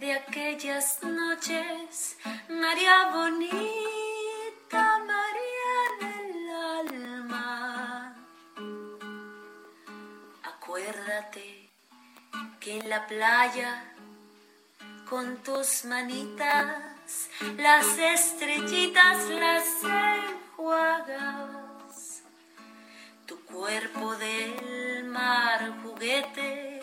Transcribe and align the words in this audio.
de 0.00 0.12
aquellas 0.12 1.02
noches, 1.02 2.16
María 2.48 3.10
bonita, 3.12 4.98
María 5.12 5.78
del 6.00 6.50
alma. 6.94 8.14
Acuérdate 10.44 11.70
que 12.60 12.78
en 12.78 12.88
la 12.88 13.06
playa, 13.06 13.84
con 15.08 15.36
tus 15.38 15.84
manitas, 15.84 17.30
las 17.56 17.98
estrellitas 17.98 19.28
las 19.30 19.64
enjuagabas 19.84 21.66
tu 23.26 23.44
cuerpo 23.44 24.14
del 24.16 25.04
mar 25.04 25.72
juguete, 25.82 26.80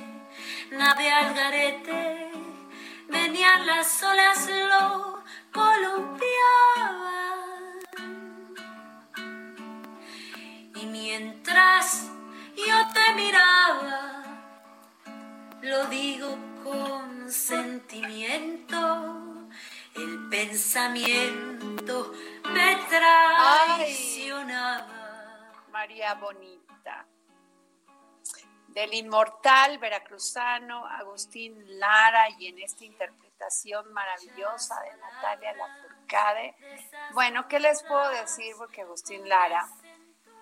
nave 0.71 1.09
al 1.09 1.33
garete, 1.33 2.32
venían 3.13 3.65
las 3.65 4.03
olas, 4.03 4.49
lo 4.49 5.23
columpiaban. 5.53 6.23
Y 10.75 10.85
mientras 10.87 12.09
yo 12.57 12.75
te 12.93 13.13
miraba, 13.13 14.23
lo 15.61 15.85
digo 15.85 16.37
con 16.63 17.31
sentimiento, 17.31 18.69
el 19.95 20.27
pensamiento 20.29 22.13
me 22.51 22.75
traicionaba. 22.89 24.87
María 25.71 26.15
Bonita. 26.15 26.62
Del 28.73 28.93
inmortal 28.93 29.77
veracruzano 29.77 30.87
Agustín 30.87 31.79
Lara 31.79 32.27
y 32.39 32.47
en 32.47 32.59
esta 32.59 32.83
interpretación 32.83 33.93
maravillosa 33.93 34.81
de 34.81 34.97
Natalia 34.97 35.53
Lafourcade. 35.53 36.55
Bueno, 37.13 37.47
¿qué 37.47 37.59
les 37.59 37.83
puedo 37.83 38.09
decir? 38.09 38.55
Porque 38.57 38.81
Agustín 38.81 39.29
Lara 39.29 39.67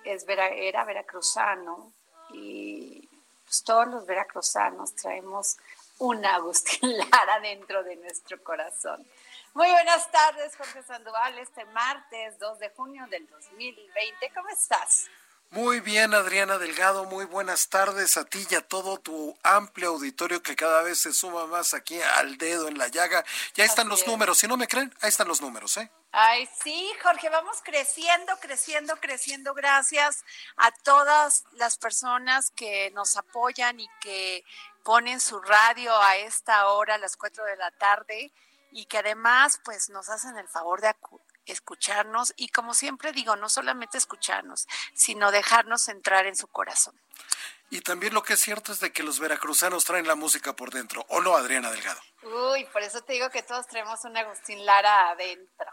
es, 0.06 0.26
era 0.28 0.86
veracruzano 0.86 1.92
y 2.30 3.10
pues 3.44 3.64
todos 3.66 3.88
los 3.88 4.06
veracruzanos 4.06 4.96
traemos 4.96 5.58
un 5.98 6.26
Agustín 6.26 6.98
Lara 7.12 7.40
dentro 7.42 7.84
de 7.84 7.98
nuestro 7.98 8.42
corazón. 8.42 9.06
Muy 9.54 9.70
buenas 9.70 10.10
tardes, 10.10 10.56
Jorge 10.56 10.82
Sandoval, 10.84 11.38
este 11.38 11.66
martes 11.66 12.40
2 12.40 12.60
de 12.60 12.70
junio 12.70 13.06
del 13.08 13.28
2020. 13.28 14.32
¿Cómo 14.34 14.48
estás? 14.48 15.10
Muy 15.52 15.82
bien, 15.82 16.14
Adriana 16.14 16.58
Delgado, 16.58 17.04
muy 17.04 17.26
buenas 17.26 17.68
tardes 17.68 18.16
a 18.16 18.24
ti 18.24 18.48
y 18.50 18.56
a 18.56 18.66
todo 18.66 18.98
tu 19.00 19.38
amplio 19.44 19.90
auditorio 19.90 20.42
que 20.42 20.56
cada 20.56 20.82
vez 20.82 21.00
se 21.02 21.12
suma 21.12 21.46
más 21.46 21.74
aquí 21.74 22.02
al 22.02 22.38
dedo 22.38 22.70
en 22.70 22.78
la 22.78 22.88
llaga. 22.88 23.26
Ya 23.54 23.66
están 23.66 23.88
Así 23.88 23.90
los 23.90 24.02
es. 24.04 24.08
números, 24.08 24.38
si 24.38 24.48
no 24.48 24.56
me 24.56 24.70
creen, 24.70 24.96
ahí 25.02 25.10
están 25.10 25.28
los 25.28 25.42
números, 25.42 25.76
¿eh? 25.76 25.92
Ay, 26.14 26.48
sí, 26.64 26.90
Jorge, 27.04 27.28
vamos 27.28 27.58
creciendo, 27.66 28.34
creciendo, 28.40 28.96
creciendo. 29.02 29.54
Gracias 29.54 30.24
a 30.56 30.72
todas 30.72 31.44
las 31.52 31.78
personas 31.78 32.52
que 32.52 32.90
nos 32.92 33.18
apoyan 33.18 33.78
y 33.82 33.90
que 34.00 34.46
ponen 34.86 35.20
su 35.20 35.42
radio 35.42 35.94
a 36.02 36.16
esta 36.16 36.68
hora, 36.70 36.96
a 36.96 36.98
las 36.98 37.18
4 37.18 37.44
de 37.44 37.58
la 37.58 37.72
tarde, 37.72 38.32
y 38.72 38.86
que 38.86 39.00
además, 39.00 39.60
pues, 39.66 39.90
nos 39.90 40.08
hacen 40.08 40.38
el 40.38 40.48
favor 40.48 40.80
de 40.80 40.88
escucharnos 41.46 42.34
y, 42.38 42.50
como 42.50 42.74
siempre 42.74 43.12
digo, 43.12 43.36
no 43.36 43.50
solamente 43.50 43.98
escucharnos, 43.98 44.68
sino 44.94 45.32
dejarnos 45.32 45.88
entrar 45.88 46.26
en 46.26 46.36
su 46.36 46.48
corazón. 46.48 47.00
Y 47.70 47.82
también 47.82 48.14
lo 48.14 48.24
que 48.24 48.34
es 48.34 48.40
cierto 48.42 48.74
es 48.74 48.80
de 48.82 48.92
que 48.92 49.04
los 49.04 49.20
veracruzanos 49.20 49.86
traen 49.86 50.08
la 50.08 50.16
música 50.16 50.56
por 50.56 50.72
dentro, 50.72 51.06
¿o 51.10 51.22
no, 51.22 51.36
Adriana 51.36 51.72
Delgado? 51.72 52.02
Uy, 52.24 52.66
por 52.66 52.82
eso 52.82 53.02
te 53.02 53.14
digo 53.14 53.30
que 53.30 53.44
todos 53.44 53.66
traemos 53.68 54.04
un 54.04 54.18
Agustín 54.18 54.66
Lara 54.66 55.12
adentro. 55.12 55.72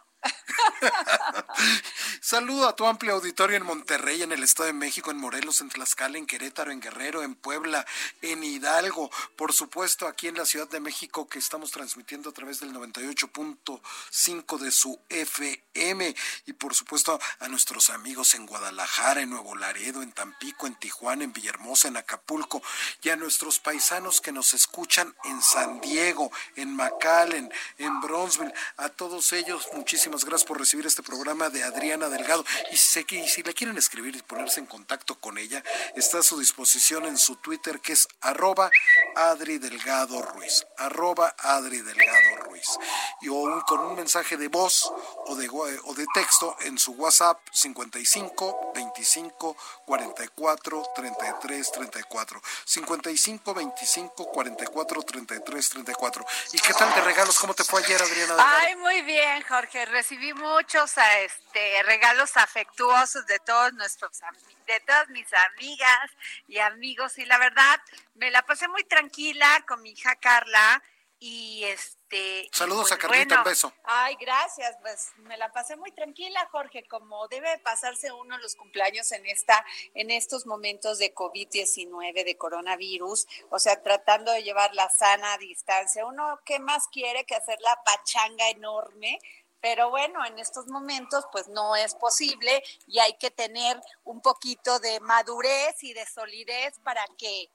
Saludo 2.20 2.68
a 2.68 2.76
tu 2.76 2.86
amplio 2.86 3.14
auditorio 3.14 3.56
en 3.56 3.64
Monterrey, 3.64 4.22
en 4.22 4.32
el 4.32 4.42
Estado 4.42 4.66
de 4.66 4.72
México, 4.72 5.10
en 5.10 5.16
Morelos, 5.18 5.60
en 5.60 5.68
Tlaxcala, 5.68 6.18
en 6.18 6.26
Querétaro, 6.26 6.70
en 6.70 6.80
Guerrero, 6.80 7.22
en 7.22 7.34
Puebla, 7.34 7.86
en 8.22 8.42
Hidalgo, 8.44 9.10
por 9.36 9.52
supuesto 9.52 10.06
aquí 10.06 10.28
en 10.28 10.36
la 10.36 10.44
Ciudad 10.44 10.68
de 10.68 10.80
México 10.80 11.28
que 11.28 11.38
estamos 11.38 11.70
transmitiendo 11.70 12.30
a 12.30 12.32
través 12.32 12.60
del 12.60 12.72
98.5 12.72 14.58
de 14.58 14.70
su 14.70 15.00
FM 15.08 16.14
y 16.46 16.52
por 16.52 16.74
supuesto 16.74 17.18
a 17.40 17.48
nuestros 17.48 17.90
amigos 17.90 18.34
en 18.34 18.46
Guadalajara, 18.46 19.22
en 19.22 19.30
Nuevo 19.30 19.54
Laredo, 19.54 20.02
en 20.02 20.12
Tampico, 20.12 20.66
en 20.66 20.74
Tijuana, 20.74 21.24
en 21.24 21.32
Villahermosa, 21.32 21.88
en 21.88 21.96
Acapulco 21.96 22.62
y 23.02 23.10
a 23.10 23.16
nuestros 23.16 23.58
paisanos 23.58 24.20
que 24.20 24.32
nos 24.32 24.54
escuchan 24.54 25.14
en 25.24 25.40
San 25.42 25.80
Diego, 25.80 26.30
en 26.56 26.74
McAllen, 26.74 27.52
en 27.78 28.00
Bronzeville, 28.00 28.54
a 28.76 28.88
todos 28.88 29.32
ellos 29.32 29.68
muchísimas 29.72 30.07
gracias 30.12 30.44
por 30.44 30.58
recibir 30.58 30.86
este 30.86 31.02
programa 31.02 31.50
de 31.50 31.62
Adriana 31.62 32.08
Delgado. 32.08 32.44
Y 32.72 32.76
si, 32.76 33.04
y 33.10 33.28
si 33.28 33.42
le 33.42 33.52
quieren 33.54 33.76
escribir 33.76 34.16
y 34.16 34.22
ponerse 34.22 34.60
en 34.60 34.66
contacto 34.66 35.20
con 35.20 35.36
ella, 35.38 35.62
está 35.96 36.18
a 36.18 36.22
su 36.22 36.38
disposición 36.38 37.04
en 37.06 37.18
su 37.18 37.36
Twitter, 37.36 37.80
que 37.80 37.92
es 37.92 38.08
arroba 38.22 38.70
Adri 39.16 39.58
Delgado 39.58 40.22
Ruiz. 40.22 40.64
Arroba 40.78 41.34
Adri 41.38 41.82
Delgado 41.82 42.36
Ruiz. 42.44 42.78
Y 43.20 43.28
o 43.28 43.34
un- 43.34 43.60
con 43.62 43.80
un 43.80 43.96
mensaje 43.96 44.36
de 44.36 44.48
voz 44.48 44.90
o 45.26 45.36
de, 45.36 45.48
o 45.50 45.94
de 45.94 46.06
texto 46.14 46.56
en 46.60 46.78
su 46.78 46.92
WhatsApp 46.92 47.38
55 47.52 48.72
25 48.74 49.56
44 49.86 50.82
33 50.94 51.72
34. 51.72 52.42
55 52.64 53.54
25 53.54 54.26
44 54.32 55.02
33 55.02 55.68
34. 55.70 56.26
¿Y 56.52 56.58
qué 56.58 56.72
tal 56.74 56.94
de 56.94 57.00
regalos? 57.02 57.38
¿Cómo 57.38 57.54
te 57.54 57.64
fue 57.64 57.82
ayer, 57.84 58.00
Adriana 58.00 58.34
Delgado? 58.34 58.58
Ay, 58.60 58.76
muy 58.76 59.02
bien, 59.02 59.42
Jorge. 59.48 59.84
Recibí 59.98 60.32
muchos 60.32 60.92
este, 61.24 61.82
regalos 61.82 62.36
afectuosos 62.36 63.26
de 63.26 63.40
todos 63.40 63.72
nuestros 63.72 64.20
de 64.64 64.78
todas 64.86 65.08
mis 65.08 65.26
amigas 65.52 66.10
y 66.46 66.58
amigos 66.58 67.18
y 67.18 67.24
la 67.24 67.36
verdad 67.36 67.80
me 68.14 68.30
la 68.30 68.42
pasé 68.42 68.68
muy 68.68 68.84
tranquila 68.84 69.64
con 69.66 69.82
mi 69.82 69.90
hija 69.90 70.14
Carla 70.14 70.80
y 71.18 71.64
este 71.64 72.48
Saludos 72.52 72.88
pues, 72.88 72.92
a 72.92 72.98
Carlita, 72.98 73.22
un 73.22 73.28
bueno, 73.28 73.44
beso. 73.44 73.72
Ay, 73.84 74.16
gracias. 74.18 74.76
Pues 74.80 75.10
me 75.18 75.36
la 75.36 75.52
pasé 75.52 75.76
muy 75.76 75.92
tranquila, 75.92 76.48
Jorge, 76.50 76.86
como 76.88 77.28
debe 77.28 77.58
pasarse 77.58 78.10
uno 78.12 78.38
los 78.38 78.54
cumpleaños 78.54 79.12
en 79.12 79.26
esta 79.26 79.64
en 79.94 80.10
estos 80.10 80.46
momentos 80.46 80.98
de 80.98 81.14
COVID-19 81.14 82.24
de 82.24 82.36
coronavirus, 82.36 83.26
o 83.50 83.58
sea, 83.58 83.82
tratando 83.82 84.32
de 84.32 84.42
llevar 84.42 84.74
la 84.74 84.88
sana 84.88 85.36
distancia. 85.38 86.06
Uno 86.06 86.40
qué 86.44 86.60
más 86.60 86.88
quiere 86.88 87.24
que 87.26 87.34
hacer 87.34 87.58
la 87.60 87.82
pachanga 87.84 88.48
enorme 88.50 89.18
Pero 89.60 89.90
bueno, 89.90 90.24
en 90.24 90.38
estos 90.38 90.68
momentos 90.68 91.24
pues 91.32 91.48
no 91.48 91.74
es 91.74 91.94
posible 91.94 92.62
y 92.86 93.00
hay 93.00 93.14
que 93.14 93.30
tener 93.30 93.80
un 94.04 94.20
poquito 94.20 94.78
de 94.78 95.00
madurez 95.00 95.82
y 95.82 95.92
de 95.94 96.06
solidez 96.06 96.78
para 96.84 97.04
que 97.16 97.50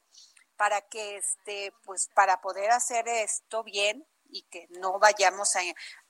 para 0.57 0.81
que 0.81 1.17
este 1.17 1.73
pues 1.83 2.09
para 2.13 2.41
poder 2.41 2.71
hacer 2.71 3.07
esto 3.07 3.63
bien 3.63 4.05
y 4.29 4.41
que 4.43 4.67
no 4.79 4.99
vayamos 4.99 5.55
a, 5.55 5.61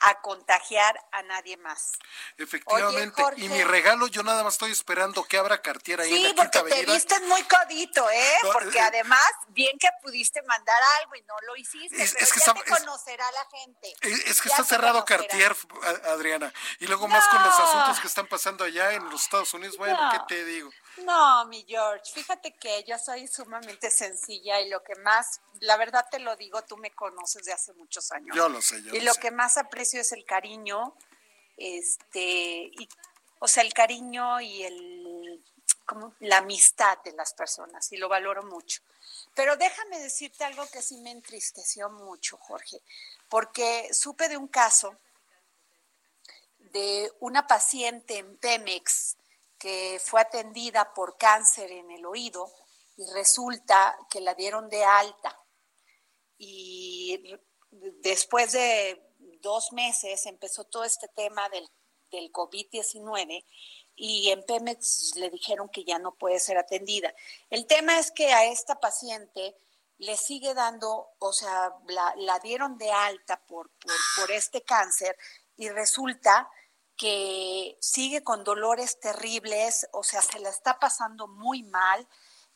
a 0.05 0.19
contagiar 0.19 0.99
a 1.11 1.23
nadie 1.23 1.55
más. 1.57 1.93
Efectivamente, 2.37 3.23
y 3.37 3.47
mi 3.47 3.63
regalo 3.63 4.07
yo 4.07 4.21
nada 4.21 4.43
más 4.43 4.55
estoy 4.55 4.71
esperando 4.71 5.23
que 5.23 5.37
abra 5.37 5.61
cartera 5.61 6.03
ahí 6.03 6.09
sí, 6.09 6.25
en 6.25 6.35
la 6.35 6.51
porque 6.51 6.73
te 6.73 6.85
viste 6.85 7.19
muy 7.21 7.41
codito, 7.43 8.09
¿eh? 8.09 8.37
porque 8.51 8.77
eh, 8.77 8.81
además, 8.81 9.25
bien 9.49 9.77
que 9.79 9.87
pudiste 10.01 10.41
mandar 10.41 10.81
algo 10.99 11.15
y 11.15 11.21
no 11.21 11.35
lo 11.47 11.55
hiciste, 11.55 12.03
es, 12.03 12.13
pero 12.13 12.25
es 12.25 12.33
que 12.33 12.39
ya 12.45 12.53
te 12.53 12.63
conocerá 12.69 13.31
la 13.31 13.45
gente. 13.57 13.95
Es, 14.01 14.41
que 14.41 14.49
está 14.49 14.65
cerrado 14.65 15.05
Cartier, 15.05 15.55
Adriana, 16.05 16.53
y 16.79 16.87
luego 16.87 17.07
más 17.07 17.25
con 17.29 17.41
los 17.41 17.57
asuntos 17.57 17.99
que 18.01 18.07
están 18.07 18.27
pasando 18.27 18.65
allá 18.65 18.91
en 18.91 19.09
los 19.09 19.23
Estados 19.23 19.53
Unidos, 19.53 19.77
bueno, 19.77 19.97
¿qué 20.11 20.35
te 20.35 20.45
digo? 20.45 20.69
No, 20.97 21.45
mi 21.45 21.65
George, 21.67 22.11
fíjate 22.13 22.53
que 22.55 22.83
yo 22.83 22.99
soy 22.99 23.27
sumamente 23.27 23.89
sencilla 23.89 24.59
y 24.61 24.69
lo 24.69 24.83
que 24.83 24.95
más, 24.95 25.41
la 25.61 25.75
verdad 25.77 26.05
te 26.11 26.19
lo 26.19 26.35
digo, 26.35 26.61
tú 26.63 26.77
me 26.77 26.91
conoces 26.91 27.45
de 27.45 27.53
hace 27.53 27.73
muchos 27.73 28.11
años. 28.11 28.35
Yo 28.35 28.47
lo 28.47 28.61
sé, 28.61 28.83
yo 28.83 28.93
Y 28.93 28.99
lo, 28.99 29.13
lo 29.13 29.19
que 29.19 29.31
más 29.31 29.57
aprecio 29.57 29.92
es 29.99 30.11
el 30.11 30.25
cariño, 30.25 30.95
este, 31.57 32.71
y, 32.71 32.89
o 33.39 33.47
sea, 33.47 33.63
el 33.63 33.73
cariño 33.73 34.41
y 34.41 34.63
el, 34.63 35.43
como 35.85 36.15
la 36.19 36.37
amistad 36.37 36.97
de 37.03 37.13
las 37.13 37.33
personas, 37.33 37.91
y 37.91 37.97
lo 37.97 38.09
valoro 38.09 38.43
mucho. 38.43 38.81
Pero 39.35 39.57
déjame 39.57 39.99
decirte 39.99 40.43
algo 40.43 40.65
que 40.67 40.81
sí 40.81 40.97
me 40.97 41.11
entristeció 41.11 41.89
mucho, 41.89 42.37
Jorge, 42.37 42.81
porque 43.29 43.93
supe 43.93 44.29
de 44.29 44.37
un 44.37 44.47
caso 44.47 44.97
de 46.57 47.11
una 47.19 47.45
paciente 47.47 48.17
en 48.17 48.37
Pemex, 48.37 49.17
que 49.57 50.01
fue 50.03 50.21
atendida 50.21 50.93
por 50.93 51.17
cáncer 51.17 51.71
en 51.71 51.89
el 51.91 52.05
oído 52.05 52.51
y 52.97 53.09
resulta 53.11 53.97
que 54.09 54.19
la 54.19 54.33
dieron 54.33 54.69
de 54.69 54.83
alta. 54.83 55.39
Y 56.37 57.37
después 57.71 58.51
de 58.51 59.12
dos 59.43 59.71
meses 59.73 60.25
empezó 60.25 60.63
todo 60.63 60.83
este 60.83 61.07
tema 61.09 61.47
del, 61.49 61.69
del 62.09 62.31
COVID-19 62.31 63.45
y 63.95 64.31
en 64.31 64.43
Pemex 64.43 65.15
le 65.17 65.29
dijeron 65.29 65.69
que 65.69 65.83
ya 65.83 65.99
no 65.99 66.15
puede 66.15 66.39
ser 66.39 66.57
atendida. 66.57 67.13
El 67.51 67.67
tema 67.67 67.99
es 67.99 68.09
que 68.09 68.33
a 68.33 68.45
esta 68.45 68.79
paciente 68.79 69.55
le 69.99 70.17
sigue 70.17 70.55
dando, 70.55 71.09
o 71.19 71.33
sea, 71.33 71.71
la, 71.87 72.39
dieron 72.39 72.77
de 72.79 72.91
alta 72.91 73.45
por, 73.45 73.69
por, 73.69 73.93
por 74.17 74.31
este 74.31 74.63
cáncer 74.63 75.15
y 75.55 75.69
resulta 75.69 76.49
que 76.97 77.77
sigue 77.81 78.23
con 78.23 78.43
dolores 78.43 78.99
terribles, 78.99 79.87
o 79.91 80.03
sea, 80.03 80.21
se 80.21 80.39
la 80.39 80.49
está 80.49 80.79
pasando 80.79 81.27
muy 81.27 81.63
mal, 81.63 82.07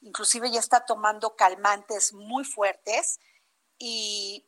inclusive 0.01 0.49
ya 0.49 0.59
está 0.59 0.85
tomando 0.85 1.35
calmantes 1.35 2.13
muy 2.13 2.43
fuertes 2.43 3.19
y 3.77 4.45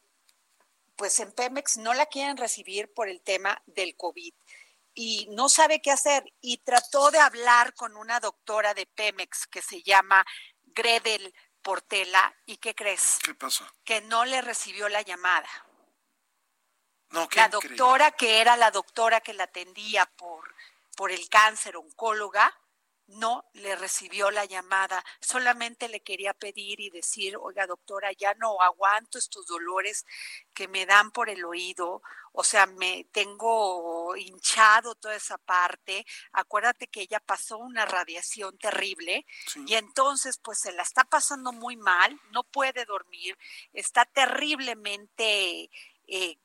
pues 0.99 1.21
en 1.21 1.31
Pemex 1.31 1.77
no 1.77 1.93
la 1.93 2.07
quieren 2.07 2.35
recibir 2.35 2.93
por 2.93 3.07
el 3.07 3.21
tema 3.21 3.63
del 3.65 3.95
COVID 3.95 4.33
y 4.93 5.27
no 5.31 5.47
sabe 5.47 5.81
qué 5.81 5.91
hacer 5.91 6.25
y 6.41 6.57
trató 6.57 7.09
de 7.09 7.19
hablar 7.19 7.73
con 7.73 7.95
una 7.95 8.19
doctora 8.19 8.73
de 8.73 8.85
Pemex 8.85 9.47
que 9.47 9.61
se 9.61 9.81
llama 9.81 10.25
Gredel 10.61 11.33
Portela 11.61 12.35
y 12.45 12.57
¿qué 12.57 12.75
crees? 12.75 13.19
¿Qué 13.23 13.33
pasó? 13.33 13.65
Que 13.85 14.01
no 14.01 14.25
le 14.25 14.41
recibió 14.41 14.89
la 14.89 15.01
llamada 15.01 15.47
la 17.11 17.47
doctora 17.47 18.11
que 18.11 18.41
era 18.41 18.57
la 18.57 18.69
doctora 18.69 19.21
que 19.21 19.33
la 19.33 19.45
atendía 19.45 20.05
por, 20.17 20.53
por 20.97 21.11
el 21.11 21.29
cáncer 21.29 21.77
oncóloga, 21.77 22.53
no 23.09 23.45
le 23.53 23.75
recibió 23.75 24.31
la 24.31 24.45
llamada, 24.45 25.03
solamente 25.19 25.89
le 25.89 26.01
quería 26.01 26.33
pedir 26.33 26.79
y 26.79 26.89
decir, 26.89 27.37
oiga 27.37 27.67
doctora, 27.67 28.11
ya 28.13 28.33
no 28.35 28.61
aguanto 28.61 29.17
estos 29.17 29.45
dolores 29.45 30.05
que 30.53 30.67
me 30.67 30.85
dan 30.85 31.11
por 31.11 31.29
el 31.29 31.43
oído, 31.45 32.01
o 32.31 32.43
sea, 32.43 32.65
me 32.67 33.07
tengo 33.11 34.15
hinchado 34.15 34.95
toda 34.95 35.15
esa 35.15 35.37
parte, 35.37 36.05
acuérdate 36.31 36.87
que 36.87 37.01
ella 37.01 37.19
pasó 37.19 37.57
una 37.57 37.85
radiación 37.85 38.57
terrible 38.57 39.25
y 39.65 39.75
entonces 39.75 40.39
pues 40.41 40.59
se 40.59 40.71
la 40.71 40.83
está 40.83 41.03
pasando 41.03 41.51
muy 41.51 41.77
mal, 41.77 42.19
no 42.31 42.43
puede 42.43 42.85
dormir, 42.85 43.37
está 43.73 44.05
terriblemente... 44.05 45.69
Eh, 46.07 46.37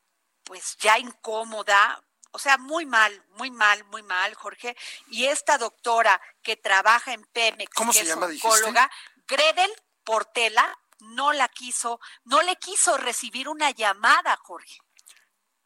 pues 0.45 0.77
ya 0.77 0.99
incómoda, 0.99 2.05
o 2.35 2.39
sea, 2.41 2.59
muy 2.59 2.85
mal, 2.85 3.25
muy 3.37 3.53
mal, 3.53 3.85
muy 3.85 4.03
mal, 4.03 4.35
Jorge. 4.35 4.77
Y 5.09 5.27
esta 5.27 5.57
doctora 5.57 6.21
que 6.43 6.57
trabaja 6.57 7.13
en 7.13 7.25
Pemex, 7.27 7.73
¿Cómo 7.75 7.93
que 7.93 8.01
se 8.01 8.11
es 8.11 8.17
oncóloga, 8.17 8.91
Gredel 9.29 9.71
Portela, 10.03 10.77
no 10.99 11.33
la 11.33 11.49
quiso, 11.49 12.01
no 12.25 12.43
le 12.43 12.57
quiso 12.57 12.99
recibir 12.99 13.49
una 13.49 13.71
llamada, 13.71 14.37
Jorge. 14.37 14.81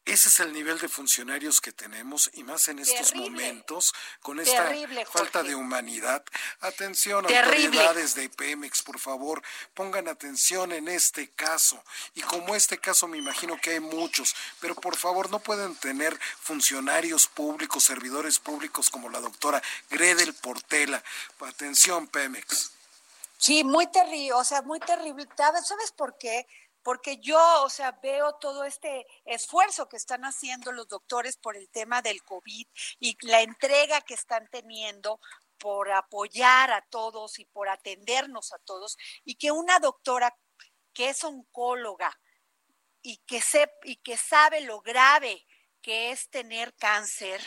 Ese 0.09 0.29
es 0.29 0.39
el 0.39 0.51
nivel 0.53 0.79
de 0.79 0.89
funcionarios 0.89 1.61
que 1.61 1.71
tenemos 1.71 2.31
y 2.33 2.43
más 2.43 2.67
en 2.67 2.79
estos 2.79 3.13
momentos 3.13 3.93
con 4.21 4.39
esta 4.39 4.67
falta 5.05 5.43
de 5.43 5.53
humanidad. 5.53 6.23
Atención, 6.61 7.25
autoridades 7.25 8.15
de 8.15 8.27
Pemex, 8.27 8.81
por 8.81 8.99
favor, 8.99 9.43
pongan 9.75 10.07
atención 10.07 10.71
en 10.71 10.87
este 10.87 11.29
caso. 11.29 11.83
Y 12.15 12.21
como 12.21 12.55
este 12.55 12.79
caso 12.79 13.07
me 13.07 13.19
imagino 13.19 13.61
que 13.61 13.69
hay 13.69 13.79
muchos, 13.79 14.35
pero 14.59 14.73
por 14.73 14.97
favor 14.97 15.29
no 15.29 15.41
pueden 15.41 15.75
tener 15.75 16.19
funcionarios 16.41 17.27
públicos, 17.27 17.83
servidores 17.83 18.39
públicos 18.39 18.89
como 18.89 19.09
la 19.09 19.19
doctora 19.19 19.61
Gredel 19.91 20.33
Portela. 20.33 21.03
Atención, 21.39 22.07
Pemex. 22.07 22.71
Sí, 23.37 23.63
muy 23.63 23.85
terrible, 23.87 24.33
o 24.33 24.43
sea, 24.43 24.63
muy 24.63 24.79
terrible. 24.79 25.27
¿Sabes 25.37 25.91
por 25.95 26.17
qué? 26.17 26.47
Porque 26.89 27.19
yo, 27.19 27.39
o 27.61 27.69
sea, 27.69 27.91
veo 28.01 28.33
todo 28.41 28.63
este 28.63 29.05
esfuerzo 29.23 29.87
que 29.87 29.95
están 29.95 30.23
haciendo 30.23 30.71
los 30.71 30.87
doctores 30.87 31.37
por 31.37 31.55
el 31.55 31.69
tema 31.69 32.01
del 32.01 32.23
COVID 32.23 32.65
y 32.99 33.27
la 33.27 33.41
entrega 33.41 34.01
que 34.01 34.15
están 34.15 34.47
teniendo 34.49 35.19
por 35.59 35.91
apoyar 35.91 36.71
a 36.71 36.81
todos 36.89 37.37
y 37.37 37.45
por 37.45 37.69
atendernos 37.69 38.53
a 38.53 38.57
todos, 38.57 38.97
y 39.23 39.35
que 39.35 39.51
una 39.51 39.77
doctora 39.77 40.35
que 40.91 41.09
es 41.09 41.23
oncóloga 41.23 42.19
y 43.03 43.17
que, 43.17 43.39
se, 43.39 43.71
y 43.83 43.97
que 43.97 44.17
sabe 44.17 44.61
lo 44.61 44.81
grave 44.81 45.45
que 45.83 46.09
es 46.09 46.27
tener 46.31 46.73
cáncer, 46.73 47.39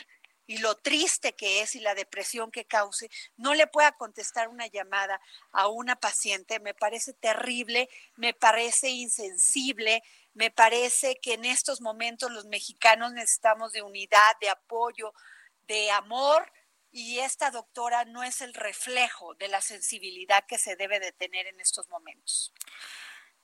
y 0.46 0.58
lo 0.58 0.76
triste 0.76 1.34
que 1.34 1.60
es 1.60 1.74
y 1.74 1.80
la 1.80 1.94
depresión 1.94 2.50
que 2.50 2.66
cause, 2.66 3.10
no 3.36 3.54
le 3.54 3.66
pueda 3.66 3.92
contestar 3.92 4.48
una 4.48 4.66
llamada 4.66 5.20
a 5.52 5.68
una 5.68 5.96
paciente, 5.96 6.60
me 6.60 6.74
parece 6.74 7.12
terrible, 7.14 7.88
me 8.16 8.34
parece 8.34 8.90
insensible, 8.90 10.02
me 10.34 10.50
parece 10.50 11.18
que 11.20 11.34
en 11.34 11.44
estos 11.44 11.80
momentos 11.80 12.30
los 12.30 12.46
mexicanos 12.46 13.12
necesitamos 13.12 13.72
de 13.72 13.82
unidad, 13.82 14.36
de 14.40 14.50
apoyo, 14.50 15.12
de 15.66 15.90
amor, 15.90 16.50
y 16.90 17.20
esta 17.20 17.50
doctora 17.50 18.04
no 18.04 18.22
es 18.22 18.42
el 18.42 18.52
reflejo 18.52 19.34
de 19.34 19.48
la 19.48 19.62
sensibilidad 19.62 20.44
que 20.46 20.58
se 20.58 20.76
debe 20.76 21.00
de 21.00 21.12
tener 21.12 21.46
en 21.46 21.58
estos 21.58 21.88
momentos. 21.88 22.52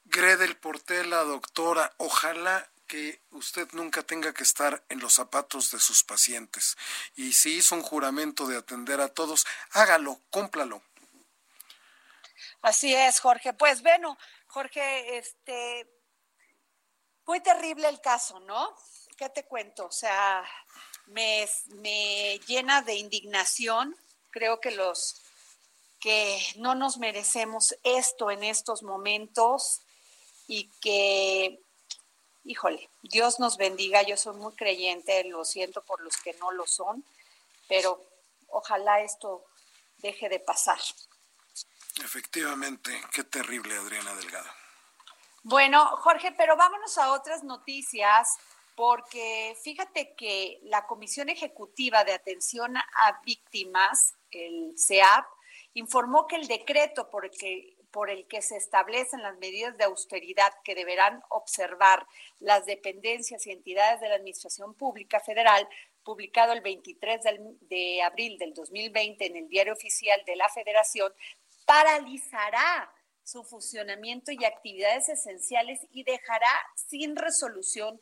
Gredel 0.05 0.57
Portela, 0.57 1.23
doctora, 1.25 1.95
ojalá 1.97 2.71
que 2.88 3.21
usted 3.30 3.68
nunca 3.73 4.02
tenga 4.02 4.35
que 4.35 4.42
estar 4.42 4.83
en 4.88 4.99
los 4.99 5.14
zapatos 5.14 5.71
de 5.71 5.78
sus 5.78 6.02
pacientes. 6.02 6.76
Y 7.14 7.35
si 7.35 7.59
hizo 7.59 7.75
un 7.75 7.83
juramento 7.83 8.47
de 8.47 8.57
atender 8.57 9.00
a 9.00 9.09
todos, 9.09 9.47
hágalo, 9.73 10.21
cúmplalo. 10.30 10.83
Así 12.62 12.92
es, 12.95 13.21
Jorge. 13.21 13.52
Pues 13.52 13.83
bueno, 13.83 14.18
Jorge, 14.49 15.18
este, 15.18 15.87
muy 17.26 17.40
terrible 17.40 17.88
el 17.88 18.00
caso, 18.00 18.40
¿no? 18.40 18.75
¿Qué 19.16 19.28
te 19.28 19.45
cuento? 19.45 19.87
O 19.87 19.92
sea, 19.92 20.42
me, 21.07 21.49
me 21.83 22.40
llena 22.47 22.83
de 22.83 22.95
indignación. 22.95 23.95
Creo 24.30 24.61
que 24.61 24.71
los 24.71 25.23
que 26.00 26.40
no 26.57 26.75
nos 26.75 26.99
merecemos 26.99 27.76
esto 27.83 28.30
en 28.30 28.45
estos 28.45 28.83
momentos 28.83 29.83
y 30.47 30.71
que 30.80 31.61
híjole, 32.45 32.88
Dios 33.02 33.40
nos 33.40 33.57
bendiga, 33.57 34.02
yo 34.02 34.16
soy 34.16 34.37
muy 34.37 34.54
creyente, 34.54 35.25
lo 35.25 35.45
siento 35.45 35.83
por 35.83 36.00
los 36.00 36.16
que 36.16 36.33
no 36.35 36.50
lo 36.52 36.66
son, 36.66 37.04
pero 37.68 38.02
ojalá 38.49 39.00
esto 39.00 39.45
deje 39.99 40.28
de 40.28 40.40
pasar. 40.40 40.78
Efectivamente, 42.02 43.00
qué 43.12 43.25
terrible, 43.25 43.76
Adriana 43.76 44.14
Delgado. 44.14 44.49
Bueno, 45.42 45.87
Jorge, 45.99 46.33
pero 46.33 46.57
vámonos 46.57 46.99
a 46.99 47.12
otras 47.12 47.42
noticias, 47.45 48.37
porque 48.75 49.57
fíjate 49.62 50.14
que 50.14 50.61
la 50.64 50.87
Comisión 50.87 51.28
Ejecutiva 51.28 52.04
de 52.04 52.12
Atención 52.12 52.76
a 52.76 53.21
Víctimas, 53.25 54.14
el 54.30 54.75
CEAP, 54.78 55.26
informó 55.75 56.26
que 56.26 56.37
el 56.37 56.47
decreto 56.47 57.09
por 57.11 57.25
el 57.25 57.30
que 57.30 57.78
por 57.90 58.11
el 58.11 58.26
que 58.26 58.42
se 58.42 58.57
establecen 58.57 59.23
las 59.23 59.37
medidas 59.38 59.76
de 59.76 59.85
austeridad 59.85 60.52
que 60.64 60.75
deberán 60.75 61.23
observar 61.30 62.07
las 62.38 62.66
dependencias 62.66 63.47
y 63.47 63.50
entidades 63.50 64.00
de 64.00 64.09
la 64.09 64.16
Administración 64.16 64.75
Pública 64.75 65.21
Federal 65.21 65.68
publicado 66.04 66.52
el 66.52 66.62
23 66.62 67.21
de 67.61 68.02
abril 68.02 68.38
del 68.38 68.54
2020 68.54 69.26
en 69.26 69.37
el 69.37 69.49
Diario 69.49 69.75
Oficial 69.75 70.23
de 70.25 70.37
la 70.37 70.49
Federación, 70.49 71.12
paralizará 71.66 72.90
su 73.23 73.45
funcionamiento 73.45 74.33
y 74.33 74.42
actividades 74.47 75.11
esenciales 75.11 75.80
y 75.92 76.04
dejará 76.04 76.49
sin 76.75 77.14
resolución 77.14 78.00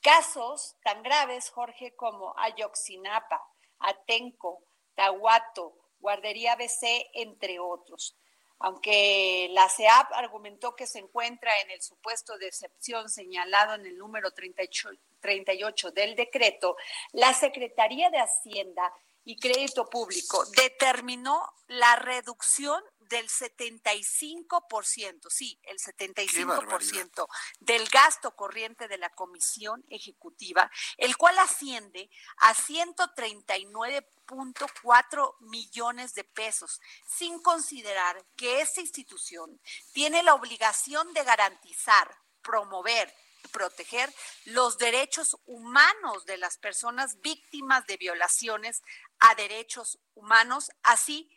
casos 0.00 0.76
tan 0.82 1.02
graves, 1.02 1.50
Jorge, 1.50 1.94
como 1.94 2.34
Ayoxinapa, 2.38 3.42
Atenco, 3.78 4.64
Tahuato, 4.94 5.76
Guardería 5.98 6.56
BC, 6.56 7.10
entre 7.12 7.60
otros. 7.60 8.16
Aunque 8.64 9.48
la 9.50 9.68
CEAP 9.68 10.12
argumentó 10.12 10.76
que 10.76 10.86
se 10.86 11.00
encuentra 11.00 11.50
en 11.62 11.72
el 11.72 11.82
supuesto 11.82 12.38
de 12.38 12.46
excepción 12.46 13.08
señalado 13.08 13.74
en 13.74 13.86
el 13.86 13.98
número 13.98 14.30
38, 14.30 14.90
38 15.20 15.90
del 15.90 16.14
decreto, 16.14 16.76
la 17.12 17.34
Secretaría 17.34 18.08
de 18.10 18.18
Hacienda 18.18 18.92
y 19.24 19.36
Crédito 19.36 19.90
Público 19.90 20.44
determinó 20.56 21.42
la 21.66 21.96
reducción 21.96 22.80
del 23.12 23.28
75%, 23.28 25.30
sí, 25.30 25.60
el 25.64 25.78
75% 25.78 27.28
del 27.60 27.88
gasto 27.88 28.34
corriente 28.34 28.88
de 28.88 28.98
la 28.98 29.10
Comisión 29.10 29.84
Ejecutiva, 29.88 30.68
el 30.96 31.16
cual 31.18 31.38
asciende 31.38 32.10
a 32.38 32.54
139.4 32.54 35.36
millones 35.40 36.14
de 36.14 36.24
pesos, 36.24 36.80
sin 37.06 37.42
considerar 37.42 38.24
que 38.34 38.62
esta 38.62 38.80
institución 38.80 39.60
tiene 39.92 40.22
la 40.22 40.32
obligación 40.34 41.12
de 41.12 41.24
garantizar, 41.24 42.16
promover, 42.40 43.14
y 43.44 43.48
proteger 43.48 44.08
los 44.44 44.78
derechos 44.78 45.36
humanos 45.46 46.24
de 46.26 46.38
las 46.38 46.58
personas 46.58 47.20
víctimas 47.20 47.84
de 47.86 47.96
violaciones 47.96 48.84
a 49.18 49.34
derechos 49.34 49.98
humanos, 50.14 50.70
así 50.84 51.28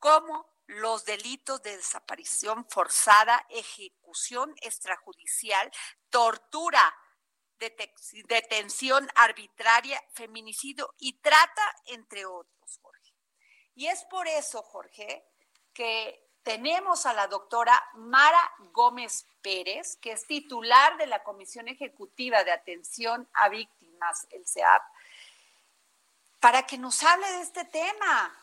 como 0.00 0.51
los 0.72 1.04
delitos 1.04 1.62
de 1.62 1.76
desaparición 1.76 2.66
forzada, 2.68 3.46
ejecución 3.48 4.54
extrajudicial, 4.60 5.70
tortura, 6.10 6.94
detención 7.58 9.08
arbitraria, 9.14 10.02
feminicidio 10.12 10.94
y 10.98 11.14
trata, 11.20 11.62
entre 11.86 12.26
otros, 12.26 12.78
Jorge. 12.82 13.14
Y 13.74 13.86
es 13.86 14.04
por 14.04 14.26
eso, 14.26 14.62
Jorge, 14.62 15.24
que 15.72 16.28
tenemos 16.42 17.06
a 17.06 17.12
la 17.12 17.28
doctora 17.28 17.80
Mara 17.94 18.52
Gómez 18.72 19.26
Pérez, 19.42 19.96
que 19.96 20.12
es 20.12 20.26
titular 20.26 20.96
de 20.96 21.06
la 21.06 21.22
Comisión 21.22 21.68
Ejecutiva 21.68 22.42
de 22.44 22.52
Atención 22.52 23.28
a 23.32 23.48
Víctimas, 23.48 24.26
el 24.30 24.46
CEAP, 24.46 24.82
para 26.40 26.66
que 26.66 26.78
nos 26.78 27.02
hable 27.04 27.30
de 27.30 27.42
este 27.42 27.64
tema. 27.66 28.41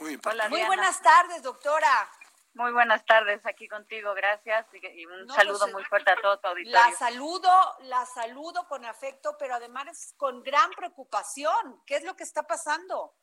Muy, 0.00 0.16
buenas 0.64 1.02
tardes, 1.02 1.42
doctora. 1.42 2.10
Muy 2.54 2.72
buenas 2.72 3.04
tardes 3.04 3.44
aquí 3.44 3.68
contigo, 3.68 4.14
gracias 4.14 4.66
y 4.72 5.06
un 5.06 5.28
saludo 5.28 5.60
pues, 5.60 5.72
muy 5.72 5.84
fuerte 5.84 6.10
a 6.10 6.16
todo 6.16 6.40
tu 6.40 6.48
auditorio. 6.48 6.72
La 6.72 6.96
saludo, 6.96 7.50
la 7.82 8.06
saludo 8.06 8.66
con 8.66 8.84
afecto, 8.86 9.36
pero 9.38 9.54
además 9.54 10.14
con 10.16 10.42
gran 10.42 10.70
preocupación. 10.70 11.82
¿Qué 11.86 11.96
es 11.96 12.04
lo 12.04 12.16
que 12.16 12.24
está 12.24 12.44
pasando? 12.44 13.14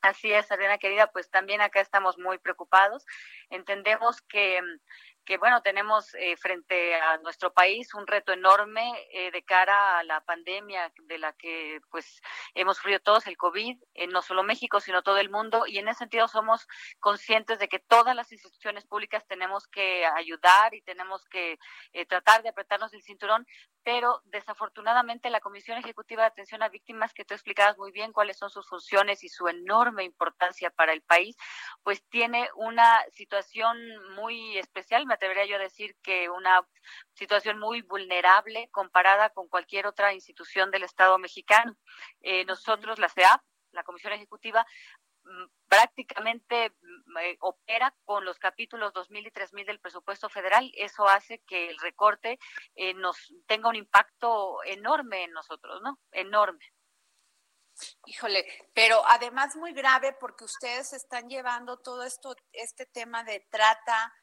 Así 0.00 0.32
es, 0.32 0.50
Adriana 0.50 0.78
querida, 0.78 1.12
pues 1.12 1.30
también 1.30 1.60
acá 1.60 1.80
estamos 1.80 2.18
muy 2.18 2.38
preocupados. 2.38 3.04
Entendemos 3.50 4.22
que 4.22 4.60
que 5.26 5.36
bueno, 5.38 5.60
tenemos 5.60 6.14
eh, 6.14 6.36
frente 6.36 6.94
a 6.94 7.18
nuestro 7.18 7.52
país 7.52 7.92
un 7.94 8.06
reto 8.06 8.32
enorme 8.32 8.92
eh, 9.12 9.30
de 9.32 9.42
cara 9.42 9.98
a 9.98 10.04
la 10.04 10.20
pandemia 10.22 10.92
de 11.02 11.18
la 11.18 11.32
que 11.32 11.80
pues 11.90 12.22
hemos 12.54 12.76
sufrido 12.76 13.00
todos 13.00 13.26
el 13.26 13.36
COVID, 13.36 13.76
eh, 13.94 14.06
no 14.06 14.22
solo 14.22 14.44
México, 14.44 14.80
sino 14.80 15.02
todo 15.02 15.18
el 15.18 15.28
mundo, 15.28 15.66
y 15.66 15.78
en 15.78 15.88
ese 15.88 15.98
sentido 15.98 16.28
somos 16.28 16.66
conscientes 17.00 17.58
de 17.58 17.68
que 17.68 17.80
todas 17.80 18.14
las 18.14 18.30
instituciones 18.32 18.86
públicas 18.86 19.26
tenemos 19.26 19.66
que 19.66 20.06
ayudar 20.06 20.72
y 20.74 20.82
tenemos 20.82 21.24
que 21.26 21.58
tratar 22.08 22.42
de 22.42 22.50
apretarnos 22.50 22.94
el 22.94 23.02
cinturón, 23.02 23.46
pero 23.86 24.20
desafortunadamente 24.24 25.30
la 25.30 25.38
Comisión 25.38 25.78
Ejecutiva 25.78 26.22
de 26.22 26.26
Atención 26.26 26.60
a 26.60 26.68
Víctimas, 26.68 27.14
que 27.14 27.24
tú 27.24 27.34
explicabas 27.34 27.78
muy 27.78 27.92
bien 27.92 28.12
cuáles 28.12 28.36
son 28.36 28.50
sus 28.50 28.68
funciones 28.68 29.22
y 29.22 29.28
su 29.28 29.46
enorme 29.46 30.02
importancia 30.02 30.70
para 30.70 30.92
el 30.92 31.02
país, 31.02 31.36
pues 31.84 32.04
tiene 32.08 32.50
una 32.56 33.00
situación 33.12 33.78
muy 34.16 34.58
especial, 34.58 35.06
me 35.06 35.14
atrevería 35.14 35.46
yo 35.46 35.54
a 35.54 35.60
decir 35.60 35.94
que 36.02 36.28
una 36.28 36.66
situación 37.14 37.60
muy 37.60 37.82
vulnerable 37.82 38.68
comparada 38.72 39.30
con 39.30 39.46
cualquier 39.46 39.86
otra 39.86 40.12
institución 40.12 40.72
del 40.72 40.82
Estado 40.82 41.16
mexicano. 41.18 41.76
Eh, 42.22 42.44
nosotros, 42.44 42.98
la 42.98 43.08
CEAP, 43.08 43.40
la 43.70 43.84
Comisión 43.84 44.12
Ejecutiva, 44.14 44.66
prácticamente 45.68 46.70
mm, 46.70 47.18
eh, 47.18 47.36
opera 47.40 47.94
con 48.04 48.24
los 48.24 48.38
capítulos 48.38 48.92
2000 48.92 49.26
y 49.26 49.30
3000 49.30 49.66
del 49.66 49.80
presupuesto 49.80 50.28
federal. 50.28 50.70
Eso 50.74 51.06
hace 51.08 51.40
que 51.40 51.68
el 51.68 51.78
recorte 51.78 52.38
eh, 52.74 52.94
nos 52.94 53.34
tenga 53.46 53.68
un 53.68 53.76
impacto 53.76 54.62
enorme 54.64 55.24
en 55.24 55.32
nosotros, 55.32 55.80
¿no? 55.82 55.98
Enorme. 56.12 56.72
Híjole, 58.06 58.46
pero 58.72 59.02
además 59.06 59.54
muy 59.56 59.72
grave 59.74 60.14
porque 60.18 60.44
ustedes 60.44 60.94
están 60.94 61.28
llevando 61.28 61.78
todo 61.78 62.04
esto, 62.04 62.34
este 62.52 62.86
tema 62.86 63.22
de 63.24 63.40
trata, 63.50 64.14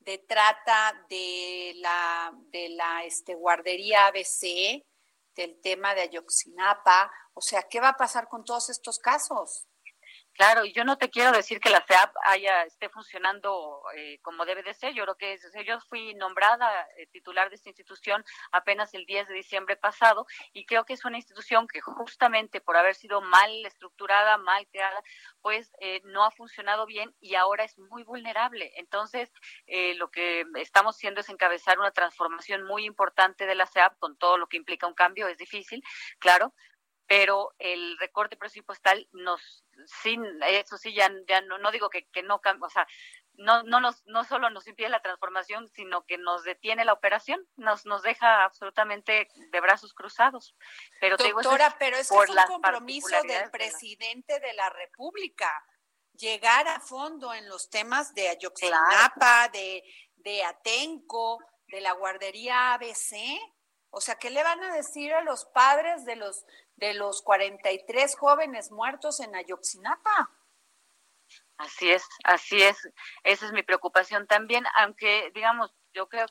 de 0.00 0.18
trata 0.18 1.04
de 1.08 1.74
la, 1.76 2.32
de 2.50 2.70
la 2.70 3.04
este, 3.04 3.36
guardería 3.36 4.06
ABC, 4.06 4.84
del 5.36 5.60
tema 5.60 5.94
de 5.94 6.02
Ayoxinapa. 6.02 7.12
O 7.34 7.40
sea, 7.40 7.62
¿qué 7.62 7.78
va 7.78 7.90
a 7.90 7.96
pasar 7.96 8.26
con 8.28 8.44
todos 8.44 8.70
estos 8.70 8.98
casos? 8.98 9.68
Claro, 10.36 10.66
y 10.66 10.72
yo 10.74 10.84
no 10.84 10.98
te 10.98 11.08
quiero 11.08 11.32
decir 11.32 11.60
que 11.60 11.70
la 11.70 11.80
FEAP 11.80 12.14
haya, 12.24 12.64
esté 12.64 12.90
funcionando 12.90 13.82
eh, 13.96 14.18
como 14.20 14.44
debe 14.44 14.62
de 14.62 14.74
ser. 14.74 14.92
Yo 14.92 15.04
creo 15.04 15.16
que 15.16 15.32
es, 15.32 15.50
yo 15.66 15.80
fui 15.88 16.14
nombrada 16.14 16.86
eh, 16.98 17.06
titular 17.06 17.48
de 17.48 17.56
esta 17.56 17.70
institución 17.70 18.22
apenas 18.52 18.92
el 18.92 19.06
10 19.06 19.28
de 19.28 19.34
diciembre 19.34 19.76
pasado 19.76 20.26
y 20.52 20.66
creo 20.66 20.84
que 20.84 20.92
es 20.92 21.06
una 21.06 21.16
institución 21.16 21.66
que 21.66 21.80
justamente 21.80 22.60
por 22.60 22.76
haber 22.76 22.94
sido 22.94 23.22
mal 23.22 23.50
estructurada, 23.64 24.36
mal 24.36 24.66
creada, 24.70 25.02
pues 25.40 25.72
eh, 25.80 26.02
no 26.04 26.22
ha 26.22 26.30
funcionado 26.30 26.84
bien 26.84 27.14
y 27.18 27.34
ahora 27.36 27.64
es 27.64 27.78
muy 27.78 28.04
vulnerable. 28.04 28.72
Entonces, 28.76 29.32
lo 29.96 30.10
que 30.10 30.44
estamos 30.56 30.96
haciendo 30.96 31.20
es 31.22 31.28
encabezar 31.30 31.78
una 31.78 31.92
transformación 31.92 32.62
muy 32.64 32.84
importante 32.84 33.46
de 33.46 33.54
la 33.54 33.66
CEAP 33.66 33.98
con 33.98 34.18
todo 34.18 34.36
lo 34.36 34.48
que 34.48 34.58
implica 34.58 34.86
un 34.86 34.94
cambio. 34.94 35.28
Es 35.28 35.38
difícil, 35.38 35.82
claro, 36.18 36.52
pero 37.06 37.54
el 37.58 37.96
recorte 37.98 38.36
presupuestal 38.36 39.08
nos 39.12 39.64
sin 40.02 40.24
eso 40.42 40.76
sí 40.76 40.94
ya 40.94 41.10
ya 41.28 41.40
no, 41.42 41.58
no 41.58 41.70
digo 41.70 41.90
que, 41.90 42.06
que 42.06 42.22
no 42.22 42.40
o 42.60 42.70
sea 42.70 42.86
no 43.34 43.62
no 43.62 43.80
nos 43.80 44.04
no 44.06 44.24
solo 44.24 44.50
nos 44.50 44.66
impide 44.66 44.88
la 44.88 45.02
transformación 45.02 45.68
sino 45.68 46.04
que 46.04 46.18
nos 46.18 46.42
detiene 46.44 46.84
la 46.84 46.92
operación 46.92 47.46
nos 47.56 47.84
nos 47.84 48.02
deja 48.02 48.44
absolutamente 48.44 49.28
de 49.36 49.60
brazos 49.60 49.92
cruzados. 49.94 50.56
Pero 51.00 51.16
doctora 51.16 51.68
digo, 51.68 51.76
pero 51.78 51.96
es 51.96 52.08
que 52.08 52.16
es 52.16 52.30
un 52.30 52.46
compromiso 52.46 53.22
del 53.22 53.50
presidente 53.50 54.40
de 54.40 54.52
la 54.54 54.70
República 54.70 55.52
llegar 56.14 56.66
a 56.66 56.80
fondo 56.80 57.34
en 57.34 57.48
los 57.48 57.68
temas 57.68 58.14
de 58.14 58.28
Ayotzinapa 58.28 59.48
de 59.50 59.84
de 60.16 60.42
Atenco 60.42 61.38
de 61.68 61.80
la 61.82 61.92
guardería 61.92 62.72
ABC 62.74 63.38
o 63.96 64.00
sea, 64.02 64.16
¿qué 64.16 64.28
le 64.28 64.42
van 64.42 64.62
a 64.62 64.74
decir 64.74 65.14
a 65.14 65.22
los 65.22 65.46
padres 65.46 66.04
de 66.04 66.16
los 66.16 66.44
de 66.76 66.94
los 66.94 67.22
43 67.22 68.16
jóvenes 68.16 68.70
muertos 68.70 69.20
en 69.20 69.34
Ayoxinapa. 69.34 70.30
Así 71.58 71.90
es, 71.90 72.04
así 72.24 72.62
es. 72.62 72.76
Esa 73.24 73.46
es 73.46 73.52
mi 73.52 73.62
preocupación 73.62 74.26
también, 74.26 74.64
aunque 74.78 75.30
digamos, 75.34 75.74
yo 75.94 76.08
creo 76.08 76.26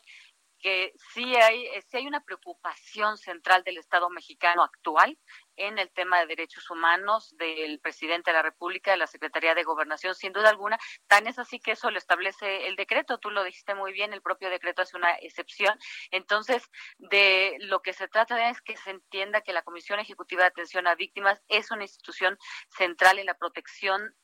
que 0.60 0.94
sí 1.14 1.36
hay, 1.36 1.68
sí 1.88 1.98
hay 1.98 2.08
una 2.08 2.24
preocupación 2.24 3.18
central 3.18 3.64
del 3.64 3.78
Estado 3.78 4.10
mexicano 4.10 4.64
actual 4.64 5.18
en 5.58 5.80
el 5.80 5.90
tema 5.92 6.20
de 6.20 6.28
derechos 6.28 6.70
humanos 6.70 7.36
del 7.38 7.80
presidente 7.80 8.32
de 8.32 8.38
la 8.38 8.44
República, 8.44 8.92
de 8.92 8.98
la 8.98 9.08
Secretaría 9.08 9.56
de 9.56 9.64
Gobernación, 9.64 10.16
sin 10.16 10.34
duda 10.34 10.50
alguna. 10.50 10.78
Tan 11.08 11.28
es 11.28 11.40
así 11.40 11.60
que 11.60 11.72
eso 11.72 11.92
lo 11.92 11.98
establece 11.98 12.68
el 12.68 12.76
decreto, 12.76 13.18
tú 13.18 13.30
lo 13.30 13.44
dijiste 13.44 13.76
muy 13.76 13.94
bien, 13.94 14.14
el 14.14 14.22
propio 14.22 14.50
decreto 14.50 14.82
hace 14.82 14.98
una 14.98 15.12
excepción. 15.16 15.78
Entonces, 16.12 16.70
de 16.98 17.58
lo 17.60 17.82
que 17.82 17.94
se 17.94 18.08
trata 18.08 18.50
es 18.50 18.62
que 18.62 18.78
se 18.78 18.92
entienda 18.92 19.42
que 19.42 19.54
la 19.54 19.64
Comisión 19.64 20.00
Ejecutiva 20.00 20.44
de 20.44 20.48
Atención 20.48 20.88
a 20.88 20.96
Víctimas 20.96 21.42
es 21.48 21.72
una 21.72 21.84
institución 21.84 22.38
central 22.70 23.20
en 23.20 23.26
la 23.26 23.38
protección 23.38 24.16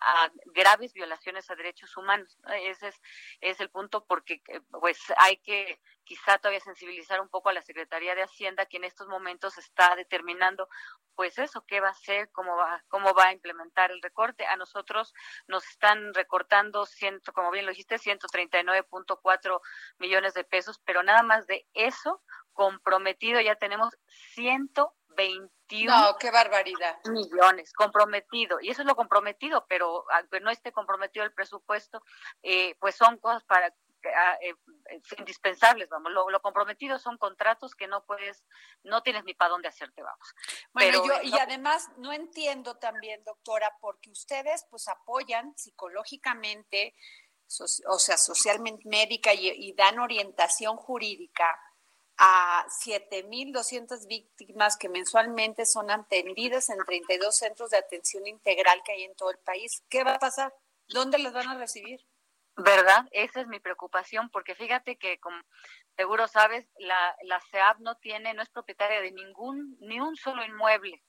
a 0.00 0.30
graves 0.46 0.92
violaciones 0.92 1.50
a 1.50 1.56
derechos 1.56 1.96
humanos. 1.96 2.38
Ese 2.62 2.88
es, 2.88 3.00
es 3.40 3.60
el 3.60 3.70
punto 3.70 4.04
porque 4.04 4.42
eh, 4.48 4.60
pues 4.70 4.98
hay 5.18 5.38
que 5.38 5.80
quizá 6.04 6.38
todavía 6.38 6.60
sensibilizar 6.60 7.20
un 7.20 7.28
poco 7.28 7.48
a 7.48 7.52
la 7.52 7.62
Secretaría 7.62 8.14
de 8.14 8.22
Hacienda 8.22 8.66
que 8.66 8.76
en 8.76 8.84
estos 8.84 9.08
momentos 9.08 9.58
está 9.58 9.96
determinando 9.96 10.68
pues 11.16 11.38
eso, 11.38 11.64
qué 11.66 11.80
va 11.80 11.88
a 11.88 11.92
hacer, 11.92 12.30
cómo 12.30 12.56
va, 12.56 12.84
cómo 12.88 13.14
va 13.14 13.28
a 13.28 13.32
implementar 13.32 13.90
el 13.90 14.02
recorte. 14.02 14.44
A 14.46 14.56
nosotros 14.56 15.14
nos 15.48 15.66
están 15.66 16.12
recortando, 16.12 16.84
ciento, 16.84 17.32
como 17.32 17.50
bien 17.50 17.64
lo 17.64 17.70
dijiste, 17.70 17.96
139.4 17.96 19.60
millones 19.98 20.34
de 20.34 20.44
pesos, 20.44 20.78
pero 20.84 21.02
nada 21.02 21.22
más 21.22 21.46
de 21.46 21.66
eso 21.72 22.22
comprometido 22.52 23.40
ya 23.40 23.56
tenemos 23.56 23.96
120 24.34 25.05
21 25.16 25.56
no, 25.84 26.16
qué 26.18 26.30
barbaridad. 26.30 26.96
millones 27.06 27.72
comprometido. 27.72 28.58
Y 28.60 28.70
eso 28.70 28.82
es 28.82 28.86
lo 28.86 28.94
comprometido, 28.94 29.66
pero 29.68 30.04
aunque 30.12 30.40
no 30.40 30.50
esté 30.50 30.72
comprometido 30.72 31.24
el 31.24 31.32
presupuesto, 31.32 32.02
eh, 32.42 32.76
pues 32.78 32.94
son 32.94 33.18
cosas 33.18 33.42
para 33.44 33.74
ah, 34.14 34.38
eh, 34.40 34.54
indispensables, 35.18 35.88
vamos. 35.88 36.12
Lo, 36.12 36.30
lo, 36.30 36.40
comprometido 36.40 36.98
son 36.98 37.18
contratos 37.18 37.74
que 37.74 37.88
no 37.88 38.04
puedes, 38.04 38.44
no 38.84 39.02
tienes 39.02 39.24
ni 39.24 39.34
para 39.34 39.50
dónde 39.50 39.68
hacerte, 39.68 40.02
vamos. 40.02 40.34
Bueno, 40.72 41.04
yo, 41.04 41.22
y 41.22 41.36
además 41.38 41.88
no 41.96 42.12
entiendo 42.12 42.76
también, 42.76 43.24
doctora, 43.24 43.72
porque 43.80 44.10
ustedes 44.10 44.64
pues 44.70 44.86
apoyan 44.88 45.52
psicológicamente, 45.56 46.94
o 47.88 47.98
sea, 47.98 48.18
socialmente 48.18 48.88
médica 48.88 49.32
y 49.32 49.72
dan 49.74 49.98
orientación 49.98 50.76
jurídica 50.76 51.56
a 52.18 52.66
7.200 52.68 54.06
víctimas 54.06 54.76
que 54.76 54.88
mensualmente 54.88 55.66
son 55.66 55.90
atendidas 55.90 56.70
en 56.70 56.78
32 56.84 57.36
centros 57.36 57.70
de 57.70 57.78
atención 57.78 58.26
integral 58.26 58.82
que 58.84 58.92
hay 58.92 59.02
en 59.04 59.14
todo 59.14 59.30
el 59.30 59.38
país. 59.38 59.82
¿Qué 59.88 60.04
va 60.04 60.14
a 60.14 60.18
pasar? 60.18 60.54
¿Dónde 60.88 61.18
las 61.18 61.32
van 61.32 61.48
a 61.48 61.58
recibir? 61.58 62.00
¿Verdad? 62.56 63.06
Esa 63.10 63.42
es 63.42 63.46
mi 63.48 63.60
preocupación, 63.60 64.30
porque 64.30 64.54
fíjate 64.54 64.96
que, 64.96 65.18
como 65.20 65.38
seguro 65.94 66.26
sabes, 66.26 66.66
la, 66.78 67.14
la 67.22 67.38
CEAP 67.50 67.80
no 67.80 67.96
tiene, 67.96 68.32
no 68.32 68.42
es 68.42 68.48
propietaria 68.48 69.02
de 69.02 69.12
ningún, 69.12 69.76
ni 69.80 70.00
un 70.00 70.16
solo 70.16 70.42
inmueble. 70.42 71.02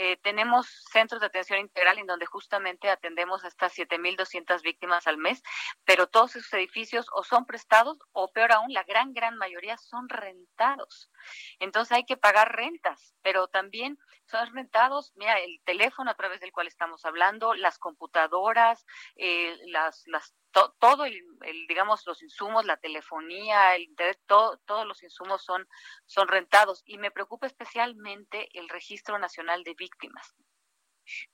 Eh, 0.00 0.16
tenemos 0.22 0.68
centros 0.92 1.20
de 1.20 1.26
atención 1.26 1.58
integral 1.58 1.98
en 1.98 2.06
donde 2.06 2.24
justamente 2.24 2.88
atendemos 2.88 3.42
a 3.42 3.48
estas 3.48 3.76
7.200 3.76 4.62
víctimas 4.62 5.08
al 5.08 5.18
mes, 5.18 5.42
pero 5.84 6.06
todos 6.06 6.36
esos 6.36 6.52
edificios 6.52 7.06
o 7.12 7.24
son 7.24 7.46
prestados 7.46 7.98
o 8.12 8.30
peor 8.30 8.52
aún, 8.52 8.72
la 8.72 8.84
gran, 8.84 9.12
gran 9.12 9.36
mayoría 9.36 9.76
son 9.76 10.08
rentados. 10.08 11.10
Entonces 11.58 11.92
hay 11.92 12.04
que 12.04 12.16
pagar 12.16 12.54
rentas, 12.54 13.14
pero 13.22 13.48
también 13.48 13.98
son 14.26 14.54
rentados, 14.54 15.12
mira, 15.16 15.38
el 15.38 15.60
teléfono 15.64 16.10
a 16.10 16.14
través 16.14 16.40
del 16.40 16.52
cual 16.52 16.66
estamos 16.66 17.04
hablando, 17.04 17.54
las 17.54 17.78
computadoras, 17.78 18.84
eh, 19.16 19.56
las, 19.66 20.06
las 20.06 20.34
todo 20.78 21.04
el, 21.04 21.22
digamos 21.68 22.06
los 22.06 22.22
insumos 22.22 22.64
la 22.64 22.78
telefonía 22.78 23.76
el 23.76 23.82
internet 23.82 24.18
todos 24.26 24.86
los 24.86 25.02
insumos 25.02 25.44
son 25.44 25.68
son 26.06 26.28
rentados. 26.28 26.82
Y 26.84 26.98
me 26.98 27.10
preocupa 27.10 27.46
especialmente 27.46 28.48
el 28.58 28.68
registro 28.68 29.18
nacional 29.18 29.62
de 29.64 29.74
víctimas. 29.74 30.34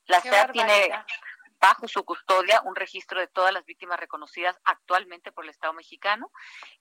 La 0.07 0.21
SEA 0.21 0.53
tiene 0.53 0.91
bajo 1.65 1.89
su 1.89 2.05
custodia 2.05 2.61
un 2.67 2.77
registro 2.77 3.21
de 3.21 3.27
todas 3.27 3.51
las 3.51 3.65
víctimas 3.65 3.99
reconocidas 3.99 4.61
actualmente 4.65 5.33
por 5.33 5.45
el 5.45 5.51
Estado 5.51 5.73
mexicano 5.73 6.31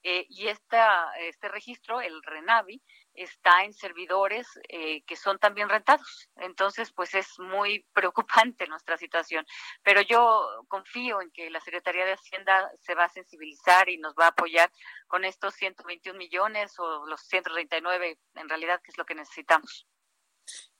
eh, 0.04 0.26
y 0.28 0.50
esta, 0.50 1.10
este 1.20 1.48
registro, 1.48 2.02
el 2.02 2.22
RENAVI, 2.22 2.82
está 3.14 3.64
en 3.64 3.74
servidores 3.74 4.46
eh, 4.68 5.02
que 5.04 5.16
son 5.16 5.40
también 5.40 5.70
rentados. 5.70 6.28
Entonces, 6.36 6.92
pues 6.92 7.14
es 7.14 7.40
muy 7.40 7.86
preocupante 7.94 8.68
nuestra 8.68 8.98
situación. 8.98 9.46
Pero 9.84 10.02
yo 10.02 10.66
confío 10.68 11.22
en 11.22 11.32
que 11.32 11.50
la 11.50 11.62
Secretaría 11.62 12.04
de 12.04 12.16
Hacienda 12.16 12.70
se 12.82 12.94
va 12.94 13.06
a 13.06 13.10
sensibilizar 13.10 13.88
y 13.88 13.98
nos 14.00 14.16
va 14.16 14.26
a 14.26 14.30
apoyar 14.30 14.70
con 15.08 15.24
estos 15.24 15.54
121 15.54 16.18
millones 16.18 16.78
o 16.78 17.06
los 17.06 17.22
139 17.22 18.18
en 18.36 18.50
realidad, 18.50 18.82
que 18.84 18.92
es 18.92 18.98
lo 18.98 19.06
que 19.06 19.16
necesitamos. 19.16 19.88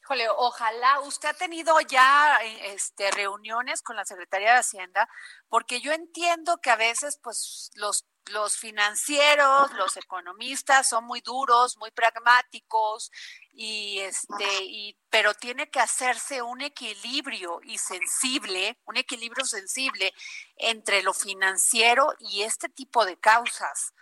Híjole, 0.04 0.28
ojalá 0.30 1.00
usted 1.00 1.30
ha 1.30 1.34
tenido 1.34 1.80
ya 1.80 2.38
este, 2.64 3.10
reuniones 3.12 3.82
con 3.82 3.96
la 3.96 4.04
Secretaría 4.04 4.52
de 4.52 4.60
Hacienda, 4.60 5.08
porque 5.48 5.80
yo 5.80 5.94
entiendo 5.94 6.58
que 6.62 6.72
a 6.72 6.76
veces 6.76 7.20
pues 7.24 7.72
los 7.76 8.06
los 8.32 8.56
financieros, 8.58 9.72
los 9.74 9.98
economistas 9.98 10.88
son 10.88 11.06
muy 11.06 11.22
duros, 11.22 11.78
muy 11.78 11.92
pragmáticos 11.92 13.12
y 13.52 14.00
este 14.00 14.64
y 14.64 14.98
pero 15.10 15.34
tiene 15.34 15.70
que 15.70 15.80
hacerse 15.80 16.42
un 16.42 16.62
equilibrio 16.62 17.60
y 17.64 17.78
sensible, 17.78 18.78
un 18.86 18.98
equilibrio 18.98 19.46
sensible 19.46 20.14
entre 20.58 21.04
lo 21.04 21.14
financiero 21.14 22.14
y 22.20 22.44
este 22.44 22.70
tipo 22.70 23.06
de 23.06 23.18
causas. 23.18 23.94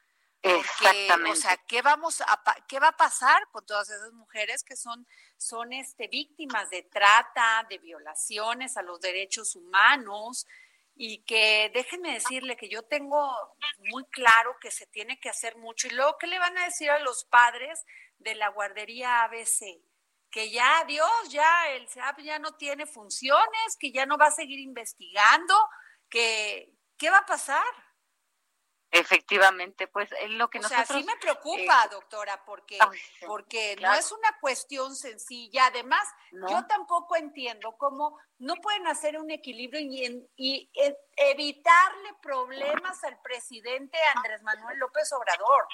Exactamente. 0.43 1.31
O 1.31 1.35
sea, 1.35 1.57
¿qué 1.67 1.81
vamos 1.81 2.21
a 2.21 2.41
qué 2.67 2.79
va 2.79 2.89
a 2.89 2.97
pasar 2.97 3.47
con 3.51 3.65
todas 3.65 3.89
esas 3.89 4.11
mujeres 4.13 4.63
que 4.63 4.75
son 4.75 5.05
son 5.37 5.71
este 5.71 6.07
víctimas 6.07 6.69
de 6.69 6.83
trata, 6.83 7.65
de 7.69 7.77
violaciones 7.77 8.75
a 8.77 8.81
los 8.81 8.99
derechos 8.99 9.55
humanos? 9.55 10.47
y 10.95 11.23
que 11.23 11.71
déjenme 11.73 12.13
decirle 12.13 12.55
que 12.55 12.69
yo 12.69 12.83
tengo 12.83 13.33
muy 13.89 14.05
claro 14.05 14.57
que 14.59 14.71
se 14.71 14.85
tiene 14.87 15.19
que 15.19 15.29
hacer 15.29 15.57
mucho. 15.57 15.87
Y 15.87 15.91
luego, 15.91 16.17
¿qué 16.19 16.27
le 16.27 16.37
van 16.37 16.57
a 16.57 16.65
decir 16.65 16.89
a 16.91 16.99
los 16.99 17.25
padres 17.25 17.83
de 18.19 18.35
la 18.35 18.49
guardería 18.49 19.23
ABC? 19.23 19.81
Que 20.29 20.51
ya, 20.51 20.83
Dios, 20.85 21.09
ya 21.29 21.69
el 21.69 21.87
SEAP 21.89 22.19
ya 22.19 22.39
no 22.39 22.55
tiene 22.55 22.85
funciones, 22.85 23.77
que 23.79 23.91
ya 23.91 24.05
no 24.05 24.17
va 24.17 24.27
a 24.27 24.31
seguir 24.31 24.59
investigando, 24.59 25.55
que, 26.09 26.71
¿qué 26.97 27.09
va 27.09 27.19
a 27.19 27.25
pasar? 27.25 27.65
Efectivamente, 28.93 29.87
pues 29.87 30.11
es 30.19 30.29
lo 30.31 30.49
que 30.49 30.59
o 30.59 30.61
nosotros... 30.63 30.87
sea, 30.87 30.97
sí 30.97 31.03
me 31.05 31.15
preocupa, 31.15 31.85
eh, 31.85 31.89
doctora, 31.91 32.43
porque, 32.45 32.77
porque 33.25 33.77
no 33.81 33.93
es 33.93 34.11
una 34.11 34.37
cuestión 34.41 34.93
sencilla. 34.97 35.67
Además, 35.67 36.05
yo 36.31 36.65
tampoco 36.67 37.15
entiendo 37.15 37.77
cómo 37.77 38.19
no 38.39 38.55
pueden 38.55 38.87
hacer 38.87 39.17
un 39.17 39.31
equilibrio 39.31 39.79
y, 39.79 40.27
y 40.35 40.69
e, 40.73 40.97
evitarle 41.15 42.15
problemas 42.21 43.01
al 43.05 43.17
presidente 43.21 43.97
Andrés 44.15 44.43
Manuel 44.43 44.77
López 44.77 45.09
Obrador, 45.13 45.67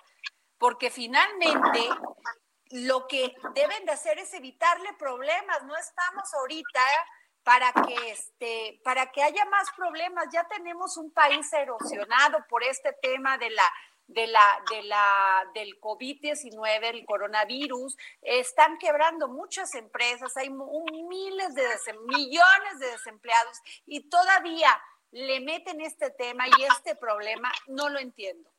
porque 0.59 0.91
finalmente 0.91 1.89
lo 2.69 3.07
que 3.07 3.35
deben 3.55 3.85
de 3.85 3.93
hacer 3.93 4.19
es 4.19 4.31
evitarle 4.35 4.93
problemas. 4.93 5.63
No 5.63 5.75
estamos 5.75 6.31
ahorita 6.35 6.81
para 7.47 7.71
que 7.71 8.11
este 8.11 8.81
para 8.83 9.09
que 9.09 9.23
haya 9.23 9.45
más 9.45 9.71
problemas. 9.71 10.25
Ya 10.33 10.45
tenemos 10.49 10.97
un 10.97 11.11
país 11.11 11.51
erosionado 11.53 12.45
por 12.49 12.61
este 12.61 12.91
tema 13.01 13.37
de 13.37 13.49
la 13.51 13.63
de 14.05 14.27
la 14.27 14.63
de 14.69 14.83
la 14.83 15.49
del 15.53 15.79
COVID-19, 15.79 16.83
el 16.83 17.05
coronavirus, 17.05 17.95
están 18.21 18.77
quebrando 18.77 19.29
muchas 19.29 19.75
empresas, 19.75 20.35
hay 20.35 20.49
miles 20.49 21.55
de 21.55 21.63
millones 22.07 22.79
de 22.79 22.91
desempleados 22.91 23.61
y 23.85 24.09
todavía 24.09 24.81
le 25.11 25.39
meten 25.39 25.79
este 25.79 26.11
tema 26.11 26.49
y 26.49 26.63
este 26.63 26.95
problema, 26.95 27.49
no 27.67 27.87
lo 27.87 27.99
entiendo. 27.99 28.51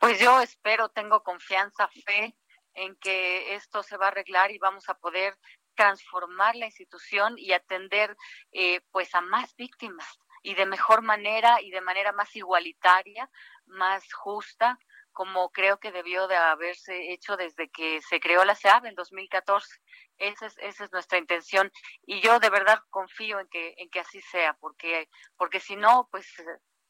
Pues 0.00 0.18
yo 0.18 0.40
espero, 0.40 0.88
tengo 0.88 1.22
confianza, 1.22 1.86
fe 2.04 2.34
en 2.74 2.96
que 2.96 3.54
esto 3.54 3.84
se 3.84 3.96
va 3.96 4.06
a 4.06 4.08
arreglar 4.08 4.50
y 4.50 4.58
vamos 4.58 4.88
a 4.88 4.94
poder 4.94 5.38
transformar 5.82 6.54
la 6.54 6.66
institución 6.66 7.34
y 7.36 7.52
atender 7.52 8.16
eh, 8.52 8.82
pues 8.92 9.12
a 9.16 9.20
más 9.20 9.56
víctimas 9.56 10.06
y 10.44 10.54
de 10.54 10.64
mejor 10.64 11.02
manera 11.02 11.60
y 11.60 11.72
de 11.72 11.80
manera 11.80 12.12
más 12.12 12.36
igualitaria, 12.36 13.28
más 13.66 14.04
justa, 14.12 14.78
como 15.10 15.50
creo 15.50 15.80
que 15.80 15.90
debió 15.90 16.28
de 16.28 16.36
haberse 16.36 17.12
hecho 17.12 17.36
desde 17.36 17.68
que 17.68 18.00
se 18.00 18.20
creó 18.20 18.44
la 18.44 18.54
SEAB 18.54 18.86
en 18.86 18.94
2014. 18.94 19.80
Esa 20.18 20.46
es, 20.46 20.56
esa 20.58 20.84
es 20.84 20.92
nuestra 20.92 21.18
intención 21.18 21.72
y 22.06 22.20
yo 22.20 22.38
de 22.38 22.50
verdad 22.50 22.78
confío 22.88 23.40
en 23.40 23.48
que, 23.48 23.74
en 23.78 23.90
que 23.90 23.98
así 23.98 24.20
sea, 24.20 24.54
porque, 24.60 25.08
porque 25.36 25.58
si 25.58 25.74
no, 25.74 26.08
pues 26.12 26.28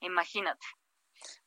imagínate. 0.01 0.67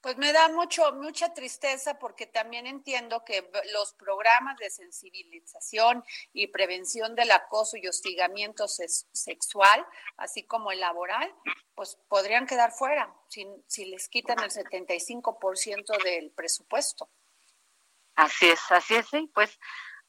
Pues 0.01 0.17
me 0.17 0.31
da 0.31 0.49
mucho, 0.49 0.93
mucha 0.93 1.33
tristeza 1.33 1.97
porque 1.99 2.27
también 2.27 2.67
entiendo 2.67 3.23
que 3.23 3.49
los 3.73 3.93
programas 3.93 4.57
de 4.57 4.69
sensibilización 4.69 6.03
y 6.33 6.47
prevención 6.47 7.15
del 7.15 7.31
acoso 7.31 7.77
y 7.77 7.87
hostigamiento 7.87 8.67
sexual, 8.67 9.85
así 10.17 10.43
como 10.43 10.71
el 10.71 10.79
laboral, 10.79 11.33
pues 11.73 11.97
podrían 12.07 12.45
quedar 12.45 12.71
fuera 12.71 13.13
si, 13.27 13.47
si 13.67 13.85
les 13.85 14.07
quitan 14.07 14.39
el 14.43 14.51
75% 14.51 16.03
del 16.03 16.31
presupuesto. 16.31 17.09
Así 18.15 18.47
es, 18.47 18.61
así 18.69 18.95
es, 18.95 19.07
sí, 19.09 19.29
pues 19.33 19.59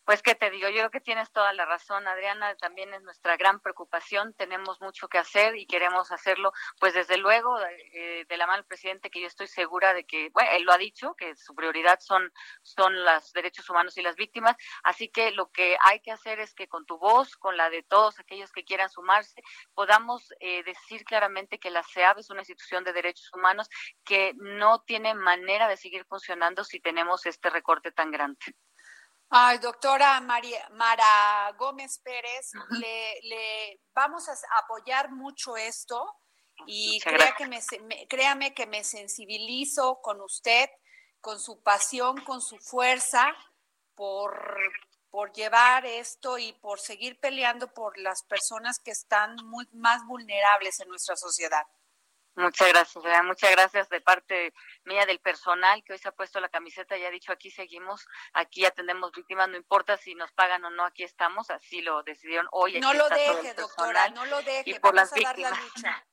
pues 0.07 0.23
qué 0.23 0.37
te 0.37 0.51
digo, 0.51 0.69
yo 0.69 0.77
creo 0.77 0.91
que 0.91 1.01
tienes 1.01 1.33
toda 1.33 1.53
la 1.53 1.67
razón, 1.67 2.07
Adriana, 2.07 2.55
también 2.55 2.95
es 2.95 3.03
nuestra 3.03 3.37
gran 3.37 3.59
preocupación, 3.59 4.35
tenemos 4.35 4.81
mucho 4.81 5.09
que 5.09 5.19
hacer 5.19 5.57
y 5.57 5.67
queremos 5.67 6.13
hacerlo, 6.13 6.53
pues 6.79 6.95
desde 6.95 7.19
luego 7.19 7.59
eh, 7.61 8.25
de 8.29 8.37
la 8.37 8.47
mano 8.47 8.59
del 8.59 8.67
presidente, 8.67 9.11
que 9.11 9.21
yo 9.21 9.27
estoy 9.27 9.49
segura 9.49 9.95
de 9.95 10.05
que, 10.05 10.31
bueno, 10.31 10.49
él 10.53 10.63
lo 10.63 10.73
ha 10.73 10.79
dicho, 10.79 11.15
que 11.17 11.35
su 11.35 11.57
prioridad 11.57 11.99
son, 12.01 12.33
son 12.63 13.05
los 13.05 13.33
derechos 13.33 13.69
humanos 13.69 13.99
y 13.99 14.03
las 14.03 14.15
víctimas, 14.15 14.55
así 14.85 15.09
que 15.09 15.33
lo 15.33 15.51
que 15.51 15.77
hay 15.83 15.99
que 15.99 16.13
hacer 16.13 16.39
es 16.39 16.55
que 16.55 16.69
con 16.69 16.87
tu 16.87 16.99
voz, 16.99 17.37
con 17.37 17.57
la 17.57 17.69
de 17.69 17.83
todos 17.83 18.21
aquellos 18.21 18.53
que 18.53 18.65
quieran 18.65 18.89
sumarse, 18.89 19.43
podamos 19.75 20.33
eh, 20.39 20.63
decir 20.63 21.05
claramente 21.05 21.59
que 21.59 21.71
la 21.71 21.83
CEAB 21.83 22.21
es 22.21 22.31
una 22.31 22.43
institución 22.43 22.85
de 22.85 22.93
derechos 22.93 23.33
humanos 23.35 23.69
que 24.05 24.35
no 24.37 24.83
tiene 24.83 25.15
manera 25.15 25.67
de 25.67 25.77
seguir 25.77 26.05
funcionando 26.05 26.63
si 26.63 26.79
tenemos 26.79 27.27
este 27.27 27.51
recorte 27.51 27.91
tan 27.91 28.13
grande. 28.13 28.55
Ay, 29.29 29.59
doctora 29.59 30.21
María, 30.21 30.69
Mara 30.71 31.53
Gómez 31.59 31.99
Pérez, 31.99 32.53
le, 32.71 33.21
le, 33.23 33.81
vamos 33.93 34.29
a 34.29 34.35
apoyar 34.63 35.11
mucho 35.11 35.57
esto 35.57 36.15
y 36.67 37.01
crea 37.01 37.35
que 37.37 37.47
me, 37.47 37.61
créame 38.09 38.55
que 38.55 38.67
me 38.67 38.85
sensibilizo 38.85 40.01
con 40.01 40.21
usted, 40.21 40.71
con 41.21 41.41
su 41.41 41.61
pasión, 41.61 42.23
con 42.25 42.41
su 42.41 42.57
fuerza 42.59 43.35
por, 43.97 44.59
por 45.11 45.33
llevar 45.33 45.85
esto 45.87 46.39
y 46.39 46.53
por 46.53 46.79
seguir 46.79 47.19
peleando 47.19 47.73
por 47.75 47.99
las 47.99 48.23
personas 48.23 48.79
que 48.79 48.93
están 48.93 49.37
muy 49.45 49.69
más 49.73 50.07
vulnerables 50.07 50.79
en 50.81 50.89
nuestra 50.89 51.17
sociedad. 51.17 51.67
Muchas 52.37 52.69
gracias, 52.69 53.25
muchas 53.25 53.51
gracias 53.51 53.89
de 53.89 54.03
parte 54.03 54.53
mía 54.85 55.07
del 55.07 55.21
personal 55.21 55.83
que 55.83 55.95
hoy 55.95 55.99
se 55.99 56.09
ha 56.09 56.13
puesto 56.13 56.39
la 56.39 56.51
camiseta 56.51 56.95
y 56.99 57.05
ha 57.05 57.11
dicho 57.11 57.33
aquí 57.33 57.51
seguimos, 57.51 58.07
aquí 58.35 58.67
atendemos 58.67 59.11
víctimas, 59.13 59.49
no 59.49 59.57
importa 59.57 59.97
si 59.97 60.15
nos 60.15 60.31
pagan 60.33 60.63
o 60.67 60.71
no, 60.71 60.85
aquí 60.85 61.03
estamos, 61.03 61.49
así 61.49 61.81
lo 61.81 62.03
decidieron 62.03 62.47
hoy. 62.53 62.79
No 62.79 62.93
lo 62.93 63.09
deje, 63.09 63.55
doctora, 63.55 64.11
no 64.11 64.27
lo 64.27 64.43
deje, 64.43 64.69
y 64.69 64.75
por 64.75 64.95
vamos 64.95 65.13
las 65.13 65.19
a 65.19 65.29
dar 65.29 65.39
la 65.39 65.51
lucha, 65.51 66.07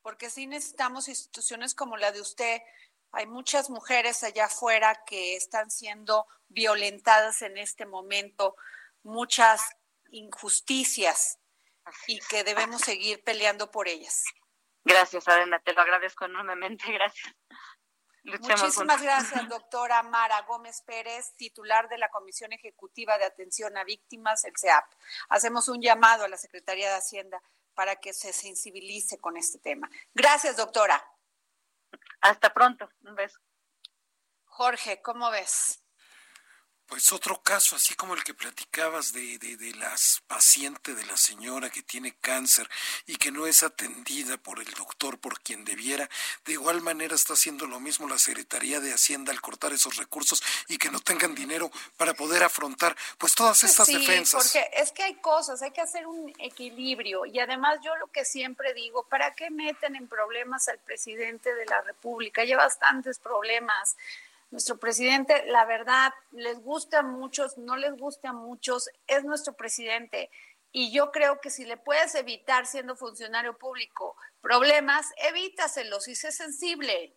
porque 0.00 0.30
sí 0.30 0.46
necesitamos 0.46 1.06
instituciones 1.06 1.74
como 1.74 1.98
la 1.98 2.12
de 2.12 2.22
usted. 2.22 2.62
Hay 3.12 3.26
muchas 3.26 3.68
mujeres 3.68 4.24
allá 4.24 4.46
afuera 4.46 5.02
que 5.04 5.36
están 5.36 5.70
siendo 5.70 6.26
violentadas 6.48 7.42
en 7.42 7.58
este 7.58 7.84
momento, 7.84 8.56
muchas 9.02 9.62
injusticias 10.10 11.38
y 12.06 12.20
que 12.20 12.42
debemos 12.42 12.80
seguir 12.80 13.22
peleando 13.22 13.70
por 13.70 13.86
ellas. 13.86 14.24
Gracias, 14.84 15.28
Adena, 15.28 15.58
te 15.60 15.72
lo 15.72 15.80
agradezco 15.80 16.24
enormemente, 16.24 16.84
gracias. 16.92 17.34
Muchísimas 18.24 19.00
gracias, 19.00 19.48
doctora 19.48 20.02
Mara 20.02 20.42
Gómez 20.42 20.82
Pérez, 20.82 21.34
titular 21.36 21.88
de 21.88 21.98
la 21.98 22.10
Comisión 22.10 22.52
Ejecutiva 22.52 23.16
de 23.16 23.24
Atención 23.24 23.76
a 23.78 23.84
Víctimas, 23.84 24.44
el 24.44 24.52
CEAP. 24.56 24.84
Hacemos 25.30 25.68
un 25.68 25.80
llamado 25.80 26.24
a 26.24 26.28
la 26.28 26.36
Secretaría 26.36 26.90
de 26.90 26.96
Hacienda 26.96 27.40
para 27.74 27.96
que 27.96 28.12
se 28.12 28.32
sensibilice 28.32 29.18
con 29.18 29.36
este 29.36 29.58
tema. 29.58 29.88
Gracias, 30.12 30.56
doctora. 30.56 31.02
Hasta 32.20 32.52
pronto, 32.52 32.90
un 33.02 33.14
beso. 33.14 33.38
Jorge, 34.44 35.00
¿cómo 35.00 35.30
ves? 35.30 35.80
Pues 36.88 37.12
otro 37.12 37.42
caso, 37.42 37.76
así 37.76 37.94
como 37.94 38.14
el 38.14 38.24
que 38.24 38.32
platicabas 38.32 39.12
de, 39.12 39.38
de, 39.38 39.58
de 39.58 39.74
las 39.74 40.22
paciente 40.26 40.94
de 40.94 41.04
la 41.04 41.18
señora 41.18 41.68
que 41.68 41.82
tiene 41.82 42.14
cáncer 42.20 42.68
y 43.06 43.16
que 43.16 43.30
no 43.30 43.46
es 43.46 43.62
atendida 43.62 44.38
por 44.38 44.58
el 44.58 44.70
doctor 44.72 45.18
por 45.18 45.38
quien 45.40 45.66
debiera, 45.66 46.08
de 46.46 46.52
igual 46.52 46.80
manera 46.80 47.14
está 47.14 47.34
haciendo 47.34 47.66
lo 47.66 47.78
mismo 47.78 48.08
la 48.08 48.18
Secretaría 48.18 48.80
de 48.80 48.94
Hacienda 48.94 49.32
al 49.32 49.40
cortar 49.42 49.72
esos 49.74 49.96
recursos 49.96 50.42
y 50.68 50.78
que 50.78 50.90
no 50.90 51.00
tengan 51.00 51.34
dinero 51.34 51.70
para 51.98 52.14
poder 52.14 52.42
afrontar 52.42 52.96
pues 53.18 53.34
todas 53.34 53.62
estas 53.64 53.86
sí, 53.86 53.98
defensas. 53.98 54.44
Porque 54.44 54.70
es 54.72 54.90
que 54.92 55.02
hay 55.02 55.14
cosas, 55.16 55.60
hay 55.60 55.72
que 55.72 55.82
hacer 55.82 56.06
un 56.06 56.32
equilibrio 56.38 57.26
y 57.26 57.38
además 57.38 57.80
yo 57.82 57.94
lo 57.96 58.06
que 58.06 58.24
siempre 58.24 58.72
digo, 58.72 59.02
¿para 59.04 59.34
qué 59.34 59.50
meten 59.50 59.94
en 59.94 60.08
problemas 60.08 60.68
al 60.68 60.78
presidente 60.78 61.54
de 61.54 61.66
la 61.66 61.82
República? 61.82 62.42
Hay 62.42 62.54
bastantes 62.54 63.18
problemas 63.18 63.96
nuestro 64.50 64.78
presidente, 64.78 65.44
la 65.46 65.64
verdad, 65.64 66.12
les 66.30 66.58
gusta 66.60 67.00
a 67.00 67.02
muchos, 67.02 67.58
no 67.58 67.76
les 67.76 67.96
gusta 67.96 68.30
a 68.30 68.32
muchos, 68.32 68.88
es 69.06 69.24
nuestro 69.24 69.54
presidente. 69.54 70.30
Y 70.72 70.92
yo 70.92 71.10
creo 71.10 71.40
que 71.40 71.50
si 71.50 71.64
le 71.64 71.76
puedes 71.76 72.14
evitar 72.14 72.66
siendo 72.66 72.96
funcionario 72.96 73.56
público 73.58 74.16
problemas, 74.40 75.06
evítaselos 75.18 76.08
y 76.08 76.14
sé 76.14 76.32
sensible. 76.32 77.16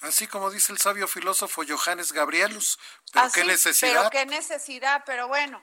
Así 0.00 0.26
como 0.26 0.50
dice 0.50 0.72
el 0.72 0.78
sabio 0.78 1.08
filósofo 1.08 1.62
Johannes 1.66 2.12
Gabrielus, 2.12 2.78
pero 3.12 3.26
Así, 3.26 3.40
qué 3.40 3.46
necesidad. 3.46 3.92
Pero 3.92 4.10
qué 4.10 4.26
necesidad, 4.26 5.02
pero 5.04 5.26
bueno, 5.28 5.62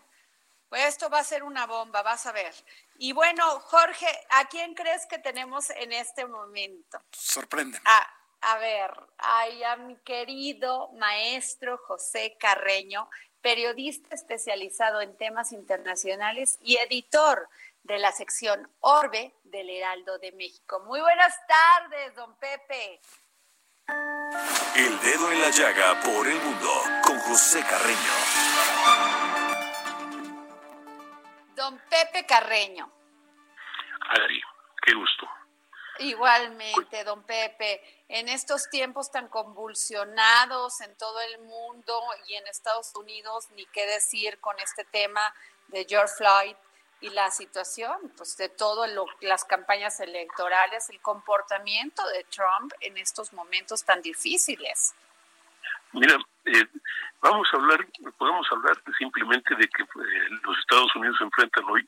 pues 0.70 0.86
esto 0.86 1.10
va 1.10 1.20
a 1.20 1.24
ser 1.24 1.44
una 1.44 1.66
bomba, 1.66 2.02
vas 2.04 2.26
a 2.26 2.32
ver. 2.32 2.54
Y 2.98 3.14
bueno, 3.14 3.60
Jorge, 3.62 4.08
¿a 4.32 4.46
quién 4.46 4.74
crees 4.74 5.06
que 5.06 5.20
tenemos 5.20 5.70
en 5.70 5.94
este 5.94 6.26
momento? 6.26 7.02
Sorprenden. 7.12 7.82
Ah, 7.86 8.08
a 8.48 8.60
ver, 8.60 8.92
ay, 9.18 9.64
a 9.64 9.76
mi 9.76 9.96
querido 9.98 10.90
maestro 11.00 11.80
José 11.80 12.38
Carreño, 12.40 13.10
periodista 13.42 14.14
especializado 14.14 15.02
en 15.02 15.18
temas 15.18 15.52
internacionales 15.52 16.60
y 16.62 16.78
editor 16.78 17.50
de 17.82 17.98
la 17.98 18.12
sección 18.12 18.70
Orbe 18.82 19.34
del 19.46 19.72
Heraldo 19.72 20.20
de 20.20 20.32
México. 20.34 20.80
Muy 20.82 21.02
buenas 21.02 21.34
tardes, 21.48 22.14
don 22.16 22.38
Pepe. 22.38 23.02
El 24.76 25.00
dedo 25.00 25.32
en 25.32 25.42
la 25.42 25.50
llaga 25.50 26.00
por 26.02 26.28
el 26.28 26.40
mundo 26.40 26.70
con 27.04 27.18
José 27.22 27.64
Carreño. 27.64 27.98
Don 31.56 31.82
Pepe 31.90 32.28
Carreño. 32.28 32.92
Adri, 34.02 34.40
qué 34.84 34.94
gusto. 34.94 35.28
Igualmente, 36.00 37.04
don 37.04 37.24
Pepe, 37.24 37.82
en 38.10 38.28
estos 38.28 38.70
tiempos 38.70 39.12
tan 39.12 39.28
convulsionados 39.30 40.82
en 40.82 40.96
todo 40.98 41.22
el 41.22 41.40
mundo 41.40 42.02
y 42.28 42.36
en 42.36 42.46
Estados 42.48 42.94
Unidos, 42.96 43.50
ni 43.52 43.66
qué 43.68 43.86
decir 43.86 44.40
con 44.40 44.60
este 44.60 44.84
tema 44.86 45.22
de 45.68 45.86
George 45.88 46.14
Floyd 46.18 46.56
y 47.02 47.10
la 47.10 47.32
situación, 47.32 48.12
pues 48.18 48.36
de 48.38 48.50
todo 48.50 48.88
lo, 48.88 49.06
las 49.22 49.46
campañas 49.46 50.00
electorales, 50.00 50.90
el 50.90 51.00
comportamiento 51.02 52.06
de 52.10 52.24
Trump 52.26 52.74
en 52.82 52.98
estos 52.98 53.32
momentos 53.34 53.84
tan 53.84 54.02
difíciles. 54.02 54.94
Mira, 55.94 56.18
eh, 56.46 56.68
vamos 57.22 57.48
a 57.54 57.58
hablar, 57.58 57.86
podemos 58.18 58.48
hablar 58.52 58.76
simplemente 58.98 59.56
de 59.56 59.68
que 59.68 59.84
eh, 59.84 60.30
los 60.44 60.58
Estados 60.60 60.94
Unidos 60.96 61.18
enfrentan 61.22 61.64
hoy 61.66 61.88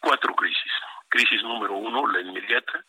cuatro 0.00 0.34
crisis. 0.34 0.72
Crisis 1.08 1.42
número 1.42 1.74
uno, 1.74 2.06
la 2.08 2.20
inmediata, 2.20 2.84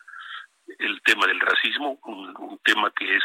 el 0.78 1.00
tema 1.02 1.26
del 1.26 1.40
racismo, 1.40 1.98
un, 2.04 2.36
un, 2.36 2.58
tema 2.58 2.90
que 2.90 3.16
es 3.16 3.22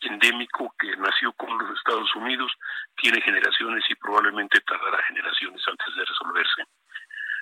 endémico, 0.00 0.74
que 0.78 0.96
nació 0.96 1.32
con 1.32 1.56
los 1.58 1.76
Estados 1.78 2.14
Unidos, 2.16 2.52
tiene 2.96 3.20
generaciones 3.20 3.84
y 3.88 3.94
probablemente 3.94 4.60
tardará 4.60 5.02
generaciones 5.04 5.62
antes 5.66 5.94
de 5.94 6.04
resolverse. 6.04 6.64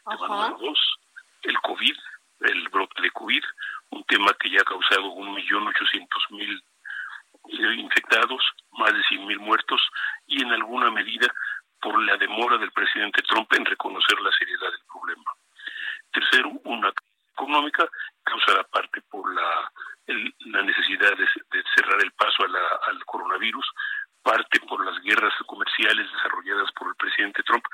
Tema 0.04 0.28
número 0.28 0.58
dos, 0.58 0.98
el 1.42 1.58
COVID, 1.61 1.96
el 2.40 2.68
brote 2.68 3.02
de 3.02 3.11
COVID, 3.11 3.44
un 3.90 4.04
tema 4.04 4.32
que 4.34 4.50
ya 4.50 4.61
ha 4.61 4.64
causado 4.64 5.06
un 5.06 5.34
millón 5.34 5.66
ochocientos 5.66 6.22
mil 6.30 6.62
infectados, 7.78 8.42
más 8.72 8.92
de 8.92 9.02
cien 9.04 9.26
mil 9.26 9.38
muertos 9.38 9.80
y 10.26 10.42
en 10.42 10.52
alguna 10.52 10.90
medida 10.90 11.28
por 11.80 12.02
la 12.04 12.16
demora 12.16 12.58
del 12.58 12.72
presidente 12.72 13.22
Trump 13.22 13.50
en 13.54 13.64
reconocer 13.64 14.20
la 14.20 14.30
seriedad 14.32 14.70
del 14.70 14.84
problema. 14.90 15.32
Tercero, 16.12 16.50
una 16.64 16.92
económica 17.38 17.88
causada 18.24 18.64
parte 18.64 19.01
por 19.11 19.33
la, 19.35 19.70
la 20.07 20.62
necesidad 20.62 21.16
de, 21.16 21.27
cerrar 21.74 22.03
el 22.03 22.12
paso 22.12 22.44
a 22.44 22.48
la, 22.48 22.61
al 22.88 23.05
coronavirus, 23.05 23.66
parte 24.22 24.61
por 24.61 24.85
las 24.85 25.01
guerras 25.03 25.33
comerciales 25.46 26.11
desarrolladas 26.12 26.70
por 26.72 26.88
el 26.88 26.96
presidente 26.96 27.42
Trump, 27.44 27.64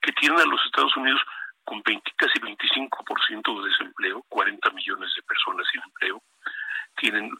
que 0.00 0.12
tienen 0.12 0.40
a 0.40 0.44
los 0.44 0.64
Estados 0.64 0.96
Unidos 0.96 1.20
con 1.64 1.82
20, 1.84 2.10
casi 2.16 2.40
25% 2.40 3.62
de 3.62 3.68
desempleo, 3.68 4.24
40 4.28 4.70
millones 4.70 5.10
de 5.14 5.22
personas 5.22 5.66
sin 5.70 5.82
empleo, 5.82 6.22
tienen 6.96 7.30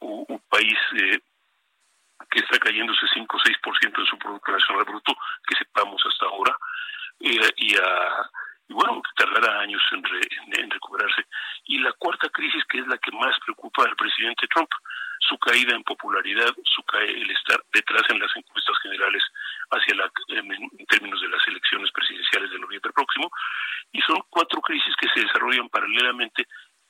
un, 0.00 0.24
un 0.28 0.40
país 0.48 0.78
eh, 0.98 1.20
que 2.30 2.40
está 2.40 2.58
cayéndose 2.58 3.06
5 3.12 3.36
o 3.36 3.40
6% 3.40 4.00
de 4.00 4.06
su 4.06 4.18
Producto 4.18 4.52
Nacional 4.52 4.84
Bruto, 4.84 5.14
que 5.46 5.56
sepamos 5.56 6.02
hasta 6.06 6.26
ahora, 6.26 6.56
eh, 7.20 7.52
y 7.56 7.76
a 7.76 8.30
y 8.68 8.72
bueno, 8.72 9.00
tardará 9.16 9.60
años 9.60 9.82
en, 9.92 10.02
re, 10.02 10.20
en, 10.58 10.70
recuperarse. 10.70 11.24
Y 11.66 11.78
la 11.78 11.92
cuarta 11.92 12.28
crisis, 12.30 12.64
que 12.68 12.80
es 12.80 12.86
la 12.86 12.98
que 12.98 13.12
más 13.12 13.36
preocupa 13.44 13.84
al 13.84 13.94
presidente 13.96 14.46
Trump, 14.48 14.70
su 15.20 15.38
caída 15.38 15.74
en 15.74 15.82
popularidad, 15.82 16.52
su 16.64 16.82
el 16.98 17.30
estar 17.30 17.62
detrás 17.72 18.02
en 18.08 18.18
las 18.18 18.34
encuestas 18.36 18.76
generales 18.82 19.22
hacia 19.70 19.94
la, 19.94 20.10
en, 20.28 20.86
términos 20.86 21.20
de 21.20 21.28
las 21.28 21.46
elecciones 21.46 21.90
presidenciales 21.92 22.50
de 22.50 22.58
noviembre 22.58 22.92
próximo, 22.92 23.30
y 23.92 24.00
son 24.02 24.22
cuatro 24.30 24.60
crisis 24.60 24.94
que 24.96 25.08
se 25.14 25.20
desarrollan 25.20 25.68
paralelamente, 25.68 26.46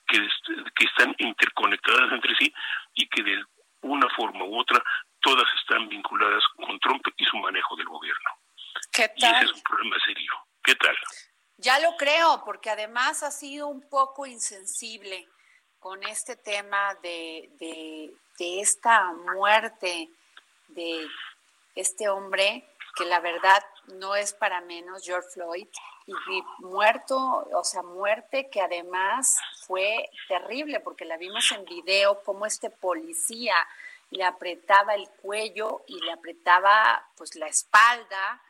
que, 0.07 0.19
que 0.19 0.85
están 0.87 1.15
interconectadas 1.19 2.13
entre 2.13 2.35
sí 2.37 2.53
y 2.95 3.09
que 3.09 3.23
de 3.23 3.45
una 3.83 4.09
forma 4.11 4.45
u 4.45 4.61
otra 4.61 4.83
todas 5.21 5.47
están 5.61 5.89
vinculadas 5.89 6.45
con 6.57 6.79
Trump 6.79 7.03
y 7.17 7.25
su 7.25 7.37
manejo 7.39 7.77
del 7.77 7.87
gobierno. 7.87 8.31
¿Qué 8.93 9.09
tal? 9.09 9.33
Y 9.33 9.37
ese 9.37 9.45
es 9.45 9.53
un 9.53 9.63
problema 9.63 9.97
serio. 10.07 10.33
¿Qué 10.63 10.75
tal? 10.77 10.97
Ya 11.59 11.79
lo 11.81 11.96
creo, 12.07 12.45
porque 12.45 12.71
además 12.71 13.25
ha 13.25 13.33
sido 13.33 13.67
un 13.67 13.81
poco 13.83 14.27
insensible 14.27 15.29
con 15.81 16.05
este 16.05 16.37
tema 16.37 16.95
de, 17.03 17.51
de, 17.59 18.61
esta 18.61 19.13
muerte 19.35 20.09
de 20.69 21.05
este 21.75 22.09
hombre, 22.09 22.65
que 22.95 23.07
la 23.07 23.19
verdad 23.19 23.61
no 23.95 24.15
es 24.15 24.33
para 24.35 24.61
menos 24.61 25.03
George 25.05 25.29
Floyd, 25.31 25.67
y, 26.07 26.13
y 26.13 26.43
muerto, 26.61 27.49
o 27.53 27.65
sea, 27.65 27.83
muerte 27.83 28.49
que 28.51 28.61
además 28.61 29.37
fue 29.67 30.09
terrible, 30.29 30.79
porque 30.79 31.05
la 31.05 31.17
vimos 31.17 31.51
en 31.51 31.65
video, 31.65 32.23
como 32.23 32.47
este 32.47 32.71
policía 32.71 33.57
le 34.11 34.23
apretaba 34.23 34.95
el 34.95 35.09
cuello 35.21 35.83
y 35.89 35.99
le 35.99 36.13
apretaba 36.13 37.05
pues 37.17 37.35
la 37.35 37.49
espalda 37.49 38.41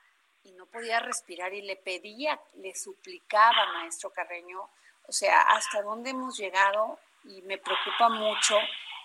y 0.47 0.53
no 0.53 0.67
podía 0.67 1.01
respirar 1.01 1.53
y 1.53 1.63
le 1.63 1.77
pedía, 1.77 2.39
le 2.63 2.75
suplicaba, 2.75 3.73
maestro 3.75 4.11
Carreño, 4.11 4.61
o 5.09 5.13
sea, 5.13 5.43
hasta 5.43 5.83
dónde 5.83 6.11
hemos 6.11 6.39
llegado 6.39 6.99
y 7.25 7.43
me 7.43 7.59
preocupa 7.59 8.09
mucho 8.09 8.57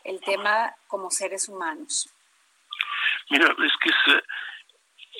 el 0.03 0.21
tema 0.21 0.75
como 0.87 1.09
seres 1.09 1.49
humanos. 1.49 2.09
Mira, 3.29 3.47
es 3.47 3.73
que 3.81 3.89
es, 3.89 4.23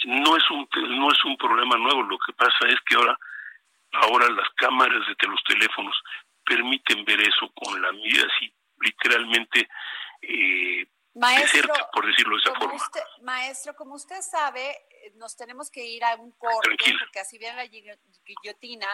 no 0.05 0.37
es 0.37 0.49
un 0.51 0.67
no 0.99 1.11
es 1.11 1.25
un 1.25 1.37
problema 1.37 1.77
nuevo 1.77 2.03
lo 2.03 2.17
que 2.17 2.33
pasa 2.33 2.67
es 2.67 2.79
que 2.87 2.95
ahora 2.95 3.17
ahora 3.93 4.29
las 4.29 4.49
cámaras 4.55 5.05
de 5.07 5.27
los 5.27 5.43
teléfonos 5.43 5.95
permiten 6.45 7.03
ver 7.05 7.21
eso 7.21 7.51
con 7.53 7.81
la 7.81 7.91
mira 7.91 8.23
así 8.33 8.51
literalmente 8.79 9.67
eh, 10.21 10.87
cerca, 11.47 11.89
por 11.91 12.05
decirlo 12.05 12.35
de 12.35 12.41
esa 12.41 12.55
forma. 12.55 12.79
maestro, 13.21 13.75
como 13.75 13.95
usted 13.95 14.21
sabe, 14.21 14.69
eh, 14.69 15.11
nos 15.15 15.35
tenemos 15.35 15.69
que 15.69 15.85
ir 15.85 16.03
a 16.03 16.15
un 16.15 16.31
corte 16.31 16.75
porque 16.99 17.19
así 17.19 17.37
viene 17.37 17.55
la 17.57 17.65
guillotina, 17.65 18.87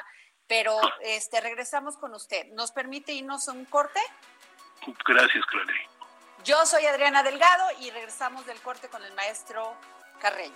pero 0.47 0.79
este 1.01 1.41
regresamos 1.41 1.97
con 1.97 2.13
usted. 2.13 2.47
¿Nos 2.53 2.71
permite 2.71 3.13
irnos 3.13 3.47
a 3.47 3.51
un 3.51 3.65
corte? 3.65 3.99
Gracias, 5.05 5.45
Clary. 5.45 5.79
Yo 6.43 6.65
soy 6.65 6.85
Adriana 6.85 7.23
Delgado 7.23 7.65
y 7.79 7.91
regresamos 7.91 8.45
del 8.45 8.59
corte 8.61 8.87
con 8.87 9.03
el 9.03 9.13
maestro 9.13 9.75
Carreño. 10.19 10.55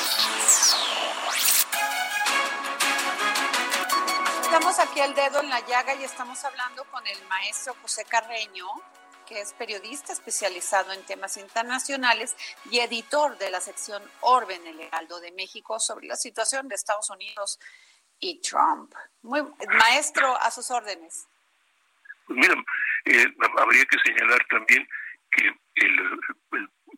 Estamos 4.53 4.79
aquí 4.79 4.99
el 4.99 5.15
dedo 5.15 5.39
en 5.39 5.49
la 5.49 5.65
llaga 5.65 5.95
y 5.95 6.03
estamos 6.03 6.43
hablando 6.43 6.83
con 6.91 7.07
el 7.07 7.17
maestro 7.29 7.73
José 7.81 8.03
Carreño, 8.03 8.67
que 9.25 9.39
es 9.39 9.53
periodista 9.53 10.11
especializado 10.11 10.91
en 10.91 11.05
temas 11.05 11.37
internacionales 11.37 12.35
y 12.69 12.79
editor 12.79 13.37
de 13.37 13.49
la 13.49 13.61
sección 13.61 14.03
Orbe 14.19 14.55
en 14.55 14.67
el 14.67 14.81
Heraldo 14.81 15.21
de 15.21 15.31
México 15.31 15.79
sobre 15.79 16.05
la 16.05 16.17
situación 16.17 16.67
de 16.67 16.75
Estados 16.75 17.09
Unidos 17.09 17.61
y 18.19 18.41
Trump. 18.41 18.93
Muy, 19.21 19.41
maestro, 19.69 20.35
a 20.35 20.51
sus 20.51 20.69
órdenes. 20.69 21.29
Pues 22.27 22.37
mira, 22.37 22.53
eh, 23.05 23.33
habría 23.57 23.85
que 23.85 23.99
señalar 24.03 24.45
también 24.49 24.85
que 25.31 25.47
el, 25.75 26.19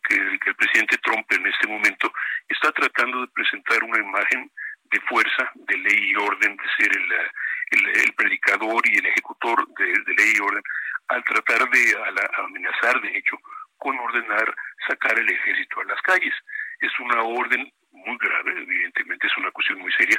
que 0.08 0.50
el 0.50 0.56
presidente 0.56 0.98
Trump 0.98 1.24
en 1.30 1.46
este 1.46 1.68
momento 1.68 2.12
está 2.48 2.72
tratando 2.72 3.20
de 3.20 3.28
presentar 3.28 3.84
una 3.84 4.00
imagen 4.00 4.50
de 4.94 5.00
fuerza, 5.00 5.50
de 5.54 5.76
ley 5.76 6.10
y 6.10 6.16
orden, 6.16 6.56
de 6.56 6.68
ser 6.78 6.90
el, 6.96 8.00
el, 8.00 8.12
predicador 8.14 8.80
y 8.84 8.98
el 8.98 9.06
ejecutor 9.06 9.66
de, 9.76 10.14
ley 10.14 10.32
y 10.36 10.40
orden, 10.40 10.62
al 11.08 11.24
tratar 11.24 11.68
de 11.68 11.98
amenazar, 12.38 13.00
de 13.00 13.18
hecho, 13.18 13.36
con 13.76 13.98
ordenar 13.98 14.54
sacar 14.88 15.18
el 15.18 15.28
ejército 15.28 15.80
a 15.80 15.84
las 15.84 16.00
calles. 16.02 16.34
Es 16.80 16.92
una 17.00 17.22
orden 17.22 17.72
muy 17.90 18.16
grave, 18.18 18.62
evidentemente 18.62 19.26
es 19.26 19.36
una 19.36 19.50
cuestión 19.50 19.80
muy 19.80 19.92
seria, 19.92 20.18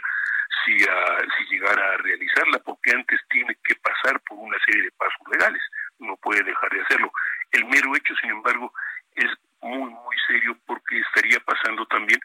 si, 0.65 0.77
si 0.77 1.53
llegara 1.53 1.93
a 1.93 1.97
realizarla, 1.97 2.59
porque 2.59 2.91
antes 2.91 3.19
tiene 3.29 3.55
que 3.63 3.75
pasar 3.75 4.19
por 4.27 4.37
una 4.39 4.57
serie 4.65 4.83
de 4.83 4.91
pasos 4.91 5.21
legales, 5.31 5.61
no 5.99 6.17
puede 6.17 6.43
dejar 6.43 6.69
de 6.69 6.81
hacerlo. 6.81 7.11
El 7.51 7.65
mero 7.65 7.95
hecho, 7.95 8.13
sin 8.21 8.31
embargo, 8.31 8.73
es 9.15 9.31
muy, 9.61 9.89
muy 9.89 10.15
serio 10.27 10.57
porque 10.65 10.99
estaría 10.99 11.39
pasando 11.39 11.85
también 11.85 12.19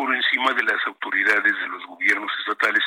por 0.00 0.16
encima 0.16 0.54
de 0.54 0.62
las 0.62 0.80
autoridades 0.86 1.52
de 1.60 1.68
los 1.68 1.84
gobiernos 1.84 2.32
estatales 2.38 2.82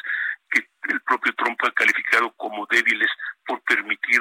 que 0.49 0.67
el 0.89 0.99
propio 1.01 1.31
Trump 1.35 1.59
ha 1.63 1.71
calificado 1.73 2.31
como 2.37 2.65
débiles 2.71 3.09
por 3.45 3.61
permitir 3.61 4.19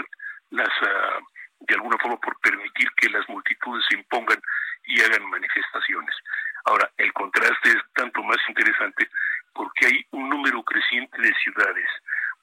las 0.51 0.69
ah, 0.83 1.19
de 1.61 1.75
alguna 1.75 1.97
forma 1.97 2.21
por 2.21 2.39
permitir 2.41 2.91
que 2.99 3.09
las 3.09 3.27
multitudes 3.31 3.83
se 3.89 3.97
impongan 3.97 4.39
y 4.85 5.01
hagan 5.01 5.25
manifestaciones. 5.31 6.15
Ahora, 6.67 6.91
el 6.99 7.11
contraste 7.15 7.71
es 7.71 7.83
tanto 7.95 8.23
más 8.25 8.37
interesante 8.47 9.09
porque 9.55 9.87
hay 9.87 10.07
un 10.11 10.29
número 10.29 10.63
creciente 10.63 11.19
de 11.19 11.33
ciudades 11.43 11.89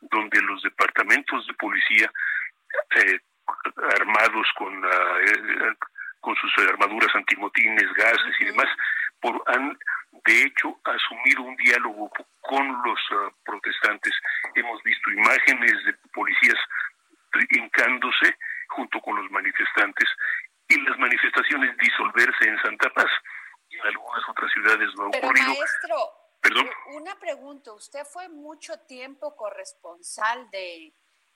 donde 0.01 0.41
los 0.41 0.63
departamentos 0.63 1.45
de 1.45 1.53
policía 1.53 2.11
eh, 2.95 3.19
armados 3.99 4.47
con 4.57 4.83
eh, 4.83 5.75
con 6.21 6.35
sus 6.35 6.51
armaduras 6.67 7.13
antimotines, 7.15 7.93
gases 7.93 8.35
y 8.39 8.45
demás, 8.45 8.67
por, 9.21 9.41
han 9.47 9.77
de 10.11 10.43
hecho 10.43 10.79
asumido 10.83 11.43
un 11.43 11.55
diálogo 11.57 12.09
con 12.41 12.67
los 12.83 12.99
ah, 13.11 13.31
protestantes. 13.45 14.13
Hemos 14.55 14.81
visto 14.83 15.11
imágenes 15.11 15.73
de 15.85 15.93
policías 16.13 16.57
hincándose 17.51 18.37
junto 18.69 18.99
con 19.01 19.15
los 19.21 19.31
manifestantes 19.31 20.09
y 20.67 20.79
las 20.81 20.97
manifestaciones 20.97 21.75
disolverse 21.77 22.47
en 22.47 22.61
Santa 22.61 22.89
Paz. 22.91 23.09
Y 23.69 23.75
en 23.77 23.85
algunas 23.87 24.29
otras 24.29 24.51
ciudades 24.51 24.89
no 24.97 25.05
ha 25.05 25.11
Pero 25.11 25.27
ocurrido. 25.27 25.47
Maestro, 25.47 25.97
¿Perdón? 26.41 26.69
una 26.87 27.15
pregunta. 27.19 27.73
Usted 27.73 28.03
fue 28.05 28.29
mucho 28.29 28.79
tiempo 28.87 29.35
corresponsal 29.35 30.49
de 30.51 30.93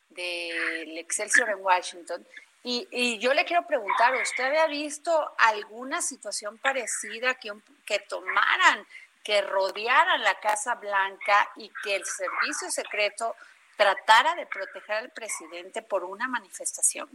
del 0.09 0.97
Excelsior 0.97 1.49
en 1.49 1.59
Washington 1.59 2.25
y, 2.63 2.87
y, 2.91 3.19
yo 3.19 3.33
le 3.33 3.43
quiero 3.43 3.67
preguntar, 3.67 4.13
¿usted 4.15 4.45
había 4.45 4.67
visto 4.67 5.35
alguna 5.37 6.01
situación 6.01 6.57
parecida 6.57 7.35
que, 7.35 7.51
que 7.85 7.99
tomaran, 7.99 8.85
que 9.23 9.41
rodearan 9.41 10.21
la 10.23 10.39
Casa 10.39 10.75
Blanca 10.75 11.49
y 11.57 11.69
que 11.83 11.97
el 11.97 12.05
servicio 12.05 12.71
secreto 12.71 13.35
tratara 13.75 14.35
de 14.35 14.45
proteger 14.45 14.95
al 14.95 15.09
presidente 15.11 15.81
por 15.81 16.05
una 16.05 16.27
manifestación? 16.27 17.09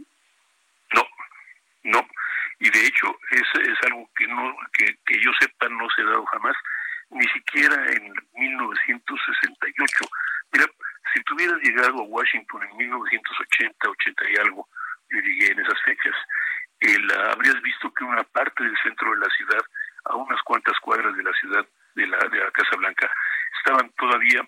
No, 0.93 1.07
no. 1.83 2.07
Y 2.59 2.69
de 2.69 2.85
hecho 2.85 3.07
es, 3.31 3.67
es 3.67 3.77
algo 3.87 4.07
que, 4.15 4.27
no, 4.27 4.55
que, 4.73 4.85
que 5.05 5.19
yo 5.19 5.31
sepa 5.39 5.67
no 5.69 5.87
se 5.95 6.01
ha 6.01 6.05
dado 6.05 6.25
jamás, 6.25 6.55
ni 7.09 7.27
siquiera 7.29 7.75
en 7.91 8.13
1968. 8.33 10.05
Mira, 10.51 10.65
si 11.13 11.23
tú 11.23 11.33
hubieras 11.35 11.59
llegado 11.63 12.01
a 12.01 12.03
Washington 12.03 12.63
en 12.69 12.77
1980, 12.77 13.89
80 13.89 14.29
y 14.29 14.35
algo, 14.37 14.67
yo 15.09 15.19
llegué 15.19 15.51
en 15.51 15.59
esas 15.59 15.81
fechas, 15.83 16.15
el, 16.79 17.11
habrías 17.31 17.61
visto 17.61 17.93
que 17.93 18.03
una 18.03 18.23
parte 18.23 18.63
del 18.63 18.77
centro 18.83 19.11
de 19.11 19.17
la 19.17 19.29
ciudad, 19.35 19.61
a 20.05 20.15
unas 20.15 20.41
cuantas 20.43 20.79
cuadras 20.79 21.15
de 21.15 21.23
la 21.23 21.33
ciudad, 21.33 21.65
de 21.95 22.07
la, 22.07 22.17
de 22.17 22.39
la 22.39 22.51
Casa 22.51 22.75
Blanca, 22.77 23.11
estaban 23.59 23.91
todavía 23.97 24.41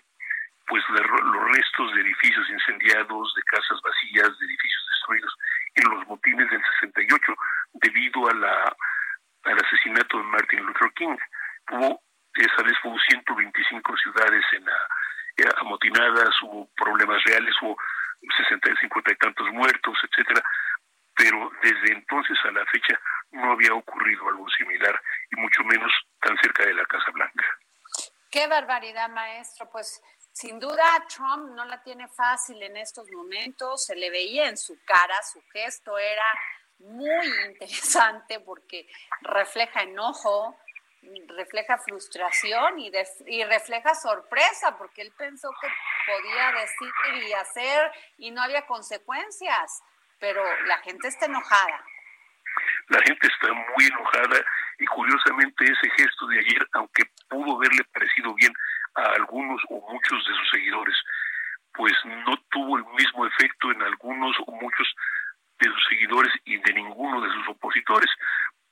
pues 0.68 0.82
los 0.88 1.50
restos 1.50 1.94
de 1.94 2.00
edificios 2.00 2.48
incendiados, 2.48 3.34
de 3.34 3.42
casas 3.42 3.80
vacías, 3.82 4.38
de 4.38 4.46
edificios 4.46 4.86
destruidos 4.88 5.36
en 5.74 5.90
los 5.90 6.06
motines 6.06 6.50
del 6.50 6.62
68 6.80 7.34
debido 7.74 8.28
a 8.30 8.34
la 8.34 8.76
al 9.44 9.58
asesinato 9.58 10.18
de 10.18 10.24
Martin 10.24 10.60
Luther 10.60 10.92
King. 10.94 11.16
Hubo 11.72 12.00
esa 12.34 12.62
vez 12.62 12.74
hubo 12.84 12.98
125 12.98 13.96
ciudades 13.98 14.44
en 14.52 14.64
la, 14.64 14.76
eh, 15.36 15.50
amotinadas, 15.58 16.30
hubo 16.42 16.68
problemas 16.76 17.22
reales, 17.24 17.54
hubo 17.60 17.76
60, 18.36 18.80
50 18.80 19.12
y 19.12 19.16
tantos 19.16 19.48
muertos, 19.52 19.98
etcétera, 20.10 20.42
pero 21.14 21.50
desde 21.62 21.92
entonces 21.92 22.38
a 22.44 22.50
la 22.52 22.64
fecha 22.66 22.98
no 23.32 23.52
había 23.52 23.74
ocurrido 23.74 24.28
algo 24.28 24.48
similar 24.50 25.00
y 25.30 25.40
mucho 25.40 25.62
menos 25.64 25.90
tan 26.20 26.36
cerca 26.38 26.64
de 26.64 26.74
la 26.74 26.84
Casa 26.86 27.10
Blanca. 27.12 27.44
Qué 28.30 28.46
barbaridad, 28.46 29.10
maestro. 29.10 29.68
Pues 29.70 30.02
sin 30.32 30.58
duda 30.58 30.84
Trump 31.14 31.54
no 31.54 31.64
la 31.66 31.82
tiene 31.82 32.08
fácil 32.08 32.62
en 32.62 32.76
estos 32.76 33.10
momentos. 33.10 33.84
Se 33.84 33.94
le 33.94 34.10
veía 34.10 34.48
en 34.48 34.56
su 34.56 34.78
cara, 34.84 35.14
su 35.22 35.42
gesto 35.52 35.98
era 35.98 36.24
muy 36.78 37.26
interesante 37.46 38.40
porque 38.40 38.88
refleja 39.20 39.82
enojo, 39.82 40.56
refleja 41.28 41.78
frustración 41.78 42.78
y, 42.78 42.90
refleja 43.44 43.94
sorpresa, 43.94 44.76
porque 44.78 45.02
él 45.02 45.12
pensó 45.16 45.50
que 45.60 45.68
podía 46.06 46.52
decir 46.52 47.28
y 47.28 47.32
hacer 47.32 47.90
y 48.18 48.30
no 48.30 48.42
había 48.42 48.66
consecuencias, 48.66 49.82
pero 50.18 50.42
la 50.66 50.78
gente 50.78 51.08
está 51.08 51.26
enojada. 51.26 51.84
La 52.88 53.00
gente 53.06 53.26
está 53.26 53.52
muy 53.52 53.86
enojada 53.86 54.44
y 54.78 54.86
curiosamente 54.86 55.64
ese 55.64 55.90
gesto 55.96 56.26
de 56.26 56.38
ayer, 56.38 56.66
aunque 56.72 57.04
pudo 57.28 57.56
haberle 57.56 57.84
parecido 57.92 58.34
bien 58.34 58.52
a 58.94 59.02
algunos 59.16 59.60
o 59.70 59.80
muchos 59.90 60.26
de 60.26 60.34
sus 60.34 60.50
seguidores, 60.50 60.96
pues 61.74 61.92
no 62.04 62.36
tuvo 62.50 62.76
el 62.76 62.84
mismo 62.84 63.26
efecto 63.26 63.70
en 63.72 63.82
algunos 63.82 64.36
o 64.46 64.52
muchos 64.52 64.94
de 65.58 65.66
sus 65.68 65.86
seguidores 65.88 66.32
y 66.44 66.58
de 66.58 66.72
ninguno 66.74 67.20
de 67.20 67.32
sus 67.32 67.48
opositores, 67.48 68.10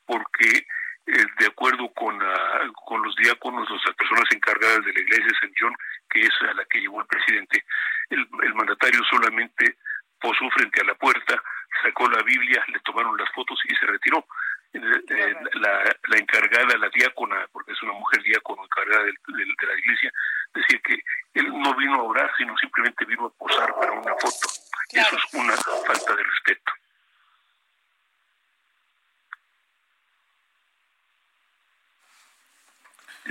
porque 0.05 0.67
eh, 1.13 1.27
de 1.39 1.47
acuerdo 1.47 1.93
con, 1.95 2.15
uh, 2.15 2.73
con 2.87 3.03
los 3.03 3.15
diáconos, 3.17 3.69
las 3.85 3.97
personas 3.97 4.25
encargadas 4.31 4.85
de 4.85 4.93
la 4.93 5.01
iglesia 5.01 5.27
de 5.27 5.39
San 5.41 5.53
John, 5.59 5.75
que 6.09 6.21
es 6.21 6.31
a 6.49 6.55
la 6.55 6.65
que 6.67 6.81
llevó 6.81 7.01
el 7.01 7.07
presidente, 7.07 7.65
el, 8.11 8.55
mandatario 8.55 9.01
solamente 9.11 9.77
posó 10.21 10.49
frente 10.51 10.81
a 10.83 10.85
la 10.85 10.95
puerta, 10.95 11.43
sacó 11.83 12.09
la 12.09 12.23
Biblia, 12.23 12.65
le 12.69 12.79
tomaron 12.81 13.17
las 13.17 13.31
fotos 13.33 13.59
y 13.65 13.75
se 13.75 13.87
retiró. 13.87 14.25
La, 14.73 15.83
la, 15.83 16.17
encargada, 16.17 16.79
la 16.79 16.89
diácona, 16.91 17.45
porque 17.51 17.73
es 17.73 17.83
una 17.83 17.93
mujer 17.93 18.23
diácono 18.23 18.63
encargada 18.65 19.03
de, 19.03 19.13
la 19.27 19.79
iglesia, 19.79 20.13
decía 20.55 20.79
que 20.85 21.03
él 21.35 21.49
no 21.49 21.75
vino 21.75 21.95
a 21.95 22.03
orar, 22.05 22.31
sino 22.39 22.57
simplemente 22.57 23.05
vino 23.05 23.27
a 23.27 23.31
posar 23.31 23.75
para 23.75 23.91
una 23.91 24.15
foto. 24.15 24.47
Eso 24.93 25.17
es 25.17 25.35
una 25.35 25.57
falta 25.57 26.15
de 26.15 26.23
respeto. 26.23 26.73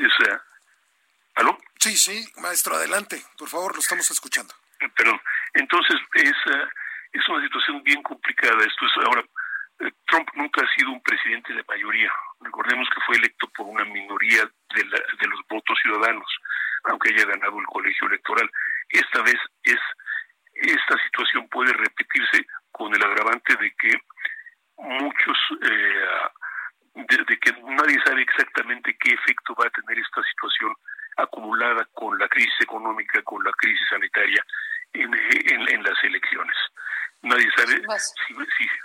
Esa, 0.05 0.43
¿Aló? 1.35 1.57
Sí, 1.79 1.95
sí, 1.95 2.25
maestro, 2.41 2.75
adelante, 2.75 3.21
por 3.37 3.49
favor, 3.49 3.73
lo 3.73 3.79
estamos 3.79 4.09
escuchando. 4.11 4.53
Perdón, 4.95 5.19
entonces 5.53 5.97
esa 6.13 6.69
es 7.11 7.27
una 7.27 7.43
situación 7.43 7.83
bien 7.83 8.01
complicada. 8.03 8.57
Esto 8.63 8.85
es 8.85 9.05
ahora 9.05 9.23
eh, 9.79 9.91
Trump 10.07 10.27
nunca 10.35 10.61
ha 10.61 10.75
sido 10.75 10.91
un 10.91 11.01
presidente 11.01 11.53
de 11.53 11.63
mayoría. 11.67 12.11
Recordemos 12.41 12.87
que 12.93 13.01
fue 13.05 13.15
electo 13.15 13.47
por 13.55 13.67
una 13.67 13.85
minoría 13.85 14.43
de, 14.75 14.83
de 14.83 15.27
los 15.27 15.39
votos 15.49 15.77
ciudadanos, 15.81 16.27
aunque 16.85 17.09
haya 17.09 17.25
ganado 17.25 17.59
el 17.59 17.65
colegio 17.65 18.07
electoral. 18.07 18.49
Esta 18.89 19.21
vez 19.21 19.37
es 19.63 19.79
esta 20.61 21.01
situación 21.05 21.47
puede 21.47 21.71
repetirse 21.73 22.45
con 22.71 22.93
el 22.93 23.03
agravante 23.03 23.55
de 23.55 23.71
que 23.75 23.97
muchos 24.77 25.37
eh, 25.61 26.05
de, 27.07 27.39
que 27.39 27.51
nadie 27.63 27.99
sabe 28.05 28.21
exactamente 28.21 28.97
qué 28.99 29.13
efecto 29.13 29.55
va 29.55 29.67
a 29.67 29.69
tener 29.69 29.99
esta 29.99 30.21
situación 30.23 30.73
acumulada 31.17 31.85
con 31.93 32.17
la 32.17 32.27
crisis 32.27 32.61
económica, 32.61 33.21
con 33.23 33.43
la 33.43 33.51
crisis 33.53 33.87
sanitaria 33.89 34.43
en, 34.93 35.13
en 35.13 35.83
las 35.83 36.03
elecciones. 36.03 36.55
Nadie 37.21 37.49
sabe 37.55 37.73
si, 37.75 38.33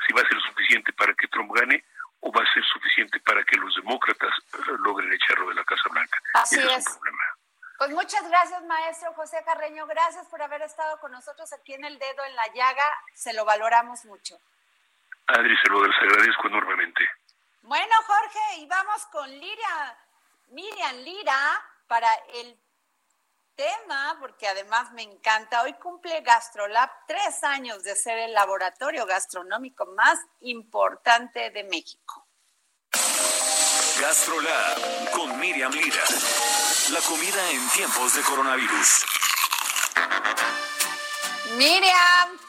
si, 0.07 0.12
va 0.12 0.22
a 0.22 0.29
ser 0.29 0.40
suficiente 0.40 0.92
para 0.94 1.14
que 1.14 1.29
Trump 1.29 1.53
gane 1.55 1.85
o 2.20 2.33
va 2.33 2.42
a 2.42 2.53
ser 2.53 2.64
suficiente 2.64 3.20
para 3.20 3.44
que 3.44 3.57
los 3.57 3.74
demócratas 3.77 4.31
eh, 4.55 4.72
logren 4.85 5.12
echarlo 5.12 5.48
de 5.50 5.55
la 5.55 5.64
Casa 5.64 5.88
Blanca. 5.90 6.18
Así 6.35 6.59
es. 6.59 6.98
Pues 7.79 7.90
muchas 7.90 8.29
gracias, 8.29 8.64
maestro 8.64 9.12
José 9.14 9.42
Carreño. 9.44 9.87
Gracias 9.87 10.27
por 10.29 10.42
haber 10.42 10.62
estado 10.62 10.98
con 11.00 11.12
nosotros 11.12 11.53
aquí 11.53 11.74
en 11.74 11.85
el 11.85 11.98
dedo 11.98 12.24
en 12.24 12.35
la 12.35 12.46
llaga. 12.55 12.90
Se 13.14 13.33
lo 13.35 13.44
valoramos 13.44 14.05
mucho. 14.07 14.37
Adri, 15.27 15.57
se 15.57 15.68
lo 15.68 15.85
agradezco 15.85 16.48
enormemente. 16.48 17.09
Bueno, 17.66 17.94
Jorge, 18.07 18.59
y 18.59 18.66
vamos 18.66 19.07
con 19.11 19.31
Liria, 19.31 19.98
Miriam 20.48 20.96
Lira 20.96 21.64
para 21.87 22.12
el 22.35 22.61
tema, 23.55 24.18
porque 24.20 24.46
además 24.46 24.92
me 24.92 25.00
encanta. 25.00 25.62
Hoy 25.62 25.72
cumple 25.74 26.20
GastroLab 26.20 26.90
tres 27.07 27.42
años 27.42 27.83
de 27.83 27.96
ser 27.96 28.18
el 28.18 28.35
laboratorio 28.35 29.07
gastronómico 29.07 29.87
más 29.96 30.18
importante 30.40 31.48
de 31.53 31.64
México. 31.64 32.27
GastroLab 33.98 35.11
con 35.12 35.38
Miriam 35.40 35.72
Lira. 35.72 36.05
La 36.90 37.00
comida 37.00 37.50
en 37.50 37.66
tiempos 37.70 38.14
de 38.14 38.22
coronavirus. 38.24 39.07
Miriam. 41.57 42.43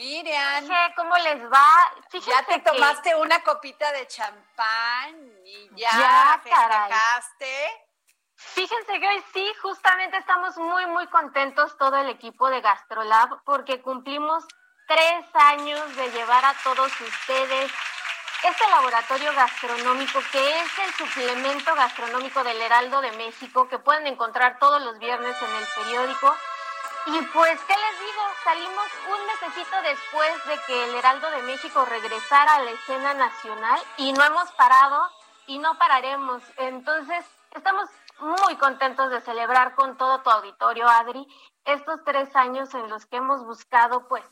Miriam. 0.00 0.66
¿Cómo 0.96 1.14
les 1.18 1.42
va? 1.52 1.92
ya 2.26 2.42
te 2.46 2.58
tomaste 2.60 3.14
una 3.16 3.42
copita 3.42 3.92
de 3.92 4.06
champán 4.06 5.30
y 5.44 5.68
ya, 5.76 5.90
ya 5.90 6.40
festejaste. 6.42 7.86
Fíjense 8.34 8.98
que 8.98 9.08
hoy 9.08 9.22
sí, 9.34 9.52
justamente 9.60 10.16
estamos 10.16 10.56
muy, 10.56 10.86
muy 10.86 11.06
contentos 11.08 11.76
todo 11.76 11.98
el 11.98 12.08
equipo 12.08 12.48
de 12.48 12.62
GastroLab 12.62 13.44
porque 13.44 13.82
cumplimos 13.82 14.44
tres 14.88 15.26
años 15.34 15.94
de 15.96 16.10
llevar 16.12 16.46
a 16.46 16.54
todos 16.64 16.90
ustedes 17.00 17.70
este 18.42 18.68
laboratorio 18.70 19.34
gastronómico 19.34 20.18
que 20.32 20.60
es 20.60 20.78
el 20.78 20.94
suplemento 20.94 21.74
gastronómico 21.74 22.42
del 22.42 22.60
Heraldo 22.62 23.02
de 23.02 23.12
México 23.12 23.68
que 23.68 23.78
pueden 23.78 24.06
encontrar 24.06 24.58
todos 24.58 24.80
los 24.80 24.98
viernes 24.98 25.36
en 25.42 25.54
el 25.56 25.66
periódico. 25.76 26.34
Y 27.12 27.22
pues, 27.22 27.60
¿qué 27.62 27.74
les 27.74 27.98
digo? 27.98 28.22
Salimos 28.44 28.86
un 29.12 29.26
mesecito 29.26 29.82
después 29.82 30.44
de 30.46 30.60
que 30.66 30.84
el 30.84 30.94
Heraldo 30.94 31.28
de 31.32 31.42
México 31.42 31.84
regresara 31.84 32.54
a 32.54 32.60
la 32.60 32.70
escena 32.70 33.14
nacional 33.14 33.80
y 33.96 34.12
no 34.12 34.22
hemos 34.22 34.48
parado 34.52 35.10
y 35.48 35.58
no 35.58 35.76
pararemos. 35.76 36.40
Entonces, 36.56 37.24
estamos 37.50 37.88
muy 38.20 38.54
contentos 38.58 39.10
de 39.10 39.20
celebrar 39.22 39.74
con 39.74 39.96
todo 39.96 40.20
tu 40.20 40.30
auditorio, 40.30 40.88
Adri, 40.88 41.26
estos 41.64 42.04
tres 42.04 42.34
años 42.36 42.72
en 42.74 42.88
los 42.88 43.06
que 43.06 43.16
hemos 43.16 43.44
buscado, 43.44 44.06
pues, 44.06 44.22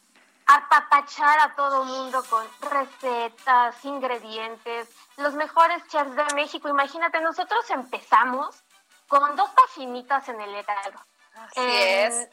apapachar 0.47 1.41
a 1.41 1.57
todo 1.57 1.85
mundo 1.85 2.23
con 2.31 2.47
recetas, 2.71 3.85
ingredientes, 3.85 4.89
los 5.17 5.35
mejores 5.35 5.85
chefs 5.89 6.15
de 6.15 6.25
México. 6.37 6.69
Imagínate, 6.69 7.21
nosotros 7.21 7.69
empezamos 7.71 8.63
con 9.09 9.35
dos 9.35 9.51
paginitas 9.51 10.29
en 10.29 10.41
el 10.41 10.55
Heraldo. 10.55 11.01
Así 11.35 11.61
es. 11.61 12.29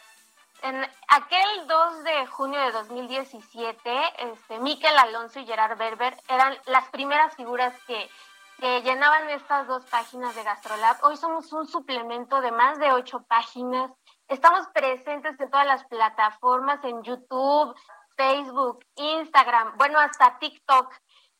En 0.65 0.83
aquel 1.09 1.67
2 1.67 2.03
de 2.03 2.25
junio 2.25 2.59
de 2.59 2.71
2017, 2.71 4.31
este, 4.31 4.59
Miquel 4.59 4.97
Alonso 4.97 5.39
y 5.39 5.45
Gerard 5.45 5.77
Berber 5.77 6.17
eran 6.27 6.57
las 6.65 6.89
primeras 6.89 7.35
figuras 7.35 7.71
que 7.85 8.09
que 8.57 8.81
llenaban 8.81 9.29
estas 9.29 9.67
dos 9.67 9.85
páginas 9.85 10.33
de 10.35 10.43
GastroLab. 10.43 11.03
Hoy 11.03 11.17
somos 11.17 11.51
un 11.51 11.67
suplemento 11.67 12.41
de 12.41 12.51
más 12.51 12.79
de 12.79 12.91
ocho 12.93 13.23
páginas. 13.27 13.91
Estamos 14.27 14.67
presentes 14.73 15.39
en 15.39 15.49
todas 15.49 15.67
las 15.67 15.85
plataformas, 15.85 16.83
en 16.83 17.03
YouTube, 17.03 17.75
Facebook, 18.15 18.79
Instagram, 18.95 19.77
bueno, 19.77 19.99
hasta 19.99 20.39
TikTok. 20.39 20.93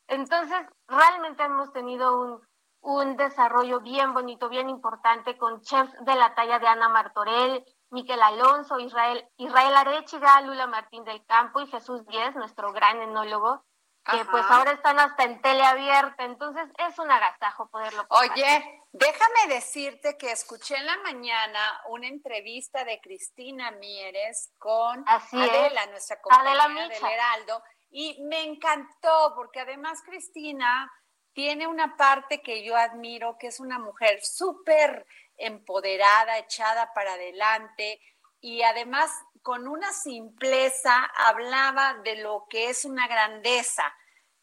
Entonces, 0.08 0.68
realmente 0.88 1.44
hemos 1.44 1.72
tenido 1.72 2.20
un, 2.20 2.42
un 2.82 3.18
desarrollo 3.18 3.80
bien 3.80 4.14
bonito, 4.14 4.50
bien 4.50 4.70
importante 4.70 5.38
con 5.38 5.62
chefs 5.62 5.94
de 6.02 6.16
la 6.16 6.36
talla 6.36 6.60
de 6.60 6.68
Ana 6.68 6.90
Martorell, 6.90 7.66
Miquel 7.96 8.22
Alonso, 8.22 8.78
Israel, 8.78 9.26
Israel 9.38 9.76
Arechiga, 9.76 10.42
Lula 10.42 10.68
Martín 10.68 11.06
del 11.06 11.26
Campo 11.26 11.62
y 11.62 11.68
Jesús 11.68 12.06
Díez, 12.06 12.36
nuestro 12.36 12.74
gran 12.74 13.02
enólogo 13.02 13.64
que 14.12 14.24
pues 14.26 14.46
ahora 14.50 14.74
están 14.74 15.00
hasta 15.00 15.24
en 15.24 15.42
teleabierta, 15.42 16.26
entonces 16.26 16.66
es 16.78 17.00
un 17.00 17.10
agasajo 17.10 17.68
poderlo 17.70 18.06
Oye, 18.10 18.84
déjame 18.92 19.48
decirte 19.56 20.16
que 20.16 20.32
escuché 20.32 20.76
en 20.76 20.86
la 20.86 20.98
mañana 20.98 21.82
una 21.88 22.08
entrevista 22.08 22.84
de 22.84 23.00
Cristina 23.02 23.72
Mieres 23.72 24.54
con 24.60 25.04
Adela, 25.08 25.88
nuestra 25.88 26.22
compañera 26.22 26.68
del 26.68 26.92
Heraldo, 26.92 27.64
y 27.90 28.22
me 28.26 28.44
encantó 28.44 29.34
porque 29.36 29.62
además 29.62 30.04
Cristina 30.06 30.92
tiene 31.34 31.66
una 31.66 31.98
parte 31.98 32.42
que 32.44 32.64
yo 32.64 32.76
admiro, 32.76 33.38
que 33.40 33.48
es 33.48 33.60
una 33.60 33.80
mujer 33.80 34.24
súper 34.24 35.08
empoderada, 35.38 36.38
echada 36.38 36.94
para 36.94 37.14
adelante 37.14 38.00
y 38.40 38.62
además 38.62 39.12
con 39.42 39.68
una 39.68 39.92
simpleza 39.94 41.04
hablaba 41.18 41.96
de 42.04 42.18
lo 42.18 42.48
que 42.50 42.70
es 42.70 42.86
una 42.86 43.08
grandeza, 43.08 43.96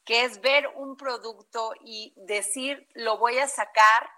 que 0.05 0.25
es 0.25 0.41
ver 0.41 0.69
un 0.77 0.97
producto 0.97 1.73
y 1.81 2.13
decir, 2.17 2.89
lo 2.95 3.19
voy 3.19 3.39
a 3.39 3.49
sacar 3.49 4.11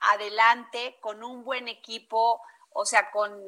adelante 0.00 0.98
con 1.00 1.22
un 1.22 1.44
buen 1.44 1.68
equipo, 1.68 2.40
o 2.70 2.84
sea, 2.84 3.10
con, 3.10 3.40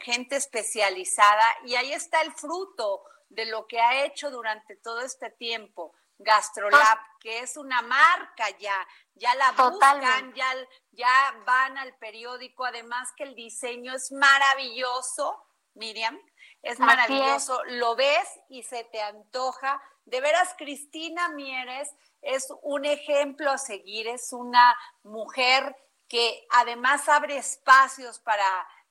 gente 0.00 0.36
especializada. 0.36 1.56
Y 1.64 1.76
ahí 1.76 1.92
está 1.92 2.22
el 2.22 2.32
fruto 2.32 3.04
de 3.28 3.46
lo 3.46 3.66
que 3.66 3.80
ha 3.80 4.04
hecho 4.04 4.30
durante 4.30 4.76
todo 4.76 5.00
este 5.00 5.30
tiempo. 5.30 5.92
Gastrolab, 6.18 6.98
que 7.20 7.40
es 7.40 7.56
una 7.56 7.82
marca 7.82 8.48
ya, 8.58 8.86
ya 9.14 9.34
la 9.34 9.52
buscan, 9.52 10.32
ya, 10.34 10.52
ya 10.92 11.34
van 11.44 11.78
al 11.78 11.94
periódico, 11.96 12.64
además 12.64 13.12
que 13.16 13.24
el 13.24 13.34
diseño 13.34 13.94
es 13.94 14.12
maravilloso, 14.12 15.44
Miriam, 15.74 16.18
es. 16.62 16.78
maravilloso, 16.78 17.62
lo 17.64 17.96
ves 17.96 18.28
y 18.48 18.62
se 18.62 18.84
te 18.84 19.02
antoja. 19.02 19.82
De 20.04 20.20
veras, 20.20 20.54
Cristina 20.56 21.28
Mieres 21.30 21.90
es 22.22 22.48
un 22.62 22.84
ejemplo 22.84 23.50
a 23.50 23.58
seguir, 23.58 24.06
es 24.06 24.32
una 24.32 24.76
mujer 25.02 25.76
que 26.08 26.46
además 26.50 27.08
abre 27.08 27.36
espacios 27.36 28.20
para 28.20 28.44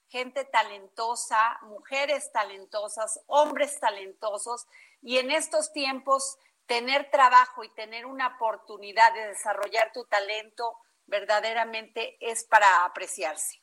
gente 0.10 0.46
talentosa, 0.46 1.58
mujeres 1.64 2.32
talentosas, 2.32 3.20
hombres 3.28 3.80
talentosos, 3.80 4.68
y 5.02 5.18
en 5.18 5.32
estos 5.32 5.74
tiempos 5.74 6.38
tener 6.66 7.10
trabajo 7.12 7.64
y 7.64 7.74
tener 7.74 8.06
una 8.06 8.28
oportunidad 8.36 9.14
de 9.14 9.28
desarrollar 9.28 9.92
tu 9.94 10.06
talento 10.06 10.78
verdaderamente 11.06 12.18
es 12.20 12.46
para 12.46 12.86
apreciarse. 12.86 13.62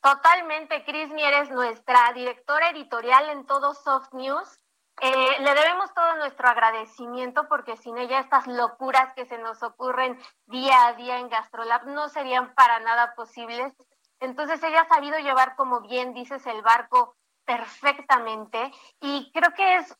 Totalmente, 0.00 0.84
Cris 0.84 1.10
Mieres, 1.10 1.50
nuestra 1.50 2.12
directora 2.12 2.70
editorial 2.70 3.30
en 3.30 3.46
todo 3.46 3.74
Soft 3.74 4.12
News. 4.12 4.58
Eh, 5.00 5.40
le 5.40 5.54
debemos 5.54 5.94
todo 5.94 6.16
nuestro 6.16 6.48
agradecimiento 6.48 7.48
porque 7.48 7.76
sin 7.76 7.96
ella 7.96 8.18
estas 8.18 8.46
locuras 8.46 9.14
que 9.14 9.26
se 9.26 9.38
nos 9.38 9.62
ocurren 9.62 10.20
día 10.46 10.86
a 10.86 10.92
día 10.94 11.18
en 11.18 11.28
GastroLab 11.28 11.86
no 11.86 12.08
serían 12.08 12.52
para 12.54 12.80
nada 12.80 13.14
posibles. 13.14 13.72
Entonces 14.20 14.62
ella 14.62 14.82
ha 14.82 14.88
sabido 14.88 15.18
llevar, 15.18 15.56
como 15.56 15.80
bien 15.80 16.14
dices, 16.14 16.46
el 16.46 16.62
barco 16.62 17.16
perfectamente 17.44 18.72
y 19.00 19.30
creo 19.32 19.52
que 19.54 19.76
es 19.76 19.96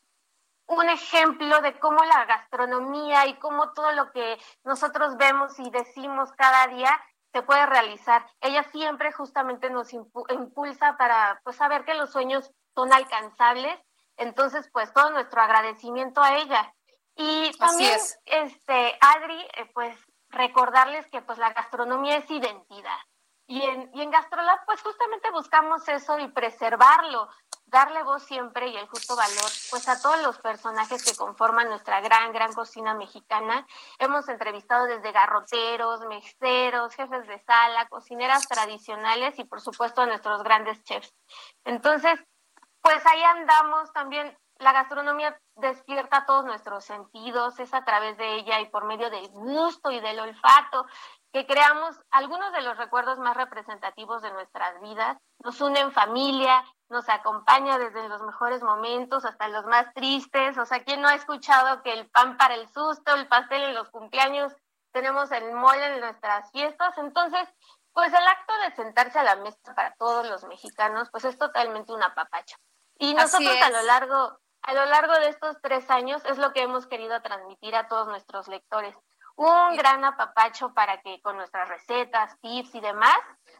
un 0.73 0.89
ejemplo 0.89 1.61
de 1.61 1.79
cómo 1.79 2.03
la 2.03 2.25
gastronomía 2.25 3.27
y 3.27 3.35
cómo 3.35 3.71
todo 3.73 3.91
lo 3.93 4.11
que 4.11 4.37
nosotros 4.63 5.17
vemos 5.17 5.57
y 5.59 5.69
decimos 5.69 6.31
cada 6.33 6.67
día 6.67 6.89
se 7.31 7.41
puede 7.41 7.65
realizar. 7.65 8.25
Ella 8.41 8.63
siempre 8.71 9.11
justamente 9.11 9.69
nos 9.69 9.91
impulsa 9.93 10.95
para 10.97 11.41
pues 11.43 11.55
saber 11.55 11.83
que 11.83 11.95
los 11.95 12.11
sueños 12.11 12.51
son 12.75 12.93
alcanzables. 12.93 13.79
Entonces, 14.17 14.69
pues 14.71 14.93
todo 14.93 15.09
nuestro 15.09 15.41
agradecimiento 15.41 16.21
a 16.21 16.37
ella. 16.37 16.73
Y 17.15 17.51
también, 17.57 17.99
este, 18.25 18.97
Adri, 19.01 19.39
eh, 19.55 19.69
pues 19.73 19.97
recordarles 20.29 21.07
que 21.07 21.21
pues 21.21 21.37
la 21.37 21.53
gastronomía 21.53 22.17
es 22.17 22.29
identidad. 22.29 22.99
Y 23.47 23.61
en, 23.61 23.89
y 23.93 24.01
en 24.01 24.11
Gastrolab, 24.11 24.65
pues 24.65 24.81
justamente 24.81 25.29
buscamos 25.31 25.87
eso 25.87 26.17
y 26.19 26.27
preservarlo, 26.29 27.29
darle 27.73 28.03
voz 28.03 28.21
siempre 28.23 28.67
y 28.67 28.77
el 28.77 28.87
justo 28.87 29.15
valor, 29.15 29.51
pues 29.71 29.89
a 29.89 29.99
todos 29.99 30.21
los 30.21 30.37
personajes 30.37 31.03
que 31.03 31.17
conforman 31.17 31.69
nuestra 31.69 32.01
gran, 32.01 32.31
gran 32.31 32.53
cocina 32.53 32.93
mexicana. 32.93 33.65
Hemos 33.97 34.29
entrevistado 34.29 34.85
desde 34.85 35.11
garroteros, 35.11 36.01
meseros, 36.01 36.93
jefes 36.93 37.27
de 37.27 37.39
sala, 37.39 37.87
cocineras 37.89 38.47
tradicionales 38.47 39.39
y 39.39 39.43
por 39.43 39.59
supuesto 39.59 40.01
a 40.01 40.05
nuestros 40.05 40.43
grandes 40.43 40.83
chefs. 40.83 41.11
Entonces, 41.65 42.23
pues 42.79 43.03
ahí 43.07 43.23
andamos 43.23 43.91
también. 43.91 44.37
La 44.59 44.71
gastronomía 44.71 45.35
despierta 45.55 46.27
todos 46.27 46.45
nuestros 46.45 46.85
sentidos, 46.85 47.59
es 47.59 47.73
a 47.73 47.83
través 47.83 48.17
de 48.17 48.35
ella 48.35 48.61
y 48.61 48.69
por 48.69 48.85
medio 48.85 49.09
del 49.09 49.27
gusto 49.29 49.89
y 49.89 49.99
del 49.99 50.19
olfato 50.19 50.85
que 51.33 51.47
creamos 51.47 51.99
algunos 52.11 52.53
de 52.53 52.61
los 52.61 52.77
recuerdos 52.77 53.17
más 53.17 53.35
representativos 53.35 54.21
de 54.21 54.31
nuestras 54.31 54.79
vidas. 54.81 55.17
Nos 55.43 55.59
une 55.61 55.79
en 55.79 55.91
familia, 55.91 56.63
nos 56.89 57.09
acompaña 57.09 57.77
desde 57.77 58.07
los 58.07 58.21
mejores 58.21 58.61
momentos 58.61 59.25
hasta 59.25 59.47
los 59.47 59.65
más 59.65 59.93
tristes. 59.93 60.57
O 60.57 60.65
sea, 60.65 60.83
¿quién 60.83 61.01
no 61.01 61.07
ha 61.07 61.15
escuchado 61.15 61.81
que 61.81 61.93
el 61.93 62.09
pan 62.09 62.37
para 62.37 62.55
el 62.55 62.67
susto, 62.69 63.15
el 63.15 63.27
pastel 63.27 63.63
en 63.63 63.73
los 63.73 63.89
cumpleaños, 63.89 64.53
tenemos 64.91 65.31
el 65.31 65.53
mole 65.53 65.95
en 65.95 66.01
nuestras 66.01 66.51
fiestas? 66.51 66.97
Entonces, 66.97 67.47
pues 67.93 68.11
el 68.11 68.27
acto 68.27 68.53
de 68.63 68.75
sentarse 68.75 69.19
a 69.19 69.23
la 69.23 69.35
mesa 69.37 69.73
para 69.75 69.93
todos 69.95 70.27
los 70.27 70.43
mexicanos, 70.45 71.09
pues 71.11 71.25
es 71.25 71.37
totalmente 71.37 71.93
una 71.93 72.13
papacha. 72.13 72.57
Y 72.97 73.13
nosotros 73.13 73.55
a 73.61 73.69
lo 73.69 73.81
largo, 73.83 74.39
a 74.61 74.73
lo 74.73 74.85
largo 74.85 75.13
de 75.13 75.29
estos 75.29 75.57
tres 75.61 75.89
años 75.89 76.23
es 76.25 76.37
lo 76.37 76.53
que 76.53 76.61
hemos 76.61 76.87
querido 76.87 77.21
transmitir 77.21 77.75
a 77.75 77.87
todos 77.87 78.07
nuestros 78.07 78.47
lectores 78.47 78.95
un 79.35 79.75
gran 79.75 80.03
apapacho 80.03 80.73
para 80.73 81.01
que 81.01 81.21
con 81.21 81.37
nuestras 81.37 81.67
recetas, 81.67 82.39
tips 82.41 82.75
y 82.75 82.81
demás 82.81 83.17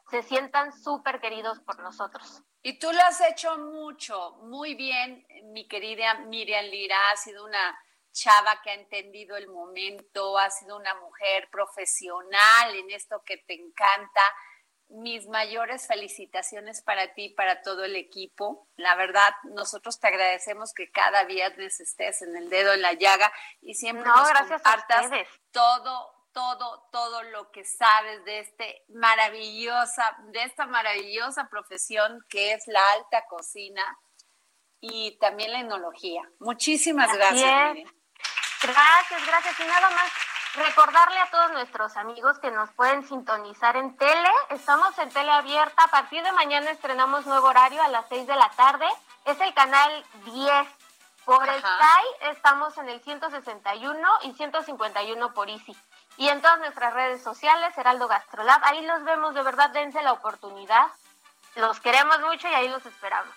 se 0.10 0.22
sientan 0.24 0.72
súper 0.72 1.20
queridos 1.20 1.60
por 1.62 1.80
nosotros. 1.80 2.44
Y 2.62 2.80
tú 2.80 2.92
lo 2.92 3.02
has 3.02 3.20
hecho 3.22 3.58
mucho, 3.58 4.38
muy 4.44 4.76
bien, 4.76 5.26
mi 5.46 5.68
querida 5.68 6.14
Miriam 6.16 6.66
Lira, 6.66 6.96
ha 7.12 7.18
sido 7.18 7.46
una 7.46 7.78
chava 8.12 8.62
que 8.62 8.70
ha 8.70 8.76
entendido 8.76 9.36
el 9.36 9.48
momento, 9.48 10.38
ha 10.38 10.50
sido 10.50 10.78
una 10.78 10.94
mujer 10.96 11.50
profesional 11.52 12.76
en 12.76 12.92
esto 12.92 13.22
que 13.26 13.38
te 13.38 13.56
encanta 13.56 14.22
mis 14.90 15.28
mayores 15.28 15.88
felicitaciones 15.88 16.82
para 16.82 17.14
ti 17.14 17.26
y 17.26 17.34
para 17.34 17.62
todo 17.62 17.84
el 17.84 17.96
equipo. 17.96 18.68
La 18.76 18.96
verdad, 18.96 19.34
nosotros 19.44 20.00
te 20.00 20.08
agradecemos 20.08 20.74
que 20.74 20.92
cada 20.92 21.24
viernes 21.24 21.80
estés 21.80 22.22
en 22.22 22.36
el 22.36 22.50
dedo 22.50 22.74
en 22.74 22.82
la 22.82 22.94
llaga 22.94 23.32
y 23.62 23.74
siempre 23.74 24.06
nos 24.06 24.30
compartas 24.30 25.10
todo, 25.52 26.14
todo, 26.32 26.88
todo 26.92 27.24
lo 27.24 27.52
que 27.52 27.64
sabes 27.66 28.24
de 28.26 28.40
este 28.40 28.84
maravillosa, 28.90 30.18
de 30.32 30.44
esta 30.44 30.68
maravillosa 30.68 31.48
profesión 31.50 32.24
que 32.30 32.54
es 32.54 32.68
la 32.68 32.92
alta 32.94 33.26
cocina 33.28 33.98
y 34.80 35.18
también 35.18 35.54
la 35.54 35.60
enología. 35.60 36.22
Muchísimas 36.40 37.12
gracias. 37.14 37.78
Gracias, 38.62 39.28
gracias. 39.28 39.60
Y 39.60 39.64
nada 39.64 39.90
más 39.90 40.12
Recordarle 40.56 41.20
a 41.20 41.32
todos 41.32 41.52
nuestros 41.52 41.98
amigos 41.98 42.38
que 42.38 42.52
nos 42.52 42.70
pueden 42.72 43.08
sintonizar 43.08 43.76
en 43.76 43.98
tele. 43.98 44.30
Estamos 44.50 44.96
en 45.00 45.10
tele 45.10 45.32
abierta. 45.32 45.84
A 45.84 45.88
partir 45.88 46.22
de 46.22 46.32
mañana 46.32 46.70
estrenamos 46.70 47.26
nuevo 47.26 47.48
horario 47.48 47.82
a 47.82 47.88
las 47.88 48.08
6 48.10 48.28
de 48.28 48.36
la 48.36 48.50
tarde. 48.50 48.86
Es 49.26 49.42
el 49.42 49.52
canal 49.56 50.06
10. 50.26 50.68
Por 51.26 51.44
Sky 51.46 52.30
estamos 52.32 52.78
en 52.78 52.90
el 52.90 53.02
161 53.02 54.08
y 54.24 54.34
151 54.34 55.34
por 55.34 55.50
Easy. 55.50 55.76
Y 56.18 56.28
en 56.28 56.42
todas 56.42 56.60
nuestras 56.60 56.94
redes 56.94 57.24
sociales, 57.24 57.76
Heraldo 57.76 58.08
Gastrolab. 58.08 58.64
Ahí 58.66 58.86
los 58.86 59.04
vemos, 59.06 59.34
de 59.34 59.42
verdad, 59.42 59.72
dense 59.72 60.04
la 60.04 60.12
oportunidad. 60.12 60.88
Los 61.56 61.80
queremos 61.80 62.20
mucho 62.20 62.48
y 62.48 62.54
ahí 62.54 62.68
los 62.68 62.86
esperamos. 62.86 63.34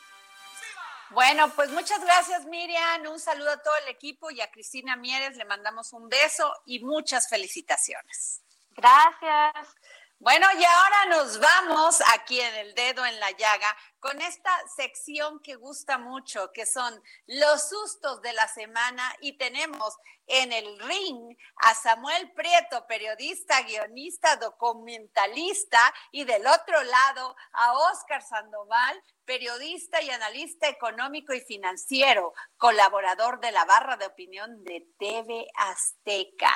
Bueno, 1.11 1.51
pues 1.55 1.71
muchas 1.71 2.01
gracias 2.03 2.47
Miriam, 2.47 3.07
un 3.11 3.21
saludo 3.21 3.53
a 3.53 3.63
todo 3.63 3.75
el 3.85 3.89
equipo 3.89 4.31
y 4.31 4.41
a 4.41 4.51
Cristina 4.51 4.97
Mieres 4.97 5.37
le 5.37 5.45
mandamos 5.45 5.93
un 5.93 6.09
beso 6.09 6.53
y 6.65 6.81
muchas 6.81 7.29
felicitaciones. 7.29 8.43
Gracias. 8.71 9.75
Bueno, 10.19 10.47
y 10.59 10.65
ahora 10.65 11.07
nos 11.11 11.39
vamos 11.39 12.03
aquí 12.15 12.41
en 12.41 12.55
el 12.55 12.75
dedo 12.75 13.05
en 13.05 13.21
la 13.21 13.31
llaga 13.33 13.77
con 14.01 14.19
esta 14.23 14.51
sección 14.75 15.41
que 15.43 15.57
gusta 15.57 15.99
mucho, 15.99 16.53
que 16.55 16.65
son 16.65 17.03
los 17.27 17.69
sustos 17.69 18.23
de 18.23 18.33
la 18.33 18.49
semana 18.49 19.15
y 19.21 19.37
tenemos 19.37 19.95
en 20.27 20.53
el 20.53 20.79
ring 20.81 21.37
a 21.57 21.75
Samuel 21.75 22.33
Prieto, 22.33 22.87
periodista, 22.87 23.61
guionista, 23.63 24.37
documentalista 24.37 25.93
y 26.13 26.25
del 26.25 26.47
otro 26.47 26.83
lado 26.83 27.37
a 27.53 27.73
Oscar 27.93 28.23
Sandoval, 28.23 29.03
periodista 29.27 30.01
y 30.01 30.09
analista 30.11 30.69
económico 30.69 31.35
y 31.35 31.41
financiero, 31.41 32.33
colaborador 32.57 33.41
de 33.41 33.53
la 33.53 33.65
barra 33.67 33.97
de 33.97 34.07
opinión 34.07 34.65
de 34.65 34.87
TV 34.99 35.47
Azteca. 35.57 36.55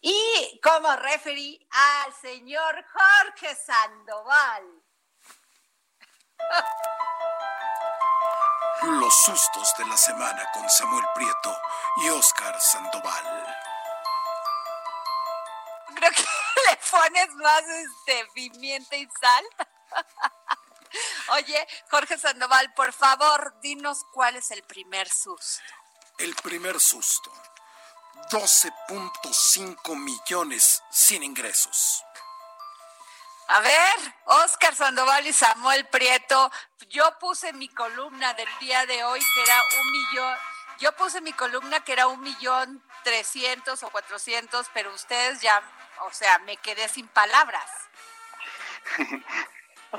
Y 0.00 0.60
como 0.62 0.94
referí 0.96 1.66
al 1.70 2.14
señor 2.14 2.84
Jorge 2.92 3.54
Sandoval. 3.56 4.64
Los 8.82 9.14
sustos 9.24 9.74
de 9.76 9.86
la 9.86 9.96
semana 9.96 10.50
con 10.52 10.68
Samuel 10.70 11.04
Prieto 11.14 11.58
y 11.96 12.10
Oscar 12.10 12.60
Sandoval. 12.60 13.56
Creo 15.96 16.10
que 16.12 16.22
le 16.70 16.78
pones 16.90 17.34
más 17.34 17.62
este 17.62 18.28
pimienta 18.34 18.96
y 18.96 19.08
sal. 19.20 19.44
Oye, 21.32 21.66
Jorge 21.90 22.16
Sandoval, 22.18 22.72
por 22.74 22.92
favor, 22.92 23.58
dinos 23.60 24.04
cuál 24.12 24.36
es 24.36 24.50
el 24.52 24.62
primer 24.62 25.08
susto. 25.08 25.62
El 26.18 26.34
primer 26.36 26.78
susto 26.80 27.32
12.5 28.30 29.96
millones 29.96 30.82
sin 30.90 31.22
ingresos. 31.22 32.04
A 33.48 33.60
ver, 33.60 34.14
Oscar 34.26 34.74
Sandoval 34.74 35.26
y 35.26 35.32
Samuel 35.32 35.86
Prieto, 35.86 36.50
yo 36.90 37.18
puse 37.18 37.54
mi 37.54 37.68
columna 37.68 38.34
del 38.34 38.48
día 38.60 38.84
de 38.84 39.02
hoy 39.04 39.20
que 39.20 39.42
era 39.42 39.62
un 39.80 39.92
millón, 39.92 40.38
yo 40.78 40.92
puse 40.92 41.22
mi 41.22 41.32
columna 41.32 41.82
que 41.82 41.94
era 41.94 42.08
un 42.08 42.20
millón 42.20 42.82
trescientos 43.04 43.82
o 43.82 43.90
cuatrocientos, 43.90 44.66
pero 44.74 44.92
ustedes 44.92 45.40
ya, 45.40 45.62
o 46.02 46.12
sea, 46.12 46.38
me 46.40 46.58
quedé 46.58 46.88
sin 46.88 47.08
palabras. 47.08 47.70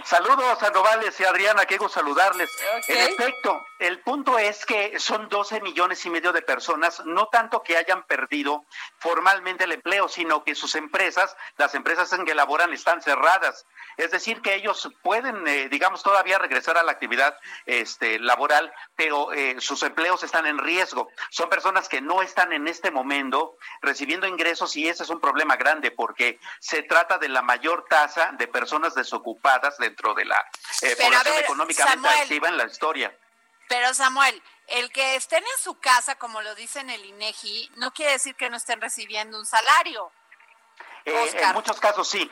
Saludos, 0.03 0.59
Sandoval 0.59 1.11
y 1.17 1.23
Adriana, 1.23 1.65
qué 1.65 1.77
gusto 1.77 1.99
saludarles. 1.99 2.51
En 2.87 3.13
efecto, 3.13 3.65
el 3.79 4.01
punto 4.01 4.37
es 4.37 4.65
que 4.65 4.99
son 4.99 5.29
12 5.29 5.61
millones 5.61 6.05
y 6.05 6.09
medio 6.09 6.33
de 6.33 6.41
personas, 6.41 7.01
no 7.05 7.27
tanto 7.27 7.63
que 7.63 7.77
hayan 7.77 8.05
perdido 8.05 8.65
formalmente 8.97 9.63
el 9.63 9.71
empleo, 9.71 10.09
sino 10.09 10.43
que 10.43 10.53
sus 10.53 10.75
empresas, 10.75 11.35
las 11.57 11.73
empresas 11.75 12.11
en 12.11 12.25
que 12.25 12.35
laboran, 12.35 12.73
están 12.73 13.01
cerradas. 13.01 13.65
Es 13.95 14.11
decir, 14.11 14.41
que 14.41 14.55
ellos 14.55 14.89
pueden, 15.01 15.47
eh, 15.47 15.69
digamos, 15.69 16.03
todavía 16.03 16.37
regresar 16.37 16.77
a 16.77 16.83
la 16.83 16.91
actividad 16.91 17.37
este, 17.65 18.19
laboral, 18.19 18.71
pero 18.95 19.31
eh, 19.31 19.55
sus 19.59 19.81
empleos 19.83 20.23
están 20.23 20.45
en 20.45 20.57
riesgo. 20.57 21.09
Son 21.29 21.49
personas 21.49 21.87
que 21.87 22.01
no 22.01 22.21
están 22.21 22.51
en 22.51 22.67
este 22.67 22.91
momento 22.91 23.57
recibiendo 23.81 24.27
ingresos 24.27 24.75
y 24.75 24.89
ese 24.89 25.03
es 25.03 25.09
un 25.09 25.21
problema 25.21 25.55
grande 25.55 25.91
porque 25.91 26.39
se 26.59 26.83
trata 26.83 27.17
de 27.17 27.29
la 27.29 27.41
mayor 27.41 27.85
tasa 27.89 28.33
de 28.33 28.47
personas 28.47 28.93
desocupadas 28.93 29.77
dentro 29.77 30.13
de 30.13 30.25
la 30.25 30.45
eh, 30.81 30.97
población 31.01 31.37
económicamente 31.37 32.09
activa 32.09 32.49
en 32.49 32.57
la 32.57 32.65
historia. 32.65 33.17
Pero 33.69 33.93
Samuel, 33.93 34.41
el 34.67 34.91
que 34.91 35.15
estén 35.15 35.43
en 35.43 35.63
su 35.63 35.79
casa, 35.79 36.15
como 36.15 36.41
lo 36.41 36.55
dice 36.55 36.79
en 36.79 36.89
el 36.89 37.05
INEGI, 37.05 37.71
no 37.75 37.93
quiere 37.93 38.13
decir 38.13 38.35
que 38.35 38.49
no 38.49 38.57
estén 38.57 38.81
recibiendo 38.81 39.39
un 39.39 39.45
salario. 39.45 40.11
Eh, 41.05 41.31
en 41.37 41.53
muchos 41.53 41.79
casos 41.79 42.09
sí. 42.09 42.29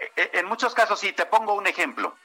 Eh, 0.00 0.30
en 0.32 0.46
muchos 0.46 0.74
casos 0.74 0.98
sí, 0.98 1.12
te 1.12 1.26
pongo 1.26 1.52
un 1.52 1.66
ejemplo. 1.66 2.16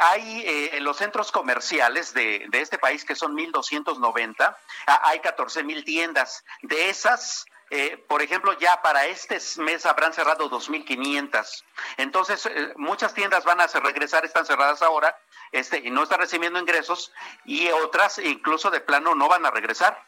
hay 0.00 0.70
en 0.72 0.82
los 0.82 0.96
centros 0.96 1.30
comerciales 1.30 2.14
de, 2.14 2.46
de, 2.48 2.60
este 2.62 2.78
país, 2.78 3.04
que 3.04 3.14
son 3.14 3.36
1.290, 3.36 4.56
hay 4.86 5.20
14.000 5.20 5.84
tiendas. 5.84 6.42
De 6.62 6.88
esas, 6.88 7.44
eh, 7.70 7.96
por 8.08 8.22
ejemplo, 8.22 8.52
ya 8.58 8.80
para 8.82 9.06
este 9.06 9.38
mes 9.58 9.86
habrán 9.86 10.12
cerrado 10.12 10.50
2.500. 10.50 11.64
Entonces, 11.96 12.46
eh, 12.46 12.72
muchas 12.76 13.14
tiendas 13.14 13.44
van 13.44 13.60
a 13.60 13.66
regresar, 13.66 14.24
están 14.24 14.46
cerradas 14.46 14.82
ahora, 14.82 15.16
este, 15.52 15.78
y 15.78 15.90
no 15.90 16.02
están 16.02 16.20
recibiendo 16.20 16.58
ingresos, 16.58 17.12
y 17.44 17.68
otras 17.68 18.18
incluso 18.18 18.70
de 18.70 18.80
plano 18.80 19.14
no 19.14 19.28
van 19.28 19.46
a 19.46 19.50
regresar. 19.50 20.00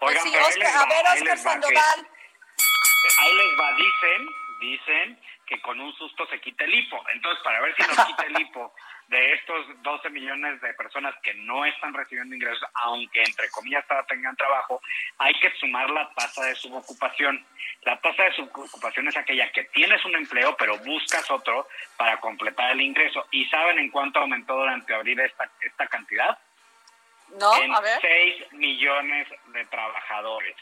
Oigan, 0.00 0.22
pues 0.30 0.74
a 0.74 0.86
ver, 0.86 1.04
Oscar 1.14 1.38
Sandoval. 1.38 2.08
ahí 3.18 3.34
les 3.34 3.60
va, 3.60 3.72
dicen, 3.76 4.28
dicen 4.60 5.20
que 5.46 5.62
con 5.62 5.80
un 5.80 5.92
susto 5.96 6.26
se 6.26 6.40
quita 6.40 6.64
el 6.64 6.74
hipo. 6.74 7.02
Entonces, 7.14 7.42
para 7.44 7.60
ver 7.60 7.74
si 7.76 7.82
nos 7.82 8.06
quita 8.06 8.22
el 8.24 8.40
hipo 8.40 8.74
de 9.12 9.34
estos 9.34 9.66
12 9.82 10.08
millones 10.08 10.58
de 10.62 10.72
personas 10.72 11.14
que 11.22 11.34
no 11.34 11.66
están 11.66 11.92
recibiendo 11.92 12.34
ingresos, 12.34 12.66
aunque 12.72 13.22
entre 13.22 13.50
comillas 13.50 13.84
tengan 14.08 14.34
trabajo, 14.36 14.80
hay 15.18 15.34
que 15.34 15.50
sumar 15.60 15.90
la 15.90 16.08
tasa 16.14 16.46
de 16.46 16.54
subocupación. 16.54 17.44
La 17.82 18.00
tasa 18.00 18.22
de 18.24 18.32
subocupación 18.32 19.08
es 19.08 19.16
aquella 19.18 19.52
que 19.52 19.64
tienes 19.64 20.02
un 20.06 20.16
empleo, 20.16 20.56
pero 20.56 20.78
buscas 20.78 21.30
otro 21.30 21.68
para 21.98 22.18
completar 22.20 22.70
el 22.70 22.80
ingreso. 22.80 23.26
¿Y 23.30 23.44
saben 23.46 23.78
en 23.78 23.90
cuánto 23.90 24.18
aumentó 24.18 24.56
durante 24.56 24.94
abril 24.94 25.20
esta, 25.20 25.50
esta 25.60 25.86
cantidad? 25.88 26.38
No, 27.38 27.54
en 27.62 27.74
a 27.74 27.80
ver. 27.80 28.00
6 28.00 28.52
millones 28.54 29.28
de 29.48 29.64
trabajadores 29.66 30.56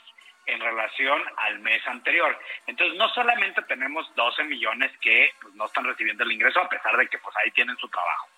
en 0.47 0.61
relación 0.61 1.23
al 1.37 1.61
mes 1.61 1.87
anterior. 1.87 2.37
Entonces, 2.67 2.99
no 2.99 3.09
solamente 3.11 3.63
tenemos 3.63 4.13
12 4.17 4.43
millones 4.45 4.91
que 5.01 5.33
pues, 5.41 5.55
no 5.55 5.67
están 5.67 5.85
recibiendo 5.85 6.25
el 6.25 6.33
ingreso 6.33 6.61
a 6.61 6.69
pesar 6.69 6.97
de 6.97 7.07
que 7.07 7.19
pues 7.19 7.37
ahí 7.37 7.53
tienen 7.53 7.77
su 7.77 7.89
trabajo. 7.89 8.29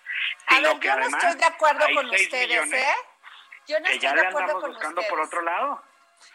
A 0.47 0.59
ver, 0.59 0.79
yo 0.79 0.95
no 0.95 1.05
estoy 1.17 1.35
de 1.35 1.45
acuerdo 1.45 1.85
con 1.95 2.09
ustedes, 2.09 2.73
¿eh? 2.73 2.85
Yo 3.67 3.79
no 3.79 3.85
que 3.85 3.93
estoy 3.93 4.09
ya 4.09 4.13
de 4.15 4.27
acuerdo 4.27 4.59
con 4.61 4.71
buscando 4.71 5.01
ustedes. 5.01 5.09
por 5.09 5.19
otro 5.21 5.41
lado. 5.41 5.83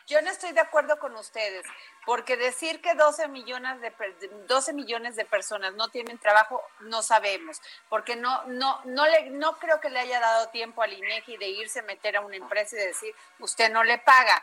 Yo 0.07 0.21
no 0.21 0.31
estoy 0.31 0.53
de 0.53 0.61
acuerdo 0.61 0.99
con 0.99 1.15
ustedes, 1.17 1.65
porque 2.05 2.37
decir 2.37 2.83
que 2.83 2.95
12 2.95 3.29
millones 3.29 3.81
de 3.81 3.91
per- 3.91 4.15
12 4.47 4.75
millones 4.75 5.17
de 5.17 5.25
personas 5.25 5.73
no 5.75 5.89
tienen 5.89 6.19
trabajo 6.19 6.63
no 6.81 7.01
sabemos, 7.03 7.61
porque 7.89 8.15
no 8.17 8.45
no 8.45 8.83
no 8.85 9.07
le 9.07 9.31
no 9.31 9.59
creo 9.59 9.81
que 9.81 9.89
le 9.89 10.01
haya 10.01 10.21
dado 10.21 10.49
tiempo 10.51 10.83
al 10.83 10.93
INEGI 10.93 11.39
de 11.39 11.49
irse 11.49 11.79
a 11.81 11.83
meter 11.85 12.17
a 12.17 12.21
una 12.21 12.37
empresa 12.37 12.77
y 12.77 12.81
decir, 12.81 13.15
"Usted 13.39 13.71
no 13.71 13.83
le 13.83 13.97
paga." 13.99 14.43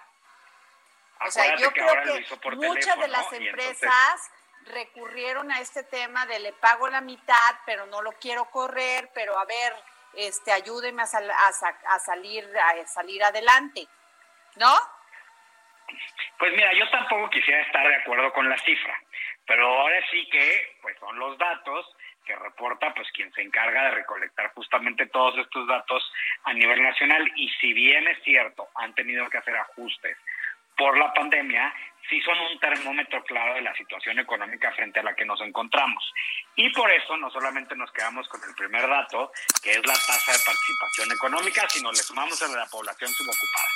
O 1.25 1.29
sea, 1.31 1.43
Acuérdate 1.43 1.61
yo 1.63 1.73
que 1.73 1.81
creo 1.81 2.39
que 2.41 2.55
muchas 2.55 2.99
de 2.99 3.07
las 3.07 3.21
entonces- 3.33 3.47
empresas 3.47 4.31
recurrieron 4.65 5.51
a 5.51 5.59
este 5.61 5.83
tema 5.83 6.25
de 6.25 6.39
le 6.39 6.53
pago 6.53 6.87
la 6.87 7.01
mitad, 7.01 7.55
pero 7.65 7.85
no 7.87 8.01
lo 8.01 8.11
quiero 8.13 8.45
correr, 8.45 9.09
pero 9.13 9.37
a 9.37 9.45
ver, 9.45 9.73
este, 10.15 10.51
ayúdeme 10.51 11.03
a, 11.03 11.05
sal- 11.05 11.29
a 11.31 11.47
a 11.47 11.99
salir 11.99 12.45
a 12.57 12.87
salir 12.87 13.23
adelante, 13.23 13.87
¿no? 14.55 14.73
Pues 16.39 16.51
mira, 16.53 16.73
yo 16.73 16.89
tampoco 16.89 17.29
quisiera 17.29 17.61
estar 17.61 17.87
de 17.87 17.95
acuerdo 17.95 18.33
con 18.33 18.49
la 18.49 18.57
cifra, 18.59 18.99
pero 19.45 19.67
ahora 19.67 19.99
sí 20.09 20.27
que 20.29 20.77
pues 20.81 20.97
son 20.99 21.17
los 21.19 21.37
datos 21.37 21.85
que 22.25 22.35
reporta 22.35 22.91
pues 22.95 23.07
quien 23.11 23.31
se 23.33 23.41
encarga 23.43 23.83
de 23.83 23.91
recolectar 23.91 24.51
justamente 24.53 25.05
todos 25.07 25.37
estos 25.37 25.67
datos 25.67 26.11
a 26.45 26.53
nivel 26.53 26.81
nacional 26.81 27.31
y 27.35 27.49
si 27.61 27.71
bien 27.73 28.07
es 28.07 28.21
cierto, 28.23 28.67
han 28.75 28.95
tenido 28.95 29.29
que 29.29 29.37
hacer 29.37 29.55
ajustes 29.55 30.17
por 30.75 30.97
la 30.97 31.13
pandemia, 31.13 31.71
sí 32.09 32.21
son 32.21 32.37
un 32.39 32.59
termómetro 32.59 33.23
claro 33.23 33.55
de 33.55 33.61
la 33.61 33.75
situación 33.75 34.19
económica 34.19 34.71
frente 34.73 34.99
a 34.99 35.03
la 35.03 35.15
que 35.15 35.25
nos 35.25 35.39
encontramos. 35.41 36.03
Y 36.55 36.69
por 36.71 36.91
eso 36.91 37.17
no 37.17 37.29
solamente 37.31 37.75
nos 37.75 37.91
quedamos 37.91 38.27
con 38.27 38.41
el 38.43 38.55
primer 38.55 38.87
dato, 38.87 39.31
que 39.61 39.71
es 39.71 39.85
la 39.85 39.93
tasa 39.93 40.31
de 40.31 40.39
participación 40.45 41.11
económica, 41.11 41.67
sino 41.69 41.91
le 41.91 41.97
sumamos 41.97 42.41
a 42.41 42.47
la 42.47 42.65
población 42.67 43.11
subocupada. 43.11 43.69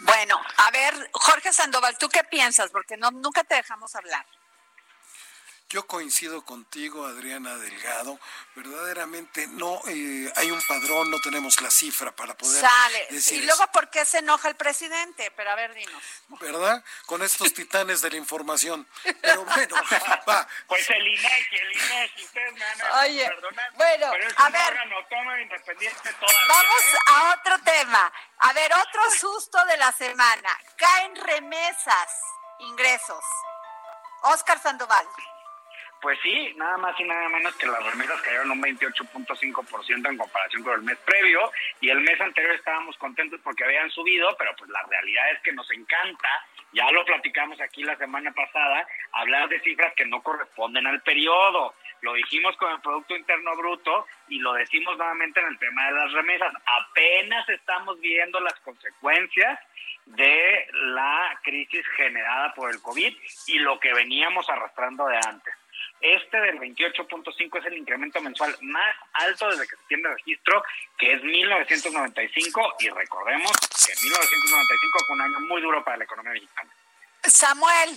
Bueno, 0.00 0.40
a 0.56 0.70
ver, 0.70 0.94
Jorge 1.12 1.52
Sandoval, 1.52 1.98
¿tú 1.98 2.08
qué 2.08 2.24
piensas? 2.24 2.70
Porque 2.70 2.96
no, 2.96 3.10
nunca 3.10 3.44
te 3.44 3.56
dejamos 3.56 3.94
hablar. 3.94 4.24
Yo 5.70 5.86
coincido 5.86 6.44
contigo, 6.44 7.06
Adriana 7.06 7.56
Delgado. 7.56 8.18
Verdaderamente 8.56 9.46
no 9.46 9.80
eh, 9.86 10.32
hay 10.34 10.50
un 10.50 10.60
padrón, 10.66 11.08
no 11.12 11.20
tenemos 11.20 11.60
la 11.62 11.70
cifra 11.70 12.10
para 12.10 12.36
poder 12.36 12.60
Sale. 12.60 13.06
decir 13.10 13.34
Y 13.34 13.46
eso. 13.46 13.46
luego, 13.56 13.70
¿por 13.70 13.88
qué 13.88 14.04
se 14.04 14.18
enoja 14.18 14.48
el 14.48 14.56
presidente? 14.56 15.30
Pero 15.30 15.48
a 15.52 15.54
ver, 15.54 15.72
dinos. 15.74 16.02
¿verdad? 16.40 16.82
Con 17.06 17.22
estos 17.22 17.54
titanes 17.54 18.00
de 18.00 18.10
la 18.10 18.16
información. 18.16 18.84
Pero 19.22 19.44
bueno, 19.44 19.76
va. 20.28 20.48
Pues 20.66 20.90
el 20.90 21.06
INEGI, 21.06 21.56
el 21.56 21.72
INEGI, 21.72 22.24
ustedes 22.24 22.52
me 22.54 22.64
van 22.64 22.80
a 22.80 23.00
Oye, 23.02 23.26
perdonar, 23.28 23.72
bueno, 23.74 24.06
pero 24.10 24.26
es 24.26 24.34
a 24.38 24.46
un 24.46 24.52
ver. 24.52 24.72
órgano 24.72 25.38
independiente 25.38 26.12
todavía. 26.14 26.46
Vamos 26.48 26.82
¿eh? 26.82 26.98
a 27.06 27.34
otro 27.38 27.58
tema. 27.62 28.12
A 28.38 28.52
ver, 28.54 28.72
otro 28.74 29.02
susto 29.12 29.64
de 29.66 29.76
la 29.76 29.92
semana. 29.92 30.58
Caen 30.76 31.14
remesas, 31.14 32.08
ingresos. 32.58 33.24
Oscar 34.22 34.60
Sandoval. 34.60 35.06
Pues 36.00 36.18
sí, 36.22 36.54
nada 36.56 36.78
más 36.78 36.98
y 36.98 37.04
nada 37.04 37.28
menos 37.28 37.54
que 37.56 37.66
las 37.66 37.84
remesas 37.84 38.22
cayeron 38.22 38.52
un 38.52 38.62
28.5% 38.62 40.08
en 40.08 40.16
comparación 40.16 40.62
con 40.62 40.74
el 40.74 40.82
mes 40.82 40.96
previo 41.04 41.52
y 41.80 41.90
el 41.90 42.00
mes 42.00 42.18
anterior 42.18 42.54
estábamos 42.54 42.96
contentos 42.96 43.38
porque 43.44 43.64
habían 43.64 43.90
subido, 43.90 44.34
pero 44.38 44.54
pues 44.56 44.70
la 44.70 44.82
realidad 44.84 45.32
es 45.32 45.40
que 45.40 45.52
nos 45.52 45.70
encanta, 45.70 46.28
ya 46.72 46.90
lo 46.90 47.04
platicamos 47.04 47.60
aquí 47.60 47.82
la 47.82 47.96
semana 47.98 48.32
pasada, 48.32 48.86
hablar 49.12 49.50
de 49.50 49.60
cifras 49.60 49.92
que 49.94 50.06
no 50.06 50.22
corresponden 50.22 50.86
al 50.86 51.02
periodo. 51.02 51.74
Lo 52.00 52.14
dijimos 52.14 52.56
con 52.56 52.72
el 52.72 52.80
Producto 52.80 53.14
Interno 53.14 53.54
Bruto 53.56 54.06
y 54.28 54.38
lo 54.38 54.54
decimos 54.54 54.96
nuevamente 54.96 55.40
en 55.40 55.48
el 55.48 55.58
tema 55.58 55.86
de 55.86 55.92
las 55.92 56.12
remesas. 56.12 56.54
Apenas 56.64 57.46
estamos 57.50 58.00
viendo 58.00 58.40
las 58.40 58.58
consecuencias 58.60 59.60
de 60.06 60.66
la 60.72 61.38
crisis 61.42 61.86
generada 61.94 62.54
por 62.54 62.70
el 62.70 62.80
COVID 62.80 63.14
y 63.48 63.58
lo 63.58 63.78
que 63.78 63.92
veníamos 63.92 64.48
arrastrando 64.48 65.06
de 65.06 65.16
antes. 65.16 65.59
Este 66.00 66.40
del 66.40 66.58
28.5 66.58 67.58
es 67.58 67.66
el 67.66 67.76
incremento 67.78 68.20
mensual 68.20 68.56
más 68.62 68.96
alto 69.12 69.48
desde 69.50 69.68
que 69.68 69.76
se 69.76 69.82
tiene 69.88 70.08
registro, 70.08 70.62
que 70.98 71.12
es 71.14 71.22
1995, 71.22 72.76
y 72.80 72.88
recordemos 72.90 73.52
que 73.86 73.92
1995 74.02 74.98
fue 75.06 75.16
un 75.16 75.20
año 75.22 75.40
muy 75.40 75.60
duro 75.60 75.84
para 75.84 75.98
la 75.98 76.04
economía 76.04 76.32
mexicana. 76.32 76.70
Samuel 77.24 77.90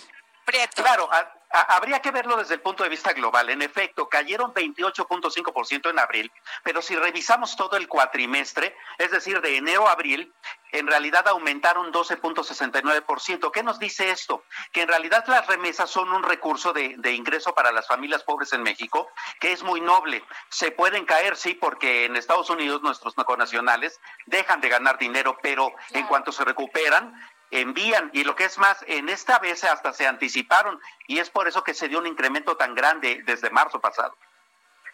Prieto. 0.45 0.83
Claro, 0.83 1.09
a- 1.11 1.33
habría 1.53 2.01
que 2.01 2.11
verlo 2.11 2.37
desde 2.37 2.55
el 2.55 2.61
punto 2.61 2.83
de 2.83 2.89
vista 2.89 3.13
global. 3.13 3.49
En 3.49 3.61
efecto, 3.61 4.09
cayeron 4.09 4.53
28.5% 4.53 5.89
en 5.89 5.99
abril, 5.99 6.31
pero 6.63 6.81
si 6.81 6.95
revisamos 6.95 7.55
todo 7.55 7.77
el 7.77 7.87
cuatrimestre, 7.87 8.75
es 8.97 9.11
decir, 9.11 9.41
de 9.41 9.57
enero 9.57 9.87
a 9.87 9.91
abril, 9.91 10.33
en 10.71 10.87
realidad 10.87 11.27
aumentaron 11.27 11.93
12.69%. 11.93 13.51
¿Qué 13.51 13.61
nos 13.61 13.77
dice 13.77 14.09
esto? 14.09 14.43
Que 14.71 14.81
en 14.81 14.87
realidad 14.87 15.23
las 15.27 15.45
remesas 15.45 15.89
son 15.89 16.11
un 16.11 16.23
recurso 16.23 16.73
de, 16.73 16.95
de 16.97 17.13
ingreso 17.13 17.53
para 17.53 17.71
las 17.71 17.87
familias 17.87 18.23
pobres 18.23 18.53
en 18.53 18.63
México, 18.63 19.07
que 19.39 19.51
es 19.51 19.61
muy 19.61 19.81
noble. 19.81 20.23
Se 20.49 20.71
pueden 20.71 21.05
caer, 21.05 21.37
sí, 21.37 21.53
porque 21.53 22.05
en 22.05 22.15
Estados 22.15 22.49
Unidos 22.49 22.81
nuestros 22.81 23.15
nacionales 23.37 23.99
dejan 24.25 24.61
de 24.61 24.69
ganar 24.69 24.97
dinero, 24.97 25.37
pero 25.41 25.71
en 25.91 26.05
cuanto 26.07 26.31
se 26.31 26.43
recuperan, 26.43 27.13
envían 27.61 28.09
y 28.13 28.23
lo 28.23 28.35
que 28.35 28.45
es 28.45 28.57
más, 28.57 28.83
en 28.87 29.09
esta 29.09 29.39
vez 29.39 29.63
hasta 29.63 29.93
se 29.93 30.07
anticiparon 30.07 30.79
y 31.07 31.19
es 31.19 31.29
por 31.29 31.47
eso 31.47 31.63
que 31.63 31.73
se 31.73 31.87
dio 31.87 31.99
un 31.99 32.07
incremento 32.07 32.57
tan 32.57 32.73
grande 32.75 33.21
desde 33.25 33.49
marzo 33.49 33.79
pasado. 33.79 34.17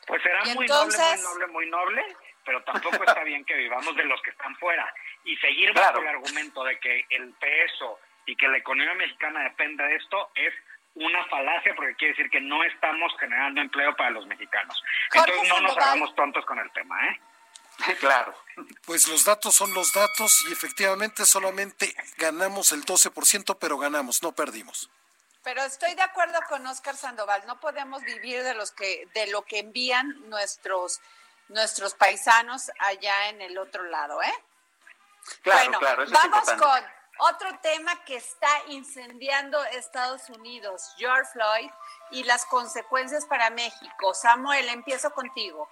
Pues 0.07 0.21
será 0.23 0.43
muy 0.55 0.65
entonces- 0.65 1.21
noble, 1.23 1.47
muy 1.47 1.65
noble, 1.69 1.95
muy 1.95 2.01
noble, 2.01 2.15
pero 2.45 2.63
tampoco 2.63 3.03
está 3.21 3.23
bien 3.23 3.45
que 3.45 3.55
vivamos 3.55 3.95
de 3.95 4.03
los 4.05 4.21
que 4.21 4.31
están 4.31 4.55
fuera. 4.57 4.91
Y 5.23 5.35
seguir 5.37 5.73
bajo 5.73 5.99
Claro. 5.99 6.01
el 6.01 6.07
argumento 6.15 6.63
de 6.63 6.79
que 6.79 7.05
el 7.09 7.33
peso 7.33 7.99
y 8.25 8.35
que 8.35 8.47
la 8.47 8.57
economía 8.57 8.93
mexicana 8.95 9.43
depende 9.43 9.83
de 9.83 9.95
esto 9.95 10.31
es 10.35 10.53
una 10.95 11.23
falacia 11.25 11.73
porque 11.75 11.95
quiere 11.95 12.13
decir 12.13 12.29
que 12.29 12.41
no 12.41 12.63
estamos 12.63 13.11
generando 13.19 13.61
empleo 13.61 13.95
para 13.95 14.09
los 14.09 14.25
mexicanos. 14.27 14.81
Jorge 15.13 15.31
Entonces 15.31 15.49
no 15.53 15.61
nos 15.67 15.77
hagamos 15.77 16.15
tontos 16.15 16.45
con 16.45 16.59
el 16.59 16.69
tema, 16.71 17.07
¿eh? 17.07 17.19
claro. 17.99 18.33
Pues 18.85 19.07
los 19.07 19.23
datos 19.23 19.55
son 19.55 19.73
los 19.73 19.93
datos 19.93 20.45
y 20.49 20.53
efectivamente 20.53 21.25
solamente 21.25 21.95
ganamos 22.17 22.71
el 22.71 22.85
12%, 22.85 23.57
pero 23.59 23.77
ganamos, 23.77 24.21
no 24.21 24.33
perdimos. 24.33 24.89
Pero 25.43 25.61
estoy 25.63 25.95
de 25.95 26.01
acuerdo 26.01 26.37
con 26.49 26.65
Oscar 26.67 26.97
Sandoval. 26.97 27.45
No 27.47 27.59
podemos 27.59 28.01
vivir 28.03 28.43
de 28.43 28.53
los 28.53 28.71
que 28.71 29.07
de 29.13 29.27
lo 29.27 29.43
que 29.43 29.59
envían 29.59 30.29
nuestros 30.29 30.99
nuestros 31.47 31.93
paisanos 31.95 32.69
allá 32.79 33.29
en 33.29 33.41
el 33.41 33.57
otro 33.57 33.83
lado, 33.83 34.21
¿é? 34.21 34.33
Claro, 35.41 35.59
bueno, 35.59 35.79
claro, 35.79 36.03
eso 36.03 36.13
es 36.13 36.21
vamos 36.21 36.51
con 36.53 36.83
otro 37.19 37.57
tema 37.61 38.03
que 38.05 38.15
está 38.15 38.49
incendiando 38.67 39.63
Estados 39.65 40.29
Unidos, 40.29 40.93
George 40.97 41.29
Floyd 41.33 41.69
y 42.11 42.23
las 42.23 42.45
consecuencias 42.45 43.25
para 43.25 43.49
México. 43.49 44.13
Samuel, 44.13 44.69
empiezo 44.69 45.11
contigo. 45.11 45.69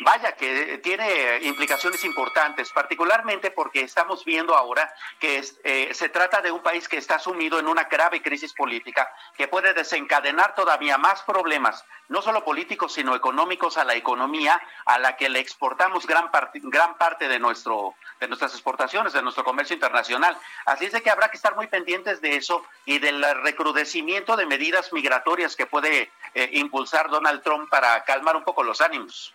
Vaya 0.00 0.32
que 0.32 0.78
tiene 0.78 1.38
implicaciones 1.42 2.04
importantes, 2.04 2.70
particularmente 2.70 3.50
porque 3.50 3.82
estamos 3.82 4.24
viendo 4.24 4.54
ahora 4.54 4.92
que 5.18 5.42
eh, 5.64 5.90
se 5.92 6.08
trata 6.08 6.40
de 6.40 6.50
un 6.50 6.60
país 6.60 6.88
que 6.88 6.96
está 6.96 7.18
sumido 7.18 7.58
en 7.58 7.68
una 7.68 7.84
grave 7.84 8.22
crisis 8.22 8.52
política 8.52 9.10
que 9.36 9.48
puede 9.48 9.74
desencadenar 9.74 10.54
todavía 10.54 10.98
más 10.98 11.22
problemas, 11.22 11.84
no 12.08 12.22
solo 12.22 12.44
políticos, 12.44 12.92
sino 12.92 13.14
económicos 13.14 13.78
a 13.78 13.84
la 13.84 13.94
economía 13.94 14.60
a 14.84 14.98
la 14.98 15.16
que 15.16 15.28
le 15.28 15.38
exportamos 15.38 16.06
gran, 16.06 16.30
parte, 16.30 16.60
gran 16.62 16.96
parte 16.96 17.28
de, 17.28 17.38
nuestro, 17.38 17.94
de 18.20 18.28
nuestras 18.28 18.52
exportaciones, 18.52 19.12
de 19.12 19.22
nuestro 19.22 19.44
comercio 19.44 19.74
internacional. 19.74 20.36
Así 20.66 20.86
es 20.86 21.00
que 21.00 21.10
habrá 21.10 21.30
que 21.30 21.36
estar 21.36 21.54
muy 21.56 21.68
pendientes 21.68 22.20
de 22.20 22.36
eso 22.36 22.64
y 22.84 22.98
del 22.98 23.22
recrudecimiento 23.42 24.36
de 24.36 24.46
medidas 24.46 24.92
migratorias 24.92 25.56
que 25.56 25.66
puede 25.66 26.10
eh, 26.34 26.50
impulsar 26.52 27.08
Donald 27.08 27.42
Trump 27.42 27.68
para 27.70 28.02
calmar 28.04 28.36
un 28.36 28.44
poco 28.44 28.62
los 28.62 28.80
ánimos. 28.80 29.34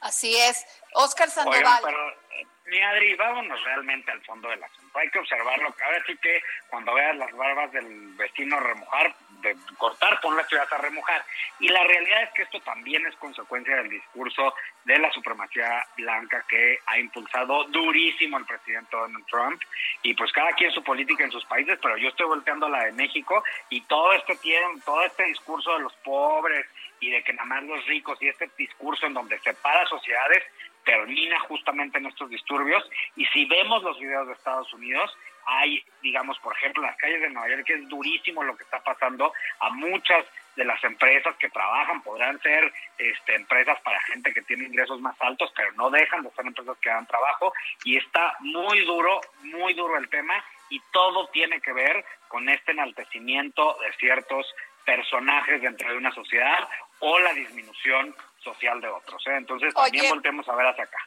Así 0.00 0.36
es. 0.36 0.66
Oscar 0.94 1.30
Sandoval. 1.30 1.82
pero, 1.84 2.10
eh, 2.10 2.46
mi 2.66 2.80
Adri, 2.80 3.14
vámonos 3.14 3.62
realmente 3.64 4.10
al 4.10 4.22
fondo 4.24 4.48
del 4.48 4.62
asunto. 4.62 4.98
Hay 4.98 5.08
que 5.10 5.18
observarlo. 5.18 5.74
Ahora 5.84 6.04
sí 6.06 6.16
que 6.18 6.42
cuando 6.68 6.94
veas 6.94 7.16
las 7.16 7.32
barbas 7.32 7.72
del 7.72 8.14
vecino 8.14 8.60
remojar, 8.60 9.14
de 9.40 9.56
cortar, 9.78 10.20
pon 10.20 10.36
las 10.36 10.48
ciudades 10.48 10.72
a 10.72 10.78
remojar. 10.78 11.24
Y 11.60 11.68
la 11.68 11.82
realidad 11.84 12.24
es 12.24 12.30
que 12.30 12.42
esto 12.42 12.60
también 12.60 13.06
es 13.06 13.14
consecuencia 13.16 13.76
del 13.76 13.88
discurso 13.88 14.54
de 14.84 14.98
la 14.98 15.10
supremacía 15.12 15.86
blanca 15.96 16.44
que 16.48 16.78
ha 16.86 16.98
impulsado 16.98 17.64
durísimo 17.64 18.36
el 18.38 18.44
presidente 18.44 18.96
Donald 18.96 19.26
Trump. 19.26 19.62
Y 20.02 20.14
pues 20.14 20.30
cada 20.32 20.52
quien 20.52 20.72
su 20.72 20.82
política 20.82 21.24
en 21.24 21.32
sus 21.32 21.44
países, 21.46 21.78
pero 21.80 21.96
yo 21.96 22.08
estoy 22.08 22.26
volteando 22.26 22.66
a 22.66 22.70
la 22.70 22.84
de 22.84 22.92
México 22.92 23.42
y 23.70 23.80
todo 23.82 24.12
este 24.12 24.36
tiempo, 24.36 24.80
todo 24.84 25.04
este 25.04 25.24
discurso 25.24 25.72
de 25.74 25.80
los 25.80 25.94
pobres 25.96 26.66
y 27.00 27.10
de 27.10 27.22
que 27.22 27.32
nada 27.32 27.46
más 27.46 27.62
los 27.64 27.86
ricos 27.86 28.20
y 28.20 28.28
este 28.28 28.50
discurso 28.56 29.06
en 29.06 29.14
donde 29.14 29.38
separa 29.40 29.86
sociedades 29.86 30.44
termina 30.84 31.38
justamente 31.40 31.98
en 31.98 32.06
estos 32.06 32.30
disturbios. 32.30 32.82
Y 33.16 33.26
si 33.26 33.44
vemos 33.44 33.82
los 33.82 33.98
videos 33.98 34.26
de 34.26 34.32
Estados 34.32 34.72
Unidos 34.72 35.16
hay 35.48 35.82
digamos 36.02 36.38
por 36.40 36.54
ejemplo 36.54 36.82
en 36.82 36.88
las 36.90 36.98
calles 36.98 37.22
de 37.22 37.30
Nueva 37.30 37.48
York 37.48 37.64
que 37.64 37.72
es 37.74 37.88
durísimo 37.88 38.44
lo 38.44 38.56
que 38.56 38.64
está 38.64 38.82
pasando 38.82 39.32
a 39.60 39.70
muchas 39.70 40.26
de 40.56 40.64
las 40.64 40.82
empresas 40.84 41.34
que 41.36 41.48
trabajan 41.48 42.02
podrán 42.02 42.38
ser 42.42 42.70
este, 42.98 43.34
empresas 43.34 43.80
para 43.80 43.98
gente 44.00 44.34
que 44.34 44.42
tiene 44.42 44.64
ingresos 44.64 45.00
más 45.00 45.16
altos 45.20 45.50
pero 45.56 45.72
no 45.72 45.88
dejan 45.88 46.22
de 46.22 46.30
ser 46.32 46.46
empresas 46.46 46.76
que 46.78 46.90
dan 46.90 47.06
trabajo. 47.06 47.52
Y 47.84 47.96
está 47.96 48.36
muy 48.40 48.84
duro 48.84 49.20
muy 49.42 49.72
duro 49.74 49.96
el 49.96 50.08
tema 50.08 50.44
y 50.68 50.80
todo 50.92 51.28
tiene 51.28 51.60
que 51.60 51.72
ver 51.72 52.04
con 52.28 52.48
este 52.48 52.72
enaltecimiento 52.72 53.78
de 53.80 53.92
ciertos 53.94 54.46
personajes 54.84 55.62
dentro 55.62 55.90
de 55.90 55.96
una 55.96 56.12
sociedad 56.12 56.68
o 57.00 57.18
la 57.18 57.32
disminución 57.32 58.14
social 58.42 58.80
de 58.80 58.88
otros. 58.88 59.26
¿eh? 59.26 59.36
Entonces 59.36 59.74
también 59.74 60.08
volvemos 60.08 60.48
a 60.48 60.54
ver 60.54 60.66
hacia 60.66 60.84
acá. 60.84 60.98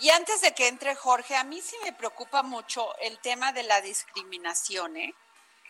Y 0.00 0.10
antes 0.10 0.40
de 0.42 0.52
que 0.54 0.68
entre 0.68 0.94
Jorge, 0.94 1.36
a 1.36 1.44
mí 1.44 1.60
sí 1.60 1.76
me 1.82 1.92
preocupa 1.92 2.42
mucho 2.42 2.94
el 2.98 3.18
tema 3.20 3.52
de 3.52 3.62
la 3.62 3.80
discriminación. 3.80 4.96
¿eh? 4.96 5.14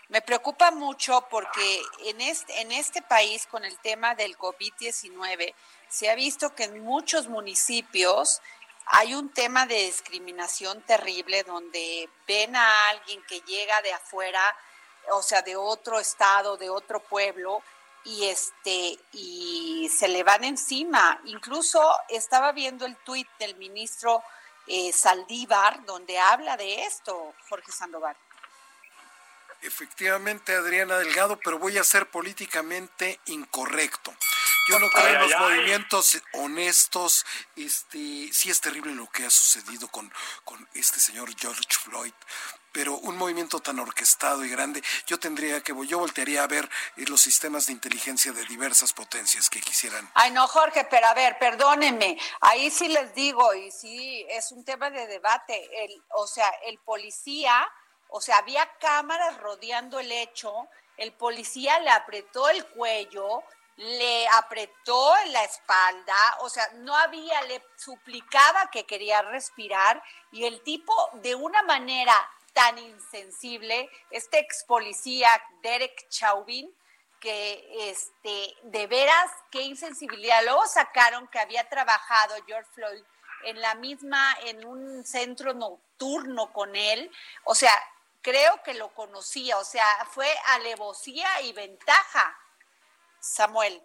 Me 0.09 0.23
preocupa 0.23 0.71
mucho 0.71 1.27
porque 1.31 1.83
en 2.05 2.21
este, 2.21 2.61
en 2.61 2.73
este 2.73 3.03
país 3.03 3.47
con 3.47 3.65
el 3.65 3.79
tema 3.79 4.15
del 4.15 4.37
COVID-19 4.37 5.55
se 5.89 6.11
ha 6.11 6.15
visto 6.15 6.55
que 6.55 6.65
en 6.65 6.81
muchos 6.81 7.29
municipios 7.29 8.41
hay 8.87 9.15
un 9.15 9.33
tema 9.33 9.67
de 9.67 9.77
discriminación 9.77 10.83
terrible 10.83 11.45
donde 11.45 12.09
ven 12.27 12.57
a 12.57 12.89
alguien 12.89 13.23
que 13.29 13.41
llega 13.43 13.81
de 13.83 13.93
afuera 13.93 14.43
o 15.11 15.23
sea, 15.23 15.43
de 15.43 15.57
otro 15.57 15.99
estado, 15.99 16.57
de 16.57 16.71
otro 16.71 17.01
pueblo, 17.01 17.63
y 18.05 18.27
este 18.27 18.99
y 19.13 19.91
se 19.95 20.09
le 20.09 20.23
van 20.23 20.45
encima. 20.45 21.21
Incluso 21.25 21.81
estaba 22.09 22.53
viendo 22.53 22.87
el 22.87 22.97
tuit 22.99 23.29
del 23.39 23.57
ministro 23.57 24.23
eh, 24.67 24.93
Saldívar 24.93 25.85
donde 25.85 26.19
habla 26.19 26.57
de 26.57 26.85
esto, 26.85 27.35
Jorge 27.49 27.73
Sandoval. 27.73 28.17
Efectivamente, 29.63 30.55
Adriana 30.55 30.99
Delgado, 30.99 31.39
pero 31.39 31.59
voy 31.59 31.79
a 31.79 31.85
ser 31.85 32.11
políticamente 32.11 33.21
incorrecto. 33.27 34.13
Yo 34.69 34.79
no 34.79 34.89
creo 34.91 35.07
en 35.09 35.21
los 35.21 35.41
movimientos 35.41 36.23
honestos. 36.35 37.27
Este, 37.57 38.31
sí 38.33 38.51
es 38.51 38.61
terrible 38.61 38.95
lo 38.95 39.11
que 39.11 39.27
ha 39.27 39.31
sucedido 39.31 39.89
con, 39.89 40.13
con 40.45 40.69
este 40.75 41.01
señor 41.01 41.35
George 41.37 41.63
Floyd, 41.71 42.13
pero 42.71 42.97
un 42.99 43.17
movimiento 43.17 43.61
tan 43.61 43.79
orquestado 43.79 44.45
y 44.45 44.49
grande, 44.49 44.83
yo 45.07 45.19
tendría 45.19 45.61
que, 45.61 45.75
yo 45.87 45.99
voltearía 45.99 46.45
a 46.45 46.47
ver 46.47 46.69
eh, 46.97 47.05
los 47.07 47.21
sistemas 47.21 47.67
de 47.67 47.73
inteligencia 47.73 48.33
de 48.33 48.45
diversas 48.47 48.93
potencias 48.93 49.51
que 49.51 49.61
quisieran. 49.61 50.11
Ay, 50.15 50.31
no, 50.31 50.47
Jorge, 50.47 50.87
pero 50.91 51.07
a 51.07 51.15
ver, 51.15 51.39
perdónenme, 51.39 52.19
ahí 52.41 52.71
sí 52.71 52.89
les 52.89 53.15
digo, 53.15 53.53
y 53.55 53.71
sí 53.71 54.25
es 54.29 54.53
un 54.53 54.65
tema 54.65 54.91
de 54.91 55.07
debate, 55.07 55.85
el, 55.85 56.03
o 56.11 56.27
sea, 56.27 56.49
el 56.67 56.79
policía, 56.79 57.69
o 58.09 58.21
sea, 58.21 58.39
había 58.39 58.67
cámaras 58.79 59.39
rodeando 59.39 60.01
el 60.01 60.11
hecho, 60.11 60.69
el 60.97 61.13
policía 61.13 61.79
le 61.81 61.91
apretó 61.91 62.49
el 62.49 62.65
cuello, 62.67 63.43
le 63.83 64.29
apretó 64.29 65.17
en 65.19 65.33
la 65.33 65.45
espalda, 65.45 66.37
o 66.41 66.49
sea, 66.49 66.69
no 66.75 66.97
había, 66.97 67.43
le 67.43 67.63
suplicaba 67.77 68.71
que 68.71 68.85
quería 68.85 69.23
respirar 69.23 70.03
y 70.31 70.45
el 70.45 70.63
tipo 70.63 70.95
de 71.15 71.35
una 71.35 71.63
manera 71.63 72.15
tan 72.53 72.79
insensible, 72.79 73.91
este 74.11 74.39
ex 74.39 74.65
policía 74.65 75.29
Derek 75.63 76.09
Chauvin, 76.09 76.73
que 77.19 77.89
este, 77.91 78.57
de 78.65 78.87
veras, 78.89 79.31
qué 79.51 79.63
insensibilidad. 79.63 80.43
Luego 80.45 80.67
sacaron 80.67 81.29
que 81.29 81.39
había 81.39 81.69
trabajado 81.69 82.35
George 82.47 82.69
Floyd 82.75 83.03
en 83.45 83.61
la 83.61 83.75
misma, 83.77 84.37
en 84.45 84.65
un 84.65 85.05
centro 85.05 85.55
nocturno 85.55 86.53
con 86.53 86.75
él. 86.75 87.11
O 87.45 87.55
sea, 87.55 87.73
creo 88.23 88.63
que 88.65 88.75
lo 88.75 88.93
conocía, 88.95 89.59
o 89.59 89.65
sea, 89.65 89.87
fue 90.11 90.29
alevosía 90.49 91.43
y 91.43 91.53
ventaja. 91.53 92.39
Samuel. 93.23 93.81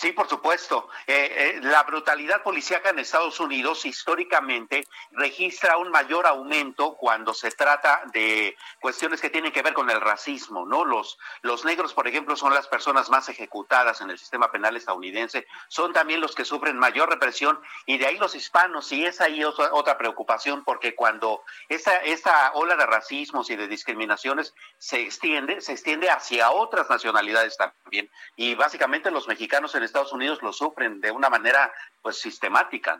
Sí, 0.00 0.12
por 0.12 0.30
supuesto. 0.30 0.88
Eh, 1.06 1.58
eh, 1.58 1.60
la 1.60 1.82
brutalidad 1.82 2.42
policíaca 2.42 2.88
en 2.88 3.00
Estados 3.00 3.38
Unidos 3.38 3.84
históricamente 3.84 4.88
registra 5.10 5.76
un 5.76 5.90
mayor 5.90 6.26
aumento 6.26 6.94
cuando 6.94 7.34
se 7.34 7.50
trata 7.50 8.04
de 8.10 8.56
cuestiones 8.80 9.20
que 9.20 9.28
tienen 9.28 9.52
que 9.52 9.60
ver 9.60 9.74
con 9.74 9.90
el 9.90 10.00
racismo, 10.00 10.64
¿no? 10.64 10.86
Los, 10.86 11.18
los 11.42 11.66
negros, 11.66 11.92
por 11.92 12.08
ejemplo, 12.08 12.34
son 12.34 12.54
las 12.54 12.66
personas 12.66 13.10
más 13.10 13.28
ejecutadas 13.28 14.00
en 14.00 14.08
el 14.08 14.18
sistema 14.18 14.50
penal 14.50 14.74
estadounidense, 14.74 15.46
son 15.68 15.92
también 15.92 16.22
los 16.22 16.34
que 16.34 16.46
sufren 16.46 16.78
mayor 16.78 17.10
represión 17.10 17.60
y 17.84 17.98
de 17.98 18.06
ahí 18.06 18.16
los 18.16 18.34
hispanos, 18.34 18.90
y 18.92 19.04
es 19.04 19.20
ahí 19.20 19.44
otra, 19.44 19.68
otra 19.74 19.98
preocupación, 19.98 20.64
porque 20.64 20.94
cuando 20.94 21.42
esta, 21.68 21.98
esta 21.98 22.52
ola 22.54 22.74
de 22.74 22.86
racismos 22.86 23.50
y 23.50 23.56
de 23.56 23.68
discriminaciones 23.68 24.54
se 24.78 25.02
extiende, 25.02 25.60
se 25.60 25.72
extiende 25.72 26.08
hacia 26.08 26.52
otras 26.52 26.88
nacionalidades 26.88 27.58
también, 27.58 28.10
y 28.34 28.54
básicamente 28.54 29.10
los 29.10 29.28
mexicanos 29.28 29.74
en 29.74 29.89
Estados 29.90 30.12
Unidos 30.12 30.42
lo 30.42 30.52
sufren 30.52 31.00
de 31.00 31.10
una 31.10 31.28
manera 31.28 31.72
pues 32.00 32.18
sistemática. 32.20 32.98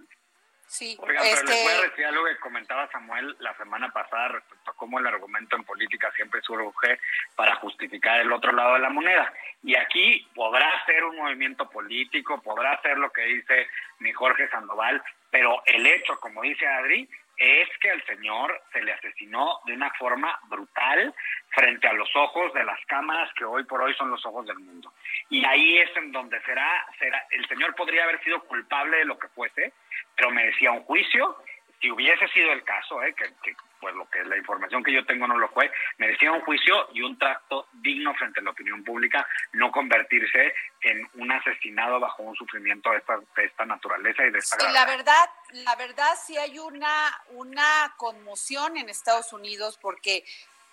Sí, 0.67 0.97
Oigan, 1.01 1.25
pero 1.25 1.43
les 1.43 1.63
voy 1.65 1.73
a 1.73 1.75
este 1.75 1.89
decir 1.89 2.05
algo 2.07 2.25
que 2.27 2.37
comentaba 2.39 2.89
Samuel 2.93 3.35
la 3.41 3.57
semana 3.57 3.91
pasada 3.91 4.29
respecto 4.29 4.71
a 4.71 4.75
cómo 4.75 5.01
el 5.01 5.07
argumento 5.07 5.57
en 5.57 5.65
política 5.65 6.13
siempre 6.15 6.41
surge 6.43 7.01
para 7.35 7.57
justificar 7.57 8.21
el 8.21 8.33
otro 8.33 8.53
lado 8.53 8.75
de 8.75 8.79
la 8.79 8.89
moneda. 8.89 9.33
Y 9.65 9.75
aquí 9.75 10.29
podrá 10.33 10.71
ser 10.87 11.03
un 11.05 11.17
movimiento 11.17 11.69
político, 11.69 12.41
podrá 12.41 12.81
ser 12.83 12.99
lo 12.99 13.11
que 13.11 13.23
dice 13.23 13.69
mi 13.99 14.13
Jorge 14.13 14.49
Sandoval, 14.49 15.03
pero 15.31 15.61
el 15.67 15.85
hecho, 15.87 16.21
como 16.21 16.43
dice 16.43 16.67
Adri, 16.69 17.09
es 17.41 17.69
que 17.79 17.91
al 17.91 18.05
señor 18.05 18.63
se 18.71 18.83
le 18.83 18.93
asesinó 18.93 19.61
de 19.65 19.73
una 19.73 19.91
forma 19.95 20.39
brutal 20.49 21.15
frente 21.49 21.89
a 21.89 21.95
los 21.95 22.15
ojos 22.15 22.53
de 22.53 22.63
las 22.65 22.79
cámaras 22.85 23.33
que 23.35 23.47
hoy 23.47 23.65
por 23.65 23.81
hoy 23.81 23.95
son 23.95 24.11
los 24.11 24.25
ojos 24.27 24.47
del 24.47 24.59
mundo. 24.59 24.93
Y 25.31 25.43
ahí 25.47 25.79
es 25.79 25.97
en 25.97 26.13
donde 26.13 26.39
será, 26.43 26.87
será 26.99 27.27
el 27.31 27.49
señor 27.49 27.75
podría 27.75 28.05
haber 28.05 28.23
sido 28.23 28.43
culpable 28.43 28.99
de 28.99 29.07
lo 29.07 29.19
que 29.19 29.29
fuese, 29.29 29.73
pero 30.15 30.31
merecía 30.31 30.71
un 30.71 30.83
juicio. 30.83 31.35
Si 31.81 31.91
hubiese 31.91 32.29
sido 32.29 32.53
el 32.53 32.63
caso, 32.63 33.03
¿eh? 33.03 33.15
que, 33.15 33.25
que 33.43 33.57
pues 33.81 33.95
lo 33.95 34.09
que 34.09 34.23
la 34.25 34.37
información 34.37 34.83
que 34.83 34.93
yo 34.93 35.05
tengo 35.07 35.27
no 35.27 35.39
lo 35.39 35.49
fue, 35.49 35.71
merecía 35.99 36.33
un 36.33 36.41
juicio 36.43 36.89
y 36.93 37.03
un 37.03 37.19
trato 37.19 37.69
digno 37.73 38.15
frente 38.15 38.41
a 38.41 38.43
la 38.43 38.51
opinión 38.51 38.85
pública, 38.85 39.27
no 39.53 39.71
convertirse 39.71 40.55
en 40.83 41.09
un 41.15 41.33
asesinado 41.33 41.99
bajo 42.01 42.23
un 42.23 42.37
sufrimiento 42.37 42.91
de 42.91 42.99
esta, 42.99 43.19
de 43.37 43.45
esta 43.45 43.65
naturaleza 43.65 44.25
y 44.27 44.31
de 44.31 44.39
esta 44.39 44.71
la 44.71 44.87
verdad, 44.87 45.31
la 45.53 45.77
verdad 45.77 46.11
sí 46.23 46.37
hay 46.37 46.59
una, 46.59 47.21
una 47.31 47.95
conmoción 47.97 48.77
en 48.77 48.89
Estados 48.89 49.33
Unidos 49.33 49.79
porque 49.81 50.25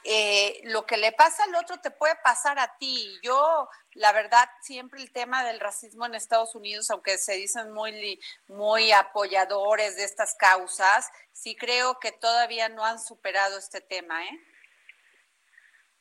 eh, 0.10 0.62
lo 0.64 0.86
que 0.86 0.96
le 0.96 1.12
pasa 1.12 1.44
al 1.44 1.56
otro 1.56 1.82
te 1.82 1.92
puede 1.92 2.16
pasar 2.24 2.58
a 2.60 2.78
ti. 2.78 3.20
Yo, 3.22 3.68
la 3.92 4.14
verdad, 4.14 4.48
siempre 4.62 5.02
el 5.02 5.12
tema 5.12 5.44
del 5.44 5.60
racismo 5.60 6.06
en 6.06 6.16
Estados 6.16 6.56
Unidos, 6.56 6.90
aunque 6.90 7.18
se 7.18 7.34
dicen 7.34 7.74
muy, 7.74 8.18
muy 8.48 8.94
apoyadores 8.94 9.98
de 9.98 10.06
estas 10.06 10.34
causas, 10.36 11.10
sí 11.34 11.58
creo 11.58 12.00
que 12.00 12.14
todavía 12.14 12.70
no 12.70 12.86
han 12.86 13.02
superado 13.02 13.58
este 13.58 13.82
tema, 13.82 14.24
¿eh? 14.24 14.40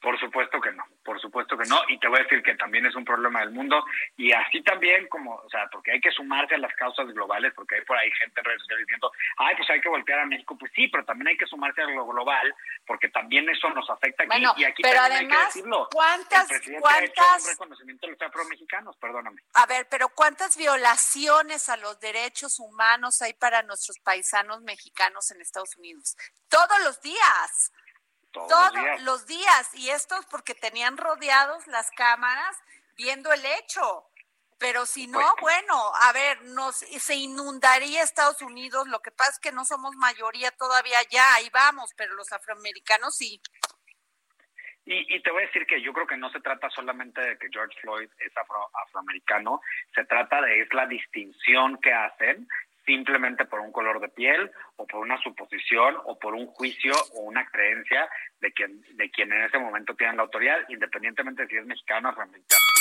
Por 0.00 0.20
supuesto 0.20 0.60
que 0.60 0.72
no, 0.72 0.84
por 1.04 1.20
supuesto 1.20 1.56
que 1.56 1.64
no, 1.68 1.82
y 1.88 1.98
te 1.98 2.06
voy 2.06 2.20
a 2.20 2.22
decir 2.22 2.42
que 2.42 2.54
también 2.54 2.84
es 2.86 2.94
un 2.94 3.04
problema 3.04 3.40
del 3.40 3.50
mundo, 3.50 3.84
y 4.16 4.30
así 4.32 4.62
también 4.62 5.08
como, 5.08 5.34
o 5.34 5.48
sea, 5.48 5.68
porque 5.72 5.92
hay 5.92 6.00
que 6.00 6.10
sumarse 6.10 6.54
a 6.54 6.58
las 6.58 6.72
causas 6.74 7.06
globales, 7.08 7.52
porque 7.54 7.76
hay 7.76 7.80
por 7.82 7.96
ahí 7.96 8.10
gente 8.12 8.40
en 8.40 8.44
redes 8.44 8.60
sociales 8.60 8.86
diciendo, 8.86 9.10
ay, 9.38 9.56
pues 9.56 9.68
hay 9.70 9.80
que 9.80 9.88
voltear 9.88 10.20
a 10.20 10.26
México, 10.26 10.56
pues 10.58 10.70
sí, 10.74 10.88
pero 10.88 11.04
también 11.04 11.28
hay 11.28 11.36
que 11.36 11.46
sumarse 11.46 11.80
a 11.82 11.86
lo 11.86 12.06
global, 12.06 12.54
porque 12.86 13.08
también 13.08 13.48
eso 13.48 13.70
nos 13.70 13.88
afecta 13.88 14.24
aquí, 14.24 14.44
y 14.56 14.64
aquí 14.64 14.82
pero 14.82 14.96
también 14.96 15.16
además, 15.16 15.38
hay 15.38 15.40
que 15.40 15.46
decirlo. 15.46 15.88
¿cuántas, 15.90 16.42
el 16.42 16.56
presidente 16.56 16.80
cuántas... 16.82 17.02
ha 17.02 17.36
hecho 17.36 17.44
un 17.44 17.50
reconocimiento 17.50 18.06
de 18.06 18.12
los 18.12 18.22
afromexicanos, 18.22 18.96
perdóname. 18.98 19.42
A 19.54 19.66
ver, 19.66 19.86
pero 19.90 20.08
¿cuántas 20.10 20.56
violaciones 20.56 21.68
a 21.68 21.76
los 21.78 21.98
derechos 22.00 22.60
humanos 22.60 23.22
hay 23.22 23.32
para 23.32 23.62
nuestros 23.62 23.98
paisanos 23.98 24.60
mexicanos 24.62 25.30
en 25.30 25.40
Estados 25.40 25.76
Unidos? 25.76 26.16
Todos 26.48 26.84
los 26.84 27.00
días. 27.00 27.72
Todos, 28.48 28.72
los, 29.02 29.26
días. 29.26 29.74
Y 29.74 29.90
esto 29.90 30.16
es 30.18 30.26
porque 30.26 30.54
tenían 30.54 30.96
rodeados 30.96 31.66
las 31.66 31.90
cámaras 31.90 32.56
viendo 32.96 33.32
el 33.32 33.44
hecho. 33.44 34.06
Pero 34.58 34.86
si 34.86 35.06
no, 35.06 35.18
Pues 35.18 35.54
bueno, 35.66 35.92
a 36.02 36.12
ver, 36.12 36.42
nos 36.42 36.76
se 36.76 37.14
inundaría 37.14 38.02
Estados 38.02 38.40
Unidos. 38.40 38.88
Lo 38.88 39.00
que 39.00 39.10
pasa 39.10 39.32
es 39.32 39.38
que 39.38 39.52
no 39.52 39.64
somos 39.64 39.94
mayoría 39.96 40.50
todavía 40.52 40.98
ya, 41.10 41.34
ahí 41.34 41.50
vamos, 41.52 41.92
pero 41.96 42.14
los 42.14 42.32
afroamericanos 42.32 43.16
sí. 43.16 43.40
Y, 44.86 45.16
y, 45.16 45.20
te 45.20 45.32
voy 45.32 45.42
a 45.42 45.46
decir 45.46 45.66
que 45.66 45.82
yo 45.82 45.92
creo 45.92 46.06
que 46.06 46.16
no 46.16 46.30
se 46.30 46.40
trata 46.40 46.70
solamente 46.70 47.20
de 47.20 47.36
que 47.38 47.48
George 47.50 47.76
Floyd 47.80 48.08
es 48.20 48.36
afro, 48.36 48.70
afroamericano, 48.84 49.60
se 49.92 50.04
trata 50.04 50.40
de 50.40 50.60
es 50.62 50.72
la 50.72 50.86
distinción 50.86 51.76
que 51.80 51.92
hacen 51.92 52.46
simplemente 52.86 53.44
por 53.44 53.60
un 53.60 53.72
color 53.72 54.00
de 54.00 54.08
piel 54.08 54.50
o 54.76 54.86
por 54.86 55.00
una 55.00 55.20
suposición 55.22 55.96
o 56.04 56.18
por 56.18 56.34
un 56.34 56.46
juicio 56.46 56.94
o 57.14 57.20
una 57.22 57.44
creencia 57.50 58.08
de 58.40 58.52
quien 58.52 58.80
de 58.96 59.10
quien 59.10 59.32
en 59.32 59.42
ese 59.42 59.58
momento 59.58 59.94
tienen 59.94 60.16
la 60.16 60.22
autoridad, 60.22 60.58
independientemente 60.68 61.42
de 61.42 61.48
si 61.48 61.56
es 61.56 61.66
mexicano, 61.66 62.08
afroamericano 62.08 62.76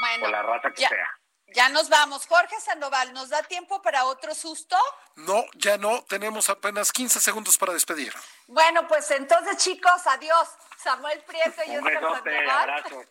bueno, 0.00 0.26
o 0.26 0.30
la 0.30 0.42
raza 0.42 0.70
que 0.70 0.82
ya, 0.82 0.88
sea. 0.88 1.10
Ya 1.54 1.68
nos 1.70 1.88
vamos. 1.88 2.26
Jorge 2.26 2.60
Sandoval, 2.60 3.12
¿nos 3.12 3.30
da 3.30 3.42
tiempo 3.42 3.80
para 3.80 4.04
otro 4.04 4.34
susto? 4.34 4.76
No, 5.16 5.44
ya 5.54 5.78
no. 5.78 6.04
Tenemos 6.04 6.50
apenas 6.50 6.92
15 6.92 7.20
segundos 7.20 7.56
para 7.56 7.72
despedir. 7.72 8.12
Bueno, 8.46 8.86
pues 8.86 9.10
entonces, 9.10 9.56
chicos, 9.56 10.06
adiós. 10.06 10.48
Samuel 10.82 11.20
Prieto 11.26 11.60
y 11.66 11.76
Un 11.76 11.84
besote, 11.84 12.50
abrazo. 12.50 13.04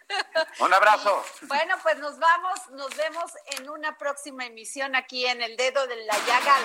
Un 0.60 0.74
abrazo. 0.74 1.26
Y, 1.42 1.46
bueno, 1.48 1.76
pues 1.84 1.98
nos 1.98 2.18
vamos, 2.18 2.70
nos 2.72 2.96
vemos 2.96 3.32
en 3.58 3.70
una 3.70 3.98
próxima 3.98 4.46
emisión 4.46 4.96
aquí 4.96 5.26
en 5.26 5.42
El 5.42 5.58
Dedo 5.58 5.86
de 5.86 5.98
la 6.06 6.18
Llaga. 6.26 6.56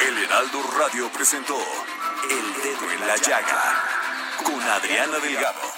El 0.00 0.24
Heraldo 0.24 0.62
Radio 0.78 1.10
presentó 1.12 1.58
El 2.30 2.62
Dedo 2.62 2.90
en 2.90 3.06
la 3.06 3.16
Llaga 3.16 3.84
con 4.44 4.60
Adriana 4.62 5.18
Delgado. 5.18 5.77